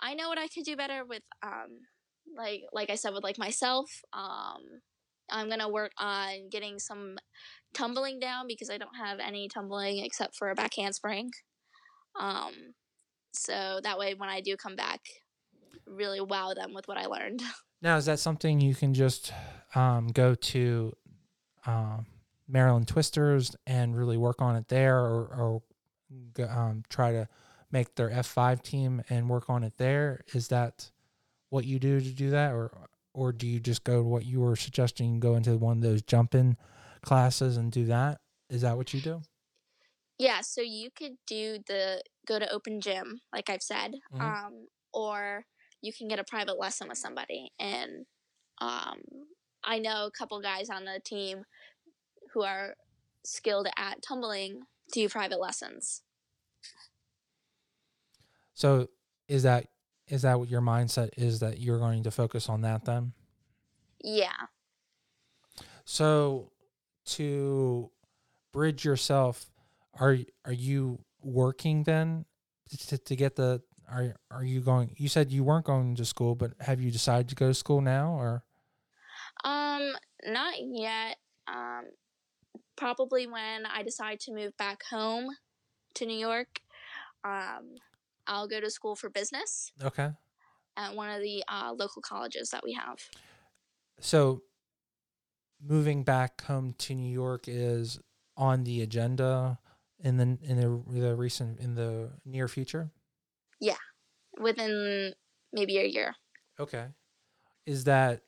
I 0.00 0.14
know 0.14 0.28
what 0.28 0.38
I 0.38 0.48
could 0.48 0.64
do 0.64 0.76
better 0.76 1.04
with 1.04 1.22
um 1.42 1.80
like 2.36 2.62
like 2.72 2.90
I 2.90 2.96
said 2.96 3.14
with 3.14 3.24
like 3.24 3.38
myself. 3.38 3.90
Um 4.12 4.82
I'm 5.30 5.48
gonna 5.50 5.68
work 5.70 5.92
on 5.98 6.50
getting 6.50 6.78
some 6.78 7.18
tumbling 7.74 8.20
down 8.20 8.46
because 8.48 8.70
I 8.70 8.78
don't 8.78 8.96
have 8.96 9.20
any 9.20 9.48
tumbling 9.48 9.98
except 10.04 10.36
for 10.36 10.50
a 10.50 10.56
back 10.56 10.74
handspring. 10.76 11.30
Um 12.18 12.74
so 13.32 13.80
that 13.82 13.98
way 13.98 14.14
when 14.14 14.28
I 14.28 14.40
do 14.40 14.56
come 14.56 14.76
back, 14.76 15.00
really 15.86 16.20
wow 16.20 16.54
them 16.54 16.74
with 16.74 16.88
what 16.88 16.98
I 16.98 17.06
learned. 17.06 17.42
now 17.82 17.96
is 17.96 18.06
that 18.06 18.18
something 18.18 18.60
you 18.60 18.74
can 18.74 18.94
just 18.94 19.32
um, 19.74 20.08
go 20.08 20.34
to 20.34 20.92
um, 21.66 22.06
maryland 22.48 22.88
twisters 22.88 23.54
and 23.66 23.96
really 23.96 24.16
work 24.16 24.40
on 24.40 24.56
it 24.56 24.68
there 24.68 24.98
or, 24.98 25.62
or 26.38 26.44
um, 26.48 26.82
try 26.88 27.12
to 27.12 27.28
make 27.70 27.94
their 27.94 28.10
f5 28.10 28.62
team 28.62 29.02
and 29.08 29.28
work 29.28 29.48
on 29.48 29.62
it 29.62 29.74
there? 29.76 30.22
Is 30.34 30.48
that 30.48 30.90
what 31.50 31.64
you 31.64 31.78
do 31.78 32.00
to 32.00 32.10
do 32.10 32.30
that 32.30 32.52
or 32.52 32.70
or 33.14 33.32
do 33.32 33.46
you 33.46 33.58
just 33.58 33.82
go 33.82 34.02
to 34.02 34.02
what 34.02 34.24
you 34.24 34.40
were 34.40 34.54
suggesting 34.54 35.18
go 35.18 35.34
into 35.34 35.56
one 35.56 35.78
of 35.78 35.82
those 35.82 36.02
jump-in 36.02 36.56
classes 37.02 37.56
and 37.56 37.72
do 37.72 37.86
that? 37.86 38.20
Is 38.48 38.62
that 38.62 38.76
what 38.76 38.94
you 38.94 39.00
do 39.00 39.22
yeah, 40.18 40.40
so 40.40 40.60
you 40.60 40.90
could 40.90 41.12
do 41.26 41.58
the 41.66 42.02
go 42.26 42.38
to 42.38 42.50
open 42.52 42.80
gym, 42.80 43.20
like 43.32 43.48
I've 43.50 43.62
said. 43.62 43.92
Mhm. 44.10 44.34
Um 44.34 44.66
or 44.92 45.44
you 45.82 45.92
can 45.92 46.08
get 46.08 46.18
a 46.18 46.24
private 46.24 46.58
lesson 46.58 46.88
with 46.88 46.98
somebody 46.98 47.50
and 47.58 48.06
um 48.60 49.00
I 49.64 49.78
know 49.78 50.06
a 50.06 50.10
couple 50.10 50.40
guys 50.40 50.70
on 50.70 50.84
the 50.84 51.00
team 51.04 51.44
who 52.32 52.42
are 52.44 52.76
skilled 53.24 53.68
at 53.76 54.02
tumbling 54.02 54.62
do 54.92 55.08
private 55.08 55.40
lessons. 55.40 56.02
so 58.54 58.88
is 59.28 59.42
that 59.42 59.66
is 60.06 60.22
that 60.22 60.38
what 60.38 60.48
your 60.48 60.60
mindset 60.62 61.10
is 61.16 61.40
that 61.40 61.60
you're 61.60 61.78
going 61.78 62.02
to 62.02 62.10
focus 62.10 62.48
on 62.48 62.62
that 62.62 62.84
then 62.84 63.12
Yeah. 64.02 64.48
So 65.84 66.52
to 67.06 67.90
bridge 68.52 68.84
yourself, 68.84 69.50
are 70.00 70.18
are 70.44 70.52
you 70.52 71.00
working 71.22 71.82
then 71.84 72.24
to, 72.88 72.98
to 72.98 73.16
get 73.16 73.36
the 73.36 73.62
are 73.90 74.16
are 74.30 74.44
you 74.44 74.60
going 74.60 74.90
you 74.96 75.08
said 75.08 75.32
you 75.32 75.44
weren't 75.44 75.64
going 75.64 75.94
to 75.96 76.04
school, 76.04 76.34
but 76.34 76.52
have 76.60 76.80
you 76.80 76.90
decided 76.90 77.28
to 77.28 77.34
go 77.34 77.48
to 77.48 77.54
school 77.54 77.80
now 77.80 78.12
or 78.12 78.44
Um 79.44 79.92
not 80.24 80.54
yet. 80.58 81.16
Um 81.46 81.84
probably 82.76 83.26
when 83.26 83.66
I 83.66 83.82
decide 83.82 84.20
to 84.20 84.32
move 84.32 84.56
back 84.56 84.82
home 84.90 85.28
to 85.94 86.06
New 86.06 86.18
York. 86.18 86.60
Um 87.24 87.76
I'll 88.26 88.48
go 88.48 88.60
to 88.60 88.70
school 88.70 88.94
for 88.94 89.08
business 89.08 89.72
okay. 89.82 90.10
at 90.76 90.94
one 90.94 91.08
of 91.08 91.22
the 91.22 91.42
uh, 91.48 91.72
local 91.74 92.02
colleges 92.02 92.50
that 92.50 92.62
we 92.62 92.74
have. 92.74 92.98
So 94.00 94.42
moving 95.66 96.04
back 96.04 96.42
home 96.42 96.74
to 96.80 96.94
New 96.94 97.10
York 97.10 97.44
is 97.46 97.98
on 98.36 98.64
the 98.64 98.82
agenda 98.82 99.58
in 100.02 100.16
the 100.16 100.38
in 100.42 100.56
the, 100.60 101.00
the 101.00 101.16
recent 101.16 101.58
in 101.60 101.74
the 101.74 102.10
near 102.24 102.48
future. 102.48 102.90
Yeah, 103.60 103.76
within 104.40 105.14
maybe 105.52 105.78
a 105.78 105.84
year. 105.84 106.14
Okay. 106.60 106.86
Is 107.66 107.84
that 107.84 108.22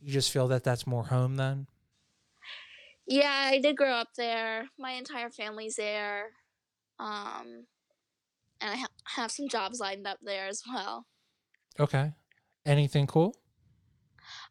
you 0.00 0.12
just 0.12 0.32
feel 0.32 0.48
that 0.48 0.64
that's 0.64 0.86
more 0.86 1.04
home 1.04 1.36
then? 1.36 1.66
Yeah, 3.06 3.50
I 3.52 3.60
did 3.60 3.76
grow 3.76 3.92
up 3.92 4.08
there. 4.16 4.68
My 4.78 4.92
entire 4.92 5.30
family's 5.30 5.76
there. 5.76 6.30
Um, 6.98 7.66
and 8.60 8.70
I 8.72 8.76
ha- 8.76 8.86
have 9.16 9.30
some 9.30 9.48
jobs 9.48 9.78
lined 9.78 10.06
up 10.06 10.18
there 10.22 10.48
as 10.48 10.62
well. 10.68 11.06
Okay. 11.78 12.12
Anything 12.64 13.06
cool? 13.06 13.36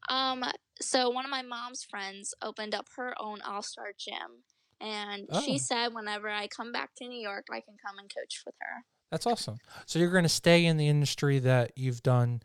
Um, 0.10 0.43
so 0.80 1.10
one 1.10 1.26
of 1.26 1.32
my 1.32 1.41
mom's 1.41 1.84
friends 1.84 2.34
opened 2.41 2.74
up 2.74 2.88
her 2.95 3.14
own 3.20 3.41
all 3.41 3.62
star 3.62 3.88
gym. 3.97 4.43
And 4.82 5.28
Oh. 5.32 5.41
she 5.41 5.57
said 5.57 5.93
whenever 5.93 6.30
I 6.30 6.47
come 6.47 6.71
back 6.71 6.93
to 6.95 7.07
New 7.07 7.19
York, 7.19 7.47
I 7.51 7.61
can 7.61 7.76
come 7.84 7.97
and 7.97 8.13
coach 8.13 8.41
with 8.45 8.55
her. 8.61 8.84
That's 9.11 9.26
awesome. 9.26 9.57
So 9.86 9.99
you're 9.99 10.11
going 10.11 10.23
to 10.23 10.30
stay 10.30 10.65
in 10.65 10.78
the 10.78 10.88
industry 10.88 11.39
that 11.39 11.71
you've 11.78 12.03
done 12.03 12.41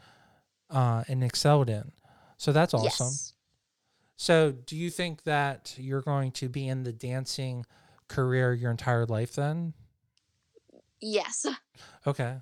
uh, 0.69 1.05
and 1.09 1.25
excelled 1.25 1.69
in. 1.69 1.93
So 2.37 2.53
that's 2.53 2.75
awesome. 2.75 3.07
Yes. 3.09 3.35
So 4.17 4.53
do 4.53 4.77
you 4.77 4.91
think 4.91 5.25
that 5.25 5.75
you're 5.79 6.03
going 6.03 6.31
to 6.33 6.49
be 6.49 6.69
in 6.69 6.85
the 6.85 6.93
dancing 6.93 7.65
career 8.09 8.53
your 8.53 8.71
entire 8.71 9.07
life 9.07 9.35
then? 9.35 9.75
Yes. 11.01 11.47
Okay. 12.07 12.37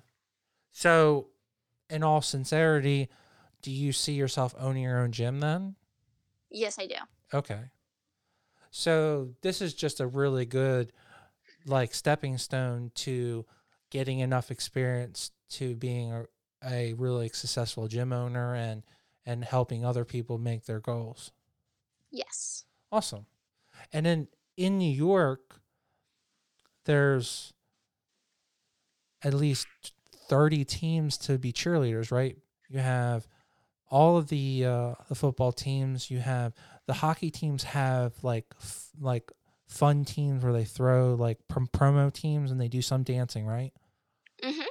So, 0.71 1.27
in 1.89 2.03
all 2.03 2.21
sincerity, 2.21 3.09
do 3.61 3.71
you 3.71 3.91
see 3.93 4.13
yourself 4.13 4.53
owning 4.57 4.83
your 4.83 4.99
own 4.99 5.11
gym 5.11 5.39
then? 5.39 5.75
Yes, 6.49 6.77
I 6.79 6.87
do. 6.87 6.95
Okay. 7.33 7.59
So, 8.71 9.29
this 9.41 9.61
is 9.61 9.73
just 9.73 9.99
a 9.99 10.07
really 10.07 10.45
good 10.45 10.91
like 11.65 11.93
stepping 11.93 12.37
stone 12.37 12.91
to 12.95 13.45
getting 13.89 14.19
enough 14.19 14.51
experience 14.51 15.31
to 15.49 15.75
being 15.75 16.11
a, 16.11 16.25
a 16.65 16.93
really 16.93 17.29
successful 17.29 17.87
gym 17.87 18.13
owner 18.13 18.53
and 18.55 18.83
and 19.25 19.43
helping 19.43 19.85
other 19.85 20.05
people 20.05 20.37
make 20.37 20.65
their 20.65 20.79
goals. 20.79 21.31
Yes. 22.11 22.65
Awesome. 22.91 23.25
And 23.93 24.05
then 24.05 24.27
in 24.57 24.77
New 24.77 24.91
York, 24.91 25.61
there's 26.85 27.53
at 29.23 29.33
least 29.33 29.67
30 30.29 30.65
teams 30.65 31.17
to 31.17 31.37
be 31.37 31.51
cheerleaders, 31.51 32.11
right? 32.11 32.37
You 32.69 32.79
have 32.79 33.27
all 33.89 34.17
of 34.17 34.27
the 34.27 34.65
uh, 34.65 34.93
the 35.07 35.15
football 35.15 35.51
teams. 35.51 36.09
You 36.09 36.19
have 36.19 36.53
the 36.89 36.95
hockey 36.95 37.29
teams 37.29 37.61
have 37.61 38.15
like 38.23 38.47
f- 38.59 38.89
like 38.99 39.31
fun 39.67 40.03
teams 40.03 40.43
where 40.43 40.51
they 40.51 40.63
throw 40.65 41.13
like 41.13 41.37
prom- 41.47 41.67
promo 41.67 42.11
teams 42.11 42.49
and 42.49 42.59
they 42.59 42.67
do 42.67 42.81
some 42.81 43.03
dancing, 43.03 43.45
right? 43.45 43.71
Mhm. 44.43 44.65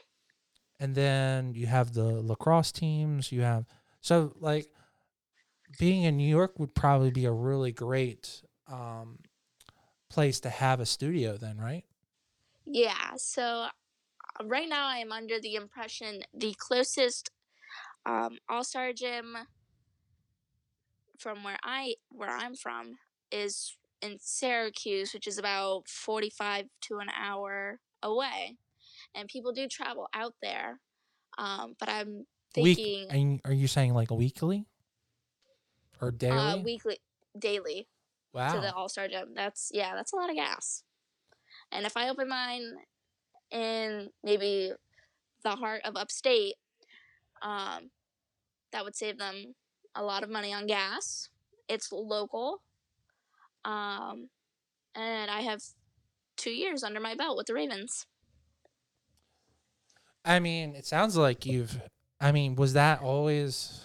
and 0.81 0.97
then 0.97 1.55
you 1.55 1.69
have 1.69 1.93
the 1.95 2.03
lacrosse 2.03 2.73
teams. 2.73 3.31
You 3.31 3.43
have 3.43 3.67
so 4.01 4.35
like 4.41 4.67
being 5.79 6.03
in 6.03 6.17
New 6.17 6.29
York 6.29 6.59
would 6.59 6.75
probably 6.75 7.13
be 7.13 7.25
a 7.27 7.31
really 7.33 7.71
great 7.71 8.43
um, 8.67 9.21
place 10.11 10.41
to 10.41 10.51
have 10.51 10.81
a 10.81 10.87
studio. 10.87 11.37
Then, 11.37 11.59
right? 11.59 11.85
Yeah. 12.67 13.13
So 13.17 13.69
right 14.43 14.69
now, 14.69 14.89
I 14.89 14.97
am 14.97 15.13
under 15.13 15.39
the 15.41 15.55
impression 15.55 16.23
the 16.35 16.53
closest 16.59 17.31
um, 18.07 18.39
All 18.49 18.65
Star 18.65 18.93
gym 18.93 19.37
from 21.19 21.43
where 21.43 21.59
I 21.63 21.95
where 22.11 22.31
I'm 22.31 22.55
from 22.55 22.97
is 23.31 23.77
in 24.01 24.17
Syracuse, 24.21 25.13
which 25.13 25.27
is 25.27 25.39
about 25.39 25.89
45 25.89 26.67
to 26.83 26.99
an 26.99 27.09
hour 27.11 27.81
away. 28.03 28.57
And 29.15 29.29
people 29.29 29.53
do 29.53 29.67
travel 29.69 30.09
out 30.15 30.35
there. 30.43 30.81
Um, 31.37 31.75
but 31.79 31.89
I'm 31.89 32.27
thinking. 32.55 33.09
Week, 33.11 33.41
are 33.45 33.53
you 33.53 33.67
saying 33.67 33.95
like 33.95 34.11
weekly 34.11 34.67
or 36.01 36.11
daily? 36.11 36.37
Uh, 36.37 36.57
weekly, 36.59 36.99
daily. 37.39 37.89
Wow. 38.33 38.55
To 38.55 38.61
the 38.61 38.75
All 38.75 38.89
Star 38.89 39.09
Gym. 39.09 39.31
That's, 39.35 39.71
yeah, 39.73 39.95
that's 39.95 40.13
a 40.13 40.17
lot 40.17 40.31
of 40.31 40.37
gas. 40.37 40.85
And 41.73 41.87
if 41.87 41.97
I 41.97 42.09
open 42.09 42.29
mine 42.29 42.75
in 43.51 44.11
maybe 44.23 44.73
the 45.43 45.51
heart 45.51 45.83
of 45.85 45.97
upstate, 45.97 46.55
um, 47.43 47.91
that 48.73 48.85
would 48.85 48.97
save 48.97 49.19
them 49.19 49.55
a 49.99 50.05
lot 50.05 50.23
of 50.23 50.31
money 50.31 50.53
on 50.55 50.67
gas. 50.67 51.29
It's 51.69 51.93
local. 51.93 52.63
Um, 53.65 54.31
and 54.95 55.31
I 55.31 55.41
have 55.43 55.61
two 56.37 56.53
years 56.53 56.83
under 56.83 57.01
my 57.01 57.15
belt 57.15 57.37
with 57.37 57.47
the 57.47 57.55
Ravens. 57.55 58.07
I 60.25 60.39
mean, 60.39 60.75
it 60.75 60.87
sounds 60.87 61.17
like 61.17 61.45
you've. 61.45 61.81
I 62.21 62.33
mean, 62.33 62.57
was 62.57 62.73
that 62.73 63.01
always 63.01 63.81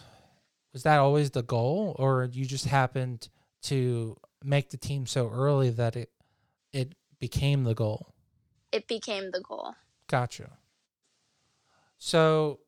was 0.72 0.84
that 0.84 1.00
always 1.00 1.32
the 1.32 1.44
goal, 1.44 1.96
or 2.00 2.30
you 2.32 2.46
just 2.46 2.66
happened 2.66 3.30
to 3.64 4.18
make 4.44 4.70
the 4.70 4.78
team 4.78 5.06
so 5.06 5.30
early 5.30 5.70
that 5.72 5.96
it 5.96 6.12
it 6.72 6.94
became 7.20 7.64
the 7.64 7.74
goal? 7.74 8.14
It 8.72 8.88
became 8.88 9.32
the 9.32 9.42
goal. 9.42 9.76
Gotcha. 10.08 10.58
So, 11.98 12.60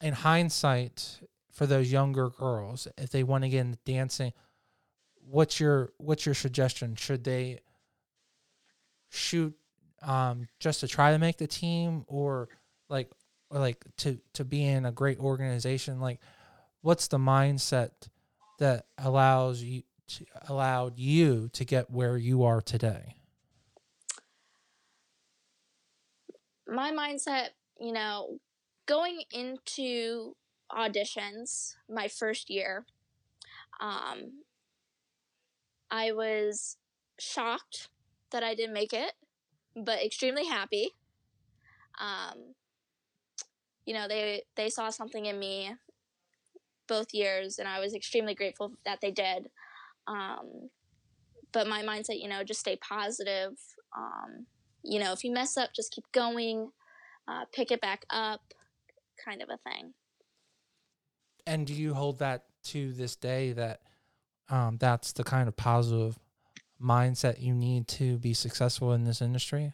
in 0.00 0.14
hindsight, 0.14 1.20
for 1.52 1.66
those 1.66 1.92
younger 1.92 2.30
girls 2.30 2.88
if 2.96 3.10
they 3.10 3.22
want 3.22 3.44
to 3.44 3.50
get 3.50 3.60
into 3.60 3.78
dancing 3.84 4.32
what's 5.30 5.60
your 5.60 5.92
what's 5.98 6.26
your 6.26 6.34
suggestion? 6.34 6.94
Should 6.96 7.24
they 7.24 7.60
shoot 9.08 9.54
um, 10.02 10.48
just 10.58 10.80
to 10.80 10.88
try 10.88 11.12
to 11.12 11.18
make 11.18 11.38
the 11.38 11.46
team 11.46 12.04
or 12.06 12.48
like 12.88 13.10
or 13.50 13.60
like 13.60 13.84
to 13.98 14.18
to 14.34 14.44
be 14.44 14.64
in 14.64 14.84
a 14.84 14.92
great 14.92 15.18
organization? 15.18 16.00
Like 16.00 16.20
what's 16.82 17.08
the 17.08 17.18
mindset 17.18 17.90
that 18.58 18.86
allows 18.98 19.62
you 19.62 19.82
to, 20.08 20.26
allowed 20.48 20.98
you 20.98 21.48
to 21.52 21.64
get 21.64 21.90
where 21.90 22.16
you 22.16 22.44
are 22.44 22.60
today? 22.60 23.16
My 26.66 26.92
mindset 26.92 27.48
you 27.78 27.92
know 27.92 28.38
going 28.90 29.22
into 29.32 30.34
auditions 30.72 31.76
my 31.88 32.08
first 32.08 32.50
year, 32.50 32.84
um, 33.80 34.42
I 35.92 36.10
was 36.10 36.76
shocked 37.20 37.88
that 38.32 38.42
I 38.42 38.56
didn't 38.56 38.74
make 38.74 38.92
it, 38.92 39.12
but 39.76 40.04
extremely 40.04 40.46
happy. 40.46 40.90
Um, 42.00 42.54
you 43.86 43.94
know, 43.94 44.08
they 44.08 44.42
they 44.56 44.68
saw 44.68 44.90
something 44.90 45.26
in 45.26 45.38
me 45.38 45.74
both 46.88 47.14
years, 47.14 47.60
and 47.60 47.68
I 47.68 47.78
was 47.78 47.94
extremely 47.94 48.34
grateful 48.34 48.72
that 48.84 49.00
they 49.00 49.12
did. 49.12 49.50
Um, 50.08 50.70
but 51.52 51.68
my 51.68 51.82
mindset, 51.82 52.20
you 52.20 52.28
know, 52.28 52.42
just 52.42 52.60
stay 52.60 52.76
positive. 52.76 53.52
Um, 53.96 54.46
you 54.82 54.98
know, 54.98 55.12
if 55.12 55.22
you 55.22 55.32
mess 55.32 55.56
up, 55.56 55.70
just 55.74 55.92
keep 55.92 56.10
going, 56.12 56.70
uh, 57.28 57.44
pick 57.52 57.70
it 57.70 57.80
back 57.80 58.04
up, 58.10 58.40
kind 59.24 59.42
of 59.42 59.48
a 59.48 59.58
thing. 59.70 59.94
And 61.46 61.66
do 61.66 61.74
you 61.74 61.94
hold 61.94 62.18
that 62.18 62.44
to 62.64 62.92
this 62.92 63.16
day 63.16 63.52
that 63.52 63.80
um, 64.48 64.76
that's 64.78 65.12
the 65.12 65.24
kind 65.24 65.48
of 65.48 65.56
positive 65.56 66.18
mindset 66.82 67.40
you 67.40 67.54
need 67.54 67.88
to 67.88 68.18
be 68.18 68.34
successful 68.34 68.92
in 68.92 69.04
this 69.04 69.22
industry? 69.22 69.72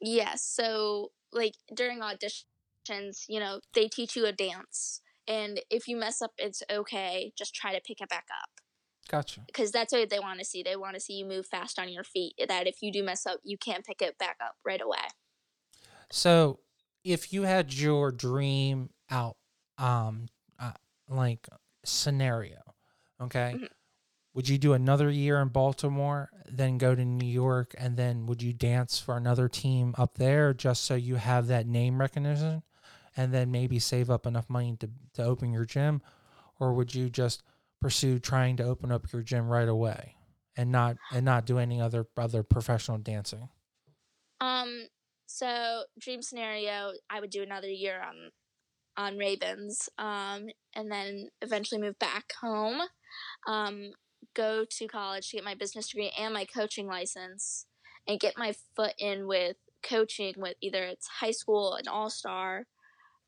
Yes. 0.00 0.42
So, 0.42 1.12
like 1.32 1.54
during 1.74 2.00
auditions, 2.00 3.24
you 3.28 3.40
know, 3.40 3.60
they 3.74 3.88
teach 3.88 4.16
you 4.16 4.26
a 4.26 4.32
dance. 4.32 5.00
And 5.28 5.60
if 5.70 5.86
you 5.86 5.96
mess 5.96 6.22
up, 6.22 6.32
it's 6.38 6.62
okay. 6.70 7.32
Just 7.36 7.54
try 7.54 7.74
to 7.74 7.80
pick 7.80 8.00
it 8.00 8.08
back 8.08 8.26
up. 8.42 8.50
Gotcha. 9.08 9.42
Because 9.46 9.70
that's 9.70 9.92
what 9.92 10.08
they 10.08 10.18
want 10.18 10.38
to 10.38 10.44
see. 10.44 10.62
They 10.62 10.76
want 10.76 10.94
to 10.94 11.00
see 11.00 11.14
you 11.14 11.26
move 11.26 11.46
fast 11.46 11.78
on 11.78 11.88
your 11.88 12.04
feet. 12.04 12.34
That 12.48 12.66
if 12.66 12.76
you 12.80 12.92
do 12.92 13.02
mess 13.02 13.26
up, 13.26 13.40
you 13.44 13.58
can't 13.58 13.84
pick 13.84 14.02
it 14.02 14.18
back 14.18 14.36
up 14.42 14.56
right 14.64 14.80
away. 14.80 14.98
So, 16.10 16.60
if 17.04 17.32
you 17.32 17.42
had 17.42 17.72
your 17.72 18.12
dream 18.12 18.90
out 19.10 19.36
um, 19.78 20.26
like 21.10 21.48
scenario, 21.84 22.60
okay? 23.20 23.54
Mm-hmm. 23.56 23.64
Would 24.34 24.48
you 24.48 24.58
do 24.58 24.74
another 24.74 25.10
year 25.10 25.40
in 25.40 25.48
Baltimore, 25.48 26.30
then 26.48 26.78
go 26.78 26.94
to 26.94 27.04
New 27.04 27.26
York, 27.26 27.74
and 27.76 27.96
then 27.96 28.26
would 28.26 28.42
you 28.42 28.52
dance 28.52 28.98
for 29.00 29.16
another 29.16 29.48
team 29.48 29.94
up 29.98 30.18
there 30.18 30.54
just 30.54 30.84
so 30.84 30.94
you 30.94 31.16
have 31.16 31.48
that 31.48 31.66
name 31.66 32.00
recognition, 32.00 32.62
and 33.16 33.34
then 33.34 33.50
maybe 33.50 33.80
save 33.80 34.08
up 34.08 34.26
enough 34.26 34.48
money 34.48 34.76
to 34.78 34.88
to 35.14 35.24
open 35.24 35.52
your 35.52 35.64
gym, 35.64 36.00
or 36.60 36.74
would 36.74 36.94
you 36.94 37.10
just 37.10 37.42
pursue 37.80 38.20
trying 38.20 38.56
to 38.58 38.62
open 38.62 38.92
up 38.92 39.12
your 39.12 39.22
gym 39.22 39.48
right 39.48 39.68
away 39.68 40.14
and 40.56 40.70
not 40.70 40.96
and 41.12 41.24
not 41.24 41.44
do 41.44 41.58
any 41.58 41.80
other 41.80 42.06
other 42.16 42.44
professional 42.44 42.98
dancing? 42.98 43.48
Um. 44.40 44.86
So 45.32 45.84
dream 45.98 46.22
scenario, 46.22 46.90
I 47.08 47.20
would 47.20 47.30
do 47.30 47.42
another 47.42 47.68
year 47.68 48.02
on 48.02 48.32
on 48.96 49.16
Ravens, 49.16 49.88
um, 49.96 50.48
and 50.74 50.90
then 50.90 51.28
eventually 51.40 51.80
move 51.80 51.98
back 52.00 52.32
home, 52.40 52.80
um, 53.46 53.92
go 54.34 54.64
to 54.68 54.88
college 54.88 55.30
to 55.30 55.36
get 55.36 55.44
my 55.44 55.54
business 55.54 55.88
degree 55.88 56.12
and 56.18 56.34
my 56.34 56.44
coaching 56.44 56.88
license, 56.88 57.66
and 58.08 58.18
get 58.18 58.36
my 58.36 58.52
foot 58.74 58.94
in 58.98 59.28
with 59.28 59.56
coaching 59.88 60.34
with 60.36 60.56
either 60.60 60.82
it's 60.82 61.06
high 61.06 61.30
school, 61.30 61.74
an 61.74 61.86
all 61.86 62.10
star, 62.10 62.66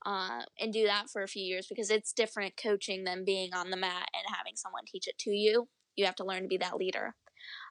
uh, 0.05 0.43
and 0.59 0.73
do 0.73 0.85
that 0.85 1.09
for 1.09 1.23
a 1.23 1.29
few 1.29 1.45
years 1.45 1.69
because 1.69 1.89
it's 1.89 2.13
different 2.13 2.57
coaching 2.57 3.05
than 3.05 3.25
being 3.25 3.55
on 3.55 3.71
the 3.71 3.77
mat 3.77 4.09
and 4.13 4.37
having 4.37 4.57
someone 4.57 4.83
teach 4.87 5.07
it 5.07 5.19
to 5.19 5.31
you. 5.31 5.69
You 5.95 6.05
have 6.07 6.17
to 6.17 6.25
learn 6.25 6.43
to 6.43 6.49
be 6.49 6.59
that 6.59 6.77
leader. 6.77 7.15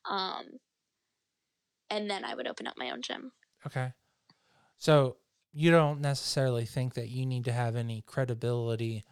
Um, 0.10 0.46
and 1.90 2.10
then 2.10 2.24
I 2.24 2.34
would 2.34 2.48
open 2.48 2.66
up 2.66 2.76
my 2.78 2.92
own 2.92 3.02
gym. 3.02 3.34
Okay. 3.68 3.92
So 4.82 5.18
you 5.54 5.70
don't 5.70 6.02
necessarily 6.02 6.66
think 6.66 6.96
that 6.96 7.08
you 7.08 7.24
need 7.24 7.46
to 7.46 7.52
have 7.52 7.76
any 7.76 8.02
credibility 8.08 9.06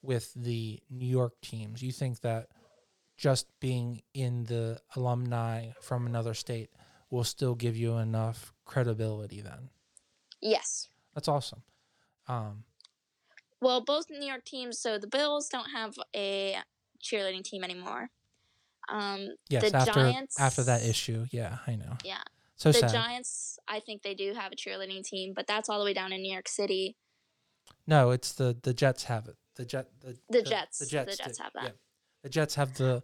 with 0.00 0.32
the 0.34 0.78
New 0.88 1.04
York 1.08 1.32
teams. 1.42 1.82
You 1.82 1.90
think 1.90 2.20
that 2.20 2.46
just 3.16 3.48
being 3.58 4.02
in 4.14 4.44
the 4.44 4.80
alumni 4.94 5.70
from 5.80 6.06
another 6.06 6.32
state 6.32 6.70
will 7.10 7.24
still 7.24 7.56
give 7.56 7.76
you 7.76 7.96
enough 7.96 8.54
credibility 8.64 9.40
then. 9.40 9.70
Yes. 10.40 10.90
That's 11.12 11.26
awesome. 11.26 11.62
Um, 12.28 12.62
well, 13.60 13.80
both 13.80 14.06
New 14.08 14.28
York 14.28 14.44
teams, 14.44 14.78
so 14.78 14.96
the 14.96 15.08
Bills 15.08 15.48
don't 15.48 15.70
have 15.70 15.96
a 16.14 16.58
cheerleading 17.02 17.42
team 17.42 17.64
anymore. 17.64 18.10
Um, 18.88 19.30
yes, 19.48 19.74
after 19.74 19.92
Giants, 19.92 20.38
after 20.38 20.62
that 20.62 20.84
issue, 20.84 21.26
yeah, 21.32 21.58
I 21.66 21.74
know. 21.74 21.96
Yeah, 22.04 22.22
so 22.56 22.72
the 22.72 22.78
sad. 22.78 22.90
Giants, 22.90 23.58
I 23.68 23.80
think 23.80 24.02
they 24.02 24.14
do 24.14 24.32
have 24.34 24.52
a 24.52 24.56
cheerleading 24.56 25.04
team, 25.04 25.34
but 25.36 25.46
that's 25.46 25.68
all 25.68 25.78
the 25.78 25.84
way 25.84 25.94
down 25.94 26.12
in 26.12 26.22
New 26.22 26.32
York 26.32 26.48
City. 26.48 26.96
No, 27.86 28.10
it's 28.10 28.32
the 28.32 28.56
the 28.62 28.74
Jets 28.74 29.04
have 29.04 29.28
it. 29.28 29.36
The 29.56 29.64
jet 29.64 29.88
the, 30.00 30.16
the, 30.28 30.38
the 30.38 30.42
Jets. 30.42 30.78
The 30.78 30.86
Jets, 30.86 31.16
the 31.16 31.22
Jets 31.22 31.38
have 31.38 31.52
that. 31.54 31.64
Yeah. 31.64 31.70
The 32.22 32.28
Jets 32.28 32.54
have 32.54 32.74
the 32.74 33.02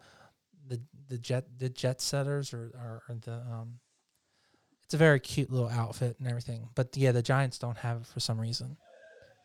the 0.66 0.80
the 1.08 1.18
jet 1.18 1.46
the 1.58 1.68
jet 1.68 2.00
setters 2.00 2.52
or, 2.52 2.72
or, 2.74 3.02
or 3.08 3.14
the 3.16 3.34
um 3.34 3.80
it's 4.84 4.94
a 4.94 4.98
very 4.98 5.20
cute 5.20 5.50
little 5.50 5.68
outfit 5.68 6.16
and 6.18 6.28
everything. 6.28 6.68
But 6.74 6.96
yeah, 6.96 7.12
the 7.12 7.22
Giants 7.22 7.58
don't 7.58 7.78
have 7.78 8.02
it 8.02 8.06
for 8.06 8.20
some 8.20 8.40
reason. 8.40 8.76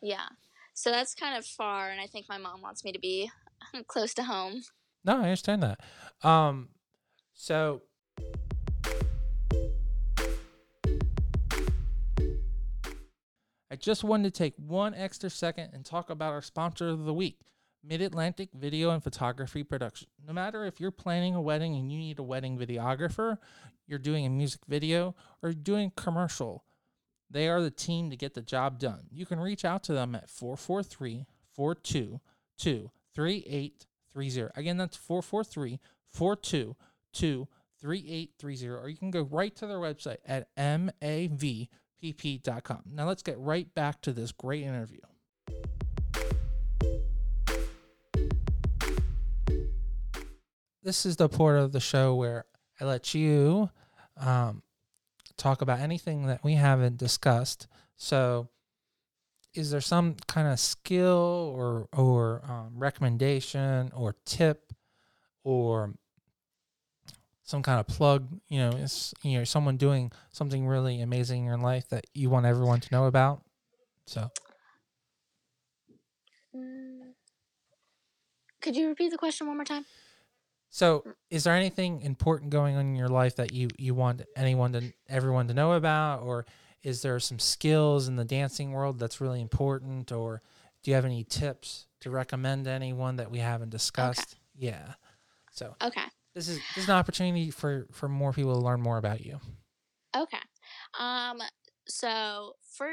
Yeah. 0.02 0.26
So 0.74 0.90
that's 0.90 1.14
kind 1.14 1.36
of 1.36 1.44
far 1.44 1.90
and 1.90 2.00
I 2.00 2.06
think 2.06 2.26
my 2.28 2.38
mom 2.38 2.62
wants 2.62 2.84
me 2.84 2.92
to 2.92 2.98
be 2.98 3.30
close 3.86 4.14
to 4.14 4.24
home. 4.24 4.62
No, 5.04 5.18
I 5.18 5.22
understand 5.24 5.62
that. 5.62 5.80
Um 6.22 6.68
so 7.34 7.82
I 13.70 13.76
just 13.76 14.02
wanted 14.02 14.32
to 14.32 14.38
take 14.38 14.54
one 14.56 14.94
extra 14.94 15.28
second 15.28 15.70
and 15.74 15.84
talk 15.84 16.08
about 16.08 16.32
our 16.32 16.40
sponsor 16.40 16.88
of 16.88 17.04
the 17.04 17.12
week, 17.12 17.40
Mid 17.84 18.00
Atlantic 18.00 18.48
Video 18.54 18.90
and 18.90 19.04
Photography 19.04 19.62
Production. 19.62 20.08
No 20.26 20.32
matter 20.32 20.64
if 20.64 20.80
you're 20.80 20.90
planning 20.90 21.34
a 21.34 21.40
wedding 21.40 21.76
and 21.76 21.92
you 21.92 21.98
need 21.98 22.18
a 22.18 22.22
wedding 22.22 22.56
videographer, 22.56 23.36
you're 23.86 23.98
doing 23.98 24.24
a 24.24 24.30
music 24.30 24.62
video, 24.66 25.14
or 25.42 25.52
doing 25.52 25.92
commercial, 25.96 26.64
They 27.30 27.48
are 27.48 27.60
the 27.60 27.70
team 27.70 28.08
to 28.10 28.16
get 28.16 28.32
the 28.34 28.40
job 28.40 28.78
done. 28.78 29.06
You 29.10 29.26
can 29.26 29.38
reach 29.38 29.64
out 29.64 29.82
to 29.84 29.92
them 29.92 30.14
at 30.14 30.30
443 30.30 31.26
422 31.52 32.90
3830. 33.14 34.58
Again, 34.58 34.78
that's 34.78 34.96
443 34.96 35.78
422 36.10 37.48
3830. 37.80 38.68
Or 38.68 38.88
you 38.88 38.96
can 38.96 39.10
go 39.10 39.22
right 39.22 39.54
to 39.56 39.66
their 39.66 39.78
website 39.78 40.18
at 40.26 40.48
mavpp.com. 42.02 42.82
Now 42.92 43.06
let's 43.06 43.22
get 43.22 43.38
right 43.38 43.72
back 43.74 44.00
to 44.02 44.12
this 44.12 44.32
great 44.32 44.62
interview. 44.62 45.00
This 50.82 51.04
is 51.04 51.16
the 51.16 51.28
part 51.28 51.58
of 51.58 51.72
the 51.72 51.80
show 51.80 52.14
where 52.14 52.46
I 52.80 52.84
let 52.84 53.12
you 53.12 53.70
um, 54.16 54.62
talk 55.36 55.60
about 55.60 55.80
anything 55.80 56.26
that 56.26 56.42
we 56.42 56.54
haven't 56.54 56.96
discussed. 56.96 57.66
So, 57.96 58.48
is 59.54 59.70
there 59.70 59.80
some 59.80 60.14
kind 60.26 60.48
of 60.48 60.60
skill 60.60 61.52
or 61.54 61.88
or 61.92 62.42
um, 62.48 62.72
recommendation 62.74 63.90
or 63.94 64.14
tip 64.24 64.72
or 65.42 65.94
some 67.48 67.62
kind 67.62 67.80
of 67.80 67.86
plug? 67.86 68.28
You 68.48 68.58
know, 68.60 68.70
is 68.76 69.14
you 69.22 69.38
know 69.38 69.44
someone 69.44 69.78
doing 69.78 70.12
something 70.32 70.66
really 70.66 71.00
amazing 71.00 71.40
in 71.40 71.46
your 71.46 71.56
life 71.58 71.88
that 71.88 72.06
you 72.14 72.28
want 72.28 72.44
everyone 72.44 72.80
to 72.80 72.88
know 72.92 73.06
about. 73.06 73.42
So, 74.06 74.28
Mm. 76.54 77.14
Could 78.60 78.76
you 78.76 78.88
repeat 78.88 79.10
the 79.10 79.18
question 79.18 79.46
one 79.46 79.56
more 79.56 79.64
time? 79.64 79.84
so 80.70 81.02
is 81.30 81.44
there 81.44 81.54
anything 81.54 82.02
important 82.02 82.50
going 82.50 82.76
on 82.76 82.82
in 82.86 82.94
your 82.96 83.08
life 83.08 83.36
that 83.36 83.52
you 83.52 83.68
you 83.78 83.94
want 83.94 84.22
anyone 84.36 84.72
to 84.72 84.92
everyone 85.08 85.48
to 85.48 85.54
know 85.54 85.72
about, 85.72 86.20
or 86.22 86.44
is 86.82 87.00
there 87.02 87.18
some 87.20 87.38
skills 87.38 88.08
in 88.08 88.16
the 88.16 88.24
dancing 88.24 88.72
world 88.72 88.98
that's 88.98 89.20
really 89.20 89.40
important, 89.40 90.12
or 90.12 90.42
do 90.82 90.90
you 90.90 90.94
have 90.94 91.04
any 91.06 91.24
tips 91.24 91.86
to 92.00 92.10
recommend 92.10 92.64
to 92.64 92.70
anyone 92.70 93.16
that 93.16 93.30
we 93.30 93.38
haven't 93.38 93.70
discussed? 93.70 94.36
Yeah. 94.56 94.94
So 95.52 95.74
Okay. 95.82 96.04
This 96.38 96.48
is 96.48 96.58
this 96.74 96.84
is 96.84 96.88
an 96.88 96.94
opportunity 96.94 97.50
for 97.50 97.86
for 97.92 98.08
more 98.08 98.32
people 98.32 98.54
to 98.54 98.60
learn 98.60 98.80
more 98.80 98.96
about 98.96 99.24
you. 99.24 99.40
Okay. 100.16 100.38
Um 100.98 101.38
so 101.88 102.52
for 102.76 102.88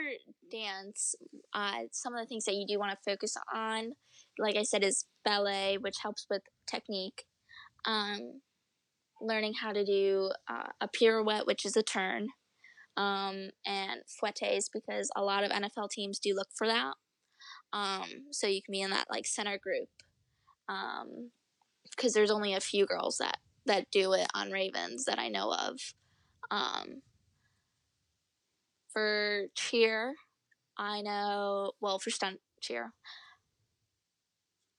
dance, 0.51 1.15
uh 1.53 1.83
some 1.91 2.15
of 2.15 2.21
the 2.21 2.25
things 2.25 2.45
that 2.45 2.55
you 2.55 2.65
do 2.67 2.79
want 2.79 2.91
to 2.91 3.11
focus 3.11 3.37
on, 3.53 3.91
like 4.39 4.55
I 4.55 4.63
said, 4.63 4.83
is 4.83 5.05
ballet, 5.23 5.77
which 5.77 5.97
helps 6.01 6.25
with 6.29 6.41
technique. 6.67 7.25
Um 7.85 8.41
learning 9.21 9.53
how 9.53 9.71
to 9.71 9.85
do 9.85 10.31
uh, 10.49 10.67
a 10.81 10.89
pirouette, 10.89 11.45
which 11.45 11.65
is 11.65 11.77
a 11.77 11.83
turn, 11.83 12.27
um, 12.97 13.49
and 13.65 14.01
fouettes 14.21 14.65
because 14.71 15.09
a 15.15 15.23
lot 15.23 15.43
of 15.43 15.51
NFL 15.51 15.89
teams 15.89 16.19
do 16.19 16.35
look 16.35 16.49
for 16.53 16.67
that. 16.67 16.93
Um, 17.71 18.27
so 18.31 18.45
you 18.47 18.61
can 18.61 18.73
be 18.73 18.81
in 18.81 18.91
that 18.91 19.07
like 19.09 19.25
center 19.25 19.57
group, 19.57 19.87
um, 20.67 21.31
because 21.95 22.13
there's 22.13 22.31
only 22.31 22.53
a 22.53 22.59
few 22.59 22.85
girls 22.85 23.17
that 23.17 23.37
that 23.65 23.89
do 23.91 24.13
it 24.13 24.27
on 24.33 24.51
Ravens 24.51 25.05
that 25.05 25.17
I 25.17 25.27
know 25.27 25.51
of. 25.51 25.93
Um, 26.51 27.01
for 28.93 29.45
cheer, 29.55 30.15
I 30.77 31.01
know 31.01 31.71
well 31.81 31.99
for 31.99 32.09
stunt 32.09 32.39
cheer. 32.61 32.93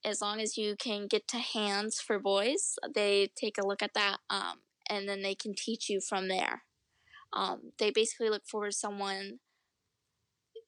As 0.04 0.20
long 0.20 0.40
as 0.40 0.56
you 0.56 0.76
can 0.78 1.08
get 1.08 1.26
to 1.28 1.38
hands 1.38 2.00
for 2.00 2.18
boys, 2.18 2.78
they 2.94 3.30
take 3.34 3.58
a 3.58 3.66
look 3.66 3.82
at 3.82 3.94
that, 3.94 4.18
um, 4.30 4.60
and 4.88 5.08
then 5.08 5.22
they 5.22 5.34
can 5.34 5.52
teach 5.54 5.90
you 5.90 6.00
from 6.00 6.28
there. 6.28 6.62
Um, 7.32 7.72
they 7.78 7.90
basically 7.90 8.30
look 8.30 8.46
for 8.46 8.70
someone 8.70 9.40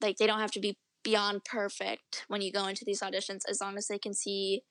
like 0.01 0.17
they 0.17 0.27
don't 0.27 0.41
have 0.41 0.51
to 0.53 0.61
be 0.61 0.77
beyond 1.05 1.45
perfect 1.45 2.25
when 2.27 2.43
you 2.43 2.53
go 2.53 2.67
into 2.67 2.85
these 2.85 3.01
auditions, 3.01 3.43
as 3.49 3.61
long 3.61 3.79
as 3.79 3.87
they 3.87 3.99
can 3.99 4.13
see 4.13 4.63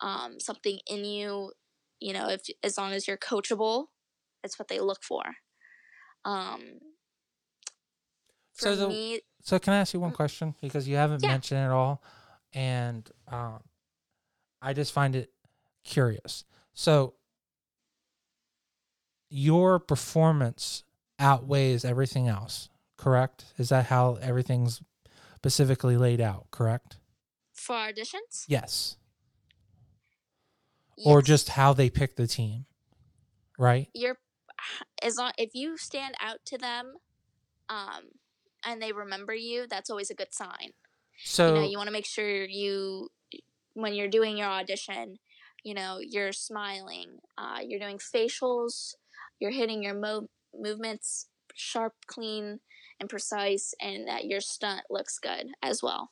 um, 0.00 0.38
something 0.40 0.78
in 0.86 1.04
you. 1.04 1.52
You 2.00 2.12
know, 2.12 2.28
if 2.28 2.42
as 2.62 2.76
long 2.76 2.92
as 2.92 3.08
you're 3.08 3.16
coachable, 3.16 3.86
that's 4.42 4.58
what 4.58 4.68
they 4.68 4.80
look 4.80 5.02
for. 5.02 5.22
Um, 6.24 6.78
for 8.54 8.62
So 8.64 8.76
the- 8.76 8.88
me, 8.88 9.20
So 9.42 9.58
can 9.58 9.72
I 9.74 9.78
ask 9.78 9.94
you 9.94 10.00
one 10.00 10.12
question 10.12 10.54
because 10.60 10.86
you 10.88 10.96
haven't 10.96 11.22
Yeah. 11.22 11.30
mentioned 11.30 11.60
it 11.60 11.64
at 11.64 11.70
all, 11.70 12.02
and 12.52 13.08
um, 13.28 13.62
I 14.60 14.72
just 14.72 14.92
find 14.92 15.14
it 15.14 15.32
curious. 15.84 16.44
So 16.74 17.14
your 19.28 19.78
performance 19.78 20.84
outweighs 21.18 21.84
everything 21.84 22.28
else, 22.28 22.68
correct? 22.96 23.46
Is 23.56 23.68
that 23.70 23.86
how 23.86 24.16
everything's 24.16 24.82
specifically 25.36 25.96
laid 25.96 26.20
out? 26.20 26.50
Correct? 26.50 26.98
for 27.54 27.74
auditions, 27.74 28.44
Yes. 28.48 28.96
Or 31.04 31.22
just 31.22 31.50
how 31.50 31.72
they 31.72 31.90
pick 31.90 32.16
the 32.16 32.26
team, 32.26 32.66
right? 33.58 33.88
you're 33.94 34.18
as 35.02 35.16
long 35.16 35.32
if 35.38 35.54
you 35.54 35.76
stand 35.76 36.14
out 36.20 36.38
to 36.46 36.58
them, 36.58 36.94
um, 37.68 38.10
and 38.64 38.80
they 38.80 38.92
remember 38.92 39.34
you, 39.34 39.66
that's 39.68 39.90
always 39.90 40.10
a 40.10 40.14
good 40.14 40.32
sign. 40.32 40.72
So 41.24 41.48
you 41.48 41.54
know, 41.54 41.66
you 41.66 41.76
want 41.76 41.88
to 41.88 41.92
make 41.92 42.06
sure 42.06 42.44
you 42.44 43.10
when 43.74 43.94
you're 43.94 44.08
doing 44.08 44.38
your 44.38 44.48
audition, 44.48 45.18
you 45.62 45.74
know, 45.74 45.98
you're 46.00 46.32
smiling, 46.32 47.18
uh, 47.36 47.58
you're 47.62 47.80
doing 47.80 47.98
facials, 47.98 48.94
you're 49.38 49.50
hitting 49.50 49.82
your 49.82 49.94
mo- 49.94 50.30
movements 50.54 51.28
sharp, 51.54 51.94
clean, 52.06 52.60
and 53.00 53.08
precise, 53.08 53.74
and 53.80 54.06
that 54.08 54.26
your 54.26 54.40
stunt 54.40 54.82
looks 54.90 55.18
good 55.18 55.48
as 55.62 55.82
well. 55.82 56.10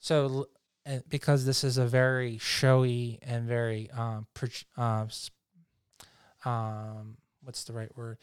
So, 0.00 0.46
uh, 0.86 0.98
because 1.08 1.44
this 1.44 1.64
is 1.64 1.78
a 1.78 1.86
very 1.86 2.38
showy 2.38 3.18
and 3.22 3.46
very 3.46 3.90
um, 3.90 4.26
uh, 4.76 5.06
um, 6.44 7.16
what's 7.42 7.64
the 7.64 7.72
right 7.72 7.94
word? 7.96 8.18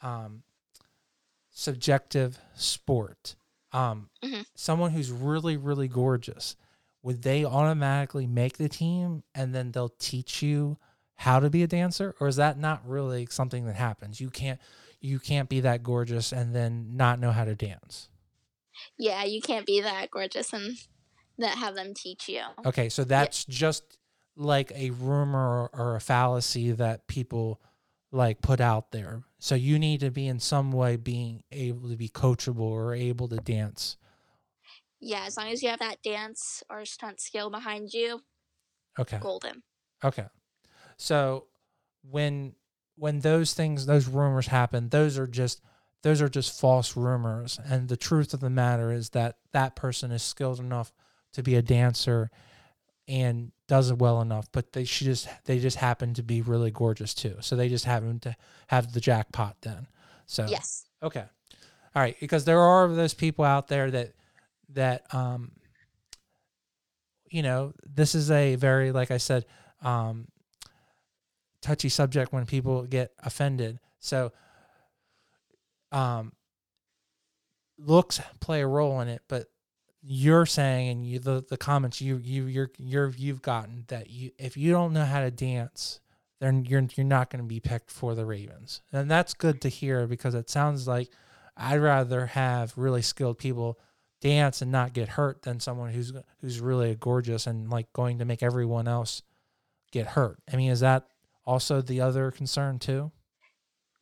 Um, 0.00 0.42
subjective 1.50 2.38
sport. 2.54 3.36
Um, 3.72 4.10
Mhm. 4.22 4.46
Someone 4.54 4.92
who's 4.92 5.10
really, 5.10 5.56
really 5.56 5.88
gorgeous, 5.88 6.56
would 7.02 7.22
they 7.22 7.44
automatically 7.44 8.26
make 8.26 8.56
the 8.56 8.68
team 8.68 9.24
and 9.34 9.54
then 9.54 9.72
they'll 9.72 9.88
teach 9.98 10.42
you 10.42 10.78
how 11.16 11.38
to 11.40 11.48
be 11.50 11.62
a 11.62 11.66
dancer, 11.66 12.14
or 12.20 12.28
is 12.28 12.36
that 12.36 12.58
not 12.58 12.86
really 12.86 13.26
something 13.30 13.66
that 13.66 13.76
happens? 13.76 14.20
You 14.20 14.30
can't, 14.30 14.60
you 15.00 15.18
can't 15.18 15.48
be 15.48 15.60
that 15.60 15.82
gorgeous 15.82 16.32
and 16.32 16.54
then 16.54 16.96
not 16.96 17.20
know 17.20 17.30
how 17.30 17.44
to 17.44 17.54
dance. 17.54 18.08
Yeah, 18.98 19.24
you 19.24 19.40
can't 19.40 19.66
be 19.66 19.80
that 19.80 20.10
gorgeous 20.10 20.52
and 20.52 20.76
that 21.38 21.58
have 21.58 21.74
them 21.74 21.92
teach 21.94 22.28
you. 22.28 22.42
Okay, 22.64 22.88
so 22.88 23.04
that's 23.04 23.44
just 23.44 23.98
like 24.36 24.72
a 24.74 24.90
rumor 24.90 25.62
or, 25.62 25.70
or 25.72 25.96
a 25.96 26.00
fallacy 26.00 26.72
that 26.72 27.06
people 27.06 27.60
like 28.12 28.40
put 28.40 28.60
out 28.60 28.90
there. 28.92 29.22
So 29.38 29.54
you 29.54 29.78
need 29.78 30.00
to 30.00 30.10
be 30.10 30.26
in 30.26 30.38
some 30.40 30.72
way 30.72 30.96
being 30.96 31.42
able 31.52 31.88
to 31.88 31.96
be 31.96 32.08
coachable 32.08 32.60
or 32.60 32.94
able 32.94 33.28
to 33.28 33.36
dance. 33.36 33.96
Yeah, 35.00 35.24
as 35.26 35.36
long 35.36 35.48
as 35.48 35.62
you 35.62 35.68
have 35.68 35.80
that 35.80 36.02
dance 36.02 36.62
or 36.70 36.84
stunt 36.84 37.20
skill 37.20 37.50
behind 37.50 37.92
you, 37.92 38.20
Okay. 38.98 39.18
golden. 39.18 39.62
Okay. 40.02 40.26
So 40.96 41.46
when 42.02 42.54
when 42.96 43.20
those 43.20 43.54
things 43.54 43.86
those 43.86 44.06
rumors 44.06 44.46
happen, 44.46 44.88
those 44.88 45.18
are 45.18 45.26
just 45.26 45.60
those 46.02 46.22
are 46.22 46.28
just 46.28 46.58
false 46.60 46.96
rumors 46.96 47.58
and 47.64 47.88
the 47.88 47.96
truth 47.96 48.34
of 48.34 48.40
the 48.40 48.50
matter 48.50 48.92
is 48.92 49.10
that 49.10 49.36
that 49.52 49.74
person 49.74 50.12
is 50.12 50.22
skilled 50.22 50.60
enough 50.60 50.92
to 51.34 51.42
be 51.42 51.54
a 51.56 51.62
dancer 51.62 52.30
and 53.06 53.52
does 53.68 53.90
it 53.90 53.98
well 53.98 54.20
enough, 54.20 54.46
but 54.52 54.72
they 54.72 54.84
she 54.84 55.04
just 55.04 55.28
they 55.44 55.58
just 55.58 55.76
happen 55.76 56.14
to 56.14 56.22
be 56.22 56.42
really 56.42 56.70
gorgeous 56.70 57.14
too. 57.14 57.36
So 57.40 57.56
they 57.56 57.68
just 57.68 57.84
happen 57.84 58.18
to 58.20 58.36
have 58.68 58.92
the 58.92 59.00
jackpot 59.00 59.56
then. 59.62 59.86
So 60.26 60.46
Yes. 60.48 60.86
Okay. 61.02 61.24
All 61.94 62.02
right, 62.02 62.16
because 62.18 62.44
there 62.44 62.60
are 62.60 62.88
those 62.88 63.14
people 63.14 63.44
out 63.44 63.68
there 63.68 63.90
that 63.90 64.12
that 64.70 65.14
um 65.14 65.52
you 67.30 67.42
know, 67.42 67.72
this 67.84 68.14
is 68.14 68.30
a 68.30 68.54
very 68.56 68.92
like 68.92 69.10
I 69.10 69.18
said 69.18 69.44
um 69.82 70.28
touchy 71.60 71.88
subject 71.88 72.32
when 72.32 72.46
people 72.46 72.82
get 72.84 73.12
offended. 73.22 73.78
So 74.00 74.32
um 75.92 76.32
looks 77.78 78.20
play 78.40 78.62
a 78.62 78.66
role 78.66 79.00
in 79.00 79.08
it, 79.08 79.22
but 79.28 79.48
you're 80.06 80.46
saying 80.46 80.90
and 80.90 81.06
you 81.06 81.18
the, 81.18 81.44
the 81.48 81.56
comments 81.56 82.00
you 82.00 82.18
you 82.18 82.44
you're 82.44 82.70
you're 82.78 83.12
you've 83.16 83.40
gotten 83.40 83.84
that 83.88 84.10
you 84.10 84.30
if 84.38 84.56
you 84.56 84.70
don't 84.70 84.92
know 84.92 85.04
how 85.04 85.20
to 85.20 85.30
dance 85.30 86.00
then 86.44 86.64
you're 86.66 86.86
you're 86.94 87.06
not 87.06 87.30
going 87.30 87.42
to 87.42 87.48
be 87.48 87.60
picked 87.60 87.90
for 87.90 88.14
the 88.14 88.26
Ravens. 88.26 88.82
And 88.92 89.10
that's 89.10 89.32
good 89.34 89.60
to 89.62 89.68
hear 89.68 90.06
because 90.06 90.34
it 90.34 90.50
sounds 90.50 90.86
like 90.86 91.08
I'd 91.56 91.80
rather 91.80 92.26
have 92.26 92.76
really 92.76 93.02
skilled 93.02 93.38
people 93.38 93.78
dance 94.20 94.60
and 94.60 94.70
not 94.70 94.92
get 94.92 95.10
hurt 95.10 95.42
than 95.42 95.60
someone 95.60 95.90
who's 95.90 96.12
who's 96.40 96.60
really 96.60 96.94
gorgeous 96.96 97.46
and 97.46 97.70
like 97.70 97.92
going 97.92 98.18
to 98.18 98.26
make 98.26 98.42
everyone 98.42 98.88
else 98.88 99.22
get 99.90 100.08
hurt. 100.08 100.38
I 100.52 100.56
mean, 100.56 100.70
is 100.70 100.80
that 100.80 101.06
also 101.46 101.80
the 101.80 102.02
other 102.02 102.30
concern 102.30 102.78
too? 102.78 103.10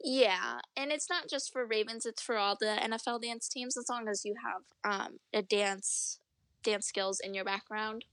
Yeah, 0.04 0.58
and 0.76 0.90
it's 0.90 1.08
not 1.08 1.28
just 1.28 1.52
for 1.52 1.64
Ravens; 1.64 2.06
it's 2.06 2.22
for 2.22 2.36
all 2.36 2.56
the 2.58 2.78
NFL 2.80 3.22
dance 3.22 3.48
teams. 3.48 3.76
As 3.76 3.86
long 3.88 4.08
as 4.08 4.24
you 4.24 4.34
have 4.42 4.62
um, 4.92 5.18
a 5.32 5.42
dance 5.42 6.18
dance 6.62 6.86
skills 6.86 7.20
in 7.20 7.34
your 7.34 7.44
background, 7.44 8.04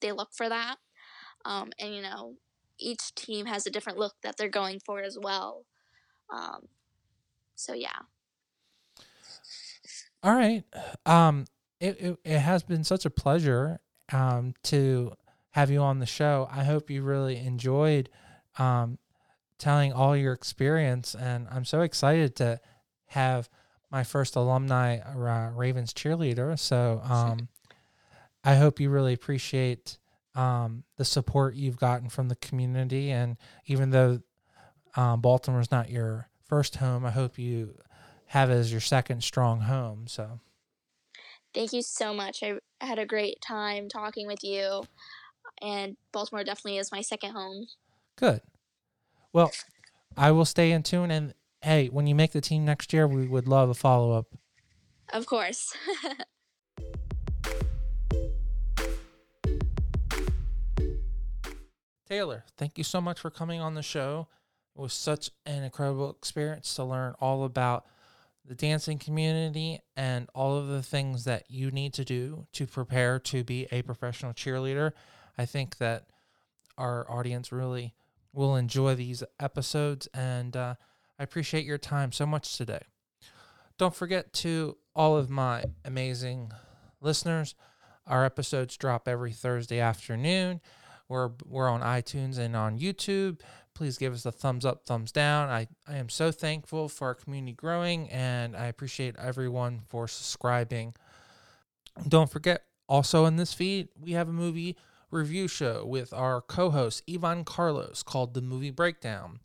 they 0.00 0.12
look 0.12 0.30
for 0.34 0.48
that. 0.48 0.76
Um, 1.44 1.70
and 1.78 1.94
you 1.94 2.02
know, 2.02 2.34
each 2.78 3.14
team 3.14 3.46
has 3.46 3.66
a 3.66 3.70
different 3.70 3.98
look 3.98 4.14
that 4.22 4.36
they're 4.36 4.48
going 4.48 4.80
for 4.84 5.00
as 5.00 5.16
well. 5.20 5.64
Um, 6.30 6.68
so 7.54 7.74
yeah. 7.74 8.00
All 10.22 10.34
right. 10.34 10.64
Um, 11.06 11.46
it, 11.80 12.00
it, 12.00 12.18
it 12.24 12.38
has 12.38 12.62
been 12.64 12.82
such 12.82 13.04
a 13.04 13.10
pleasure 13.10 13.80
um, 14.12 14.54
to 14.64 15.12
have 15.50 15.70
you 15.70 15.80
on 15.80 16.00
the 16.00 16.06
show. 16.06 16.48
I 16.50 16.64
hope 16.64 16.90
you 16.90 17.02
really 17.02 17.36
enjoyed 17.36 18.08
um, 18.58 18.98
telling 19.58 19.92
all 19.92 20.16
your 20.16 20.32
experience, 20.32 21.14
and 21.14 21.46
I'm 21.50 21.64
so 21.64 21.80
excited 21.82 22.36
to 22.36 22.60
have 23.06 23.48
my 23.90 24.04
first 24.04 24.36
alumni 24.36 24.98
uh, 24.98 25.50
Ravens 25.50 25.92
cheerleader. 25.92 26.58
So 26.58 27.00
um, 27.08 27.48
I 28.44 28.54
hope 28.54 28.80
you 28.80 28.90
really 28.90 29.14
appreciate 29.14 29.98
um, 30.34 30.84
the 30.96 31.04
support 31.04 31.54
you've 31.54 31.78
gotten 31.78 32.08
from 32.08 32.28
the 32.28 32.36
community, 32.36 33.10
and 33.10 33.36
even 33.66 33.90
though 33.90 34.20
um, 34.96 35.20
Baltimore's 35.20 35.70
not 35.70 35.90
your 35.90 36.28
first 36.44 36.76
home, 36.76 37.04
I 37.04 37.10
hope 37.10 37.38
you 37.38 37.74
have 38.26 38.50
it 38.50 38.54
as 38.54 38.70
your 38.70 38.80
second 38.80 39.22
strong 39.22 39.60
home. 39.60 40.06
So. 40.06 40.40
Thank 41.54 41.72
you 41.72 41.82
so 41.82 42.12
much. 42.12 42.42
I 42.42 42.58
had 42.80 42.98
a 42.98 43.06
great 43.06 43.40
time 43.40 43.88
talking 43.88 44.26
with 44.26 44.44
you, 44.44 44.84
and 45.62 45.96
Baltimore 46.12 46.44
definitely 46.44 46.78
is 46.78 46.92
my 46.92 47.00
second 47.00 47.32
home. 47.32 47.66
Good. 48.16 48.42
Well, 49.38 49.52
I 50.16 50.32
will 50.32 50.44
stay 50.44 50.72
in 50.72 50.82
tune. 50.82 51.12
And 51.12 51.32
hey, 51.62 51.86
when 51.86 52.08
you 52.08 52.16
make 52.16 52.32
the 52.32 52.40
team 52.40 52.64
next 52.64 52.92
year, 52.92 53.06
we 53.06 53.28
would 53.28 53.46
love 53.46 53.68
a 53.68 53.74
follow 53.74 54.10
up. 54.10 54.26
Of 55.12 55.26
course. 55.26 55.76
Taylor, 62.08 62.46
thank 62.56 62.78
you 62.78 62.82
so 62.82 63.00
much 63.00 63.20
for 63.20 63.30
coming 63.30 63.60
on 63.60 63.74
the 63.74 63.82
show. 63.82 64.26
It 64.74 64.80
was 64.80 64.92
such 64.92 65.30
an 65.46 65.62
incredible 65.62 66.10
experience 66.10 66.74
to 66.74 66.82
learn 66.82 67.14
all 67.20 67.44
about 67.44 67.86
the 68.44 68.56
dancing 68.56 68.98
community 68.98 69.78
and 69.96 70.28
all 70.34 70.56
of 70.56 70.66
the 70.66 70.82
things 70.82 71.22
that 71.26 71.44
you 71.48 71.70
need 71.70 71.94
to 71.94 72.04
do 72.04 72.48
to 72.54 72.66
prepare 72.66 73.20
to 73.20 73.44
be 73.44 73.68
a 73.70 73.82
professional 73.82 74.32
cheerleader. 74.32 74.90
I 75.38 75.46
think 75.46 75.78
that 75.78 76.06
our 76.76 77.08
audience 77.08 77.52
really 77.52 77.94
will 78.32 78.56
enjoy 78.56 78.94
these 78.94 79.22
episodes, 79.40 80.08
and 80.14 80.56
uh, 80.56 80.74
I 81.18 81.22
appreciate 81.22 81.64
your 81.64 81.78
time 81.78 82.12
so 82.12 82.26
much 82.26 82.56
today. 82.56 82.82
Don't 83.78 83.94
forget 83.94 84.32
to 84.34 84.76
all 84.94 85.16
of 85.16 85.30
my 85.30 85.64
amazing 85.84 86.52
listeners, 87.00 87.54
our 88.06 88.24
episodes 88.24 88.76
drop 88.76 89.06
every 89.06 89.32
Thursday 89.32 89.80
afternoon. 89.80 90.60
We're, 91.08 91.30
we're 91.46 91.68
on 91.68 91.80
iTunes 91.80 92.38
and 92.38 92.54
on 92.54 92.78
YouTube. 92.78 93.40
Please 93.74 93.96
give 93.96 94.12
us 94.12 94.26
a 94.26 94.32
thumbs 94.32 94.64
up, 94.66 94.84
thumbs 94.84 95.12
down. 95.12 95.48
I, 95.48 95.68
I 95.86 95.96
am 95.96 96.08
so 96.08 96.32
thankful 96.32 96.88
for 96.88 97.06
our 97.08 97.14
community 97.14 97.52
growing, 97.52 98.10
and 98.10 98.56
I 98.56 98.66
appreciate 98.66 99.14
everyone 99.16 99.82
for 99.88 100.08
subscribing. 100.08 100.94
Don't 102.08 102.30
forget, 102.30 102.64
also 102.88 103.24
in 103.26 103.36
this 103.36 103.54
feed, 103.54 103.88
we 103.98 104.12
have 104.12 104.28
a 104.28 104.32
movie 104.32 104.76
review 105.10 105.48
show 105.48 105.84
with 105.84 106.12
our 106.12 106.40
co 106.40 106.70
host, 106.70 107.02
Ivan 107.12 107.44
Carlos, 107.44 108.02
called 108.02 108.34
The 108.34 108.42
Movie 108.42 108.70
Breakdown. 108.70 109.40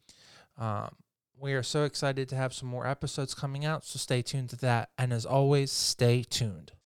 Um, 0.58 0.96
we 1.40 1.54
are 1.54 1.64
so 1.64 1.84
excited 1.84 2.30
to 2.30 2.36
have 2.36 2.54
some 2.54 2.70
more 2.70 2.88
episodes 2.88 3.34
coming 3.34 3.66
out, 3.66 3.84
so 3.86 3.98
stay 3.98 4.22
tuned 4.22 4.50
to 4.52 4.56
that. 4.58 4.90
And 4.98 5.12
as 5.12 5.26
always, 5.26 5.72
stay 5.72 6.24
tuned. 6.24 6.74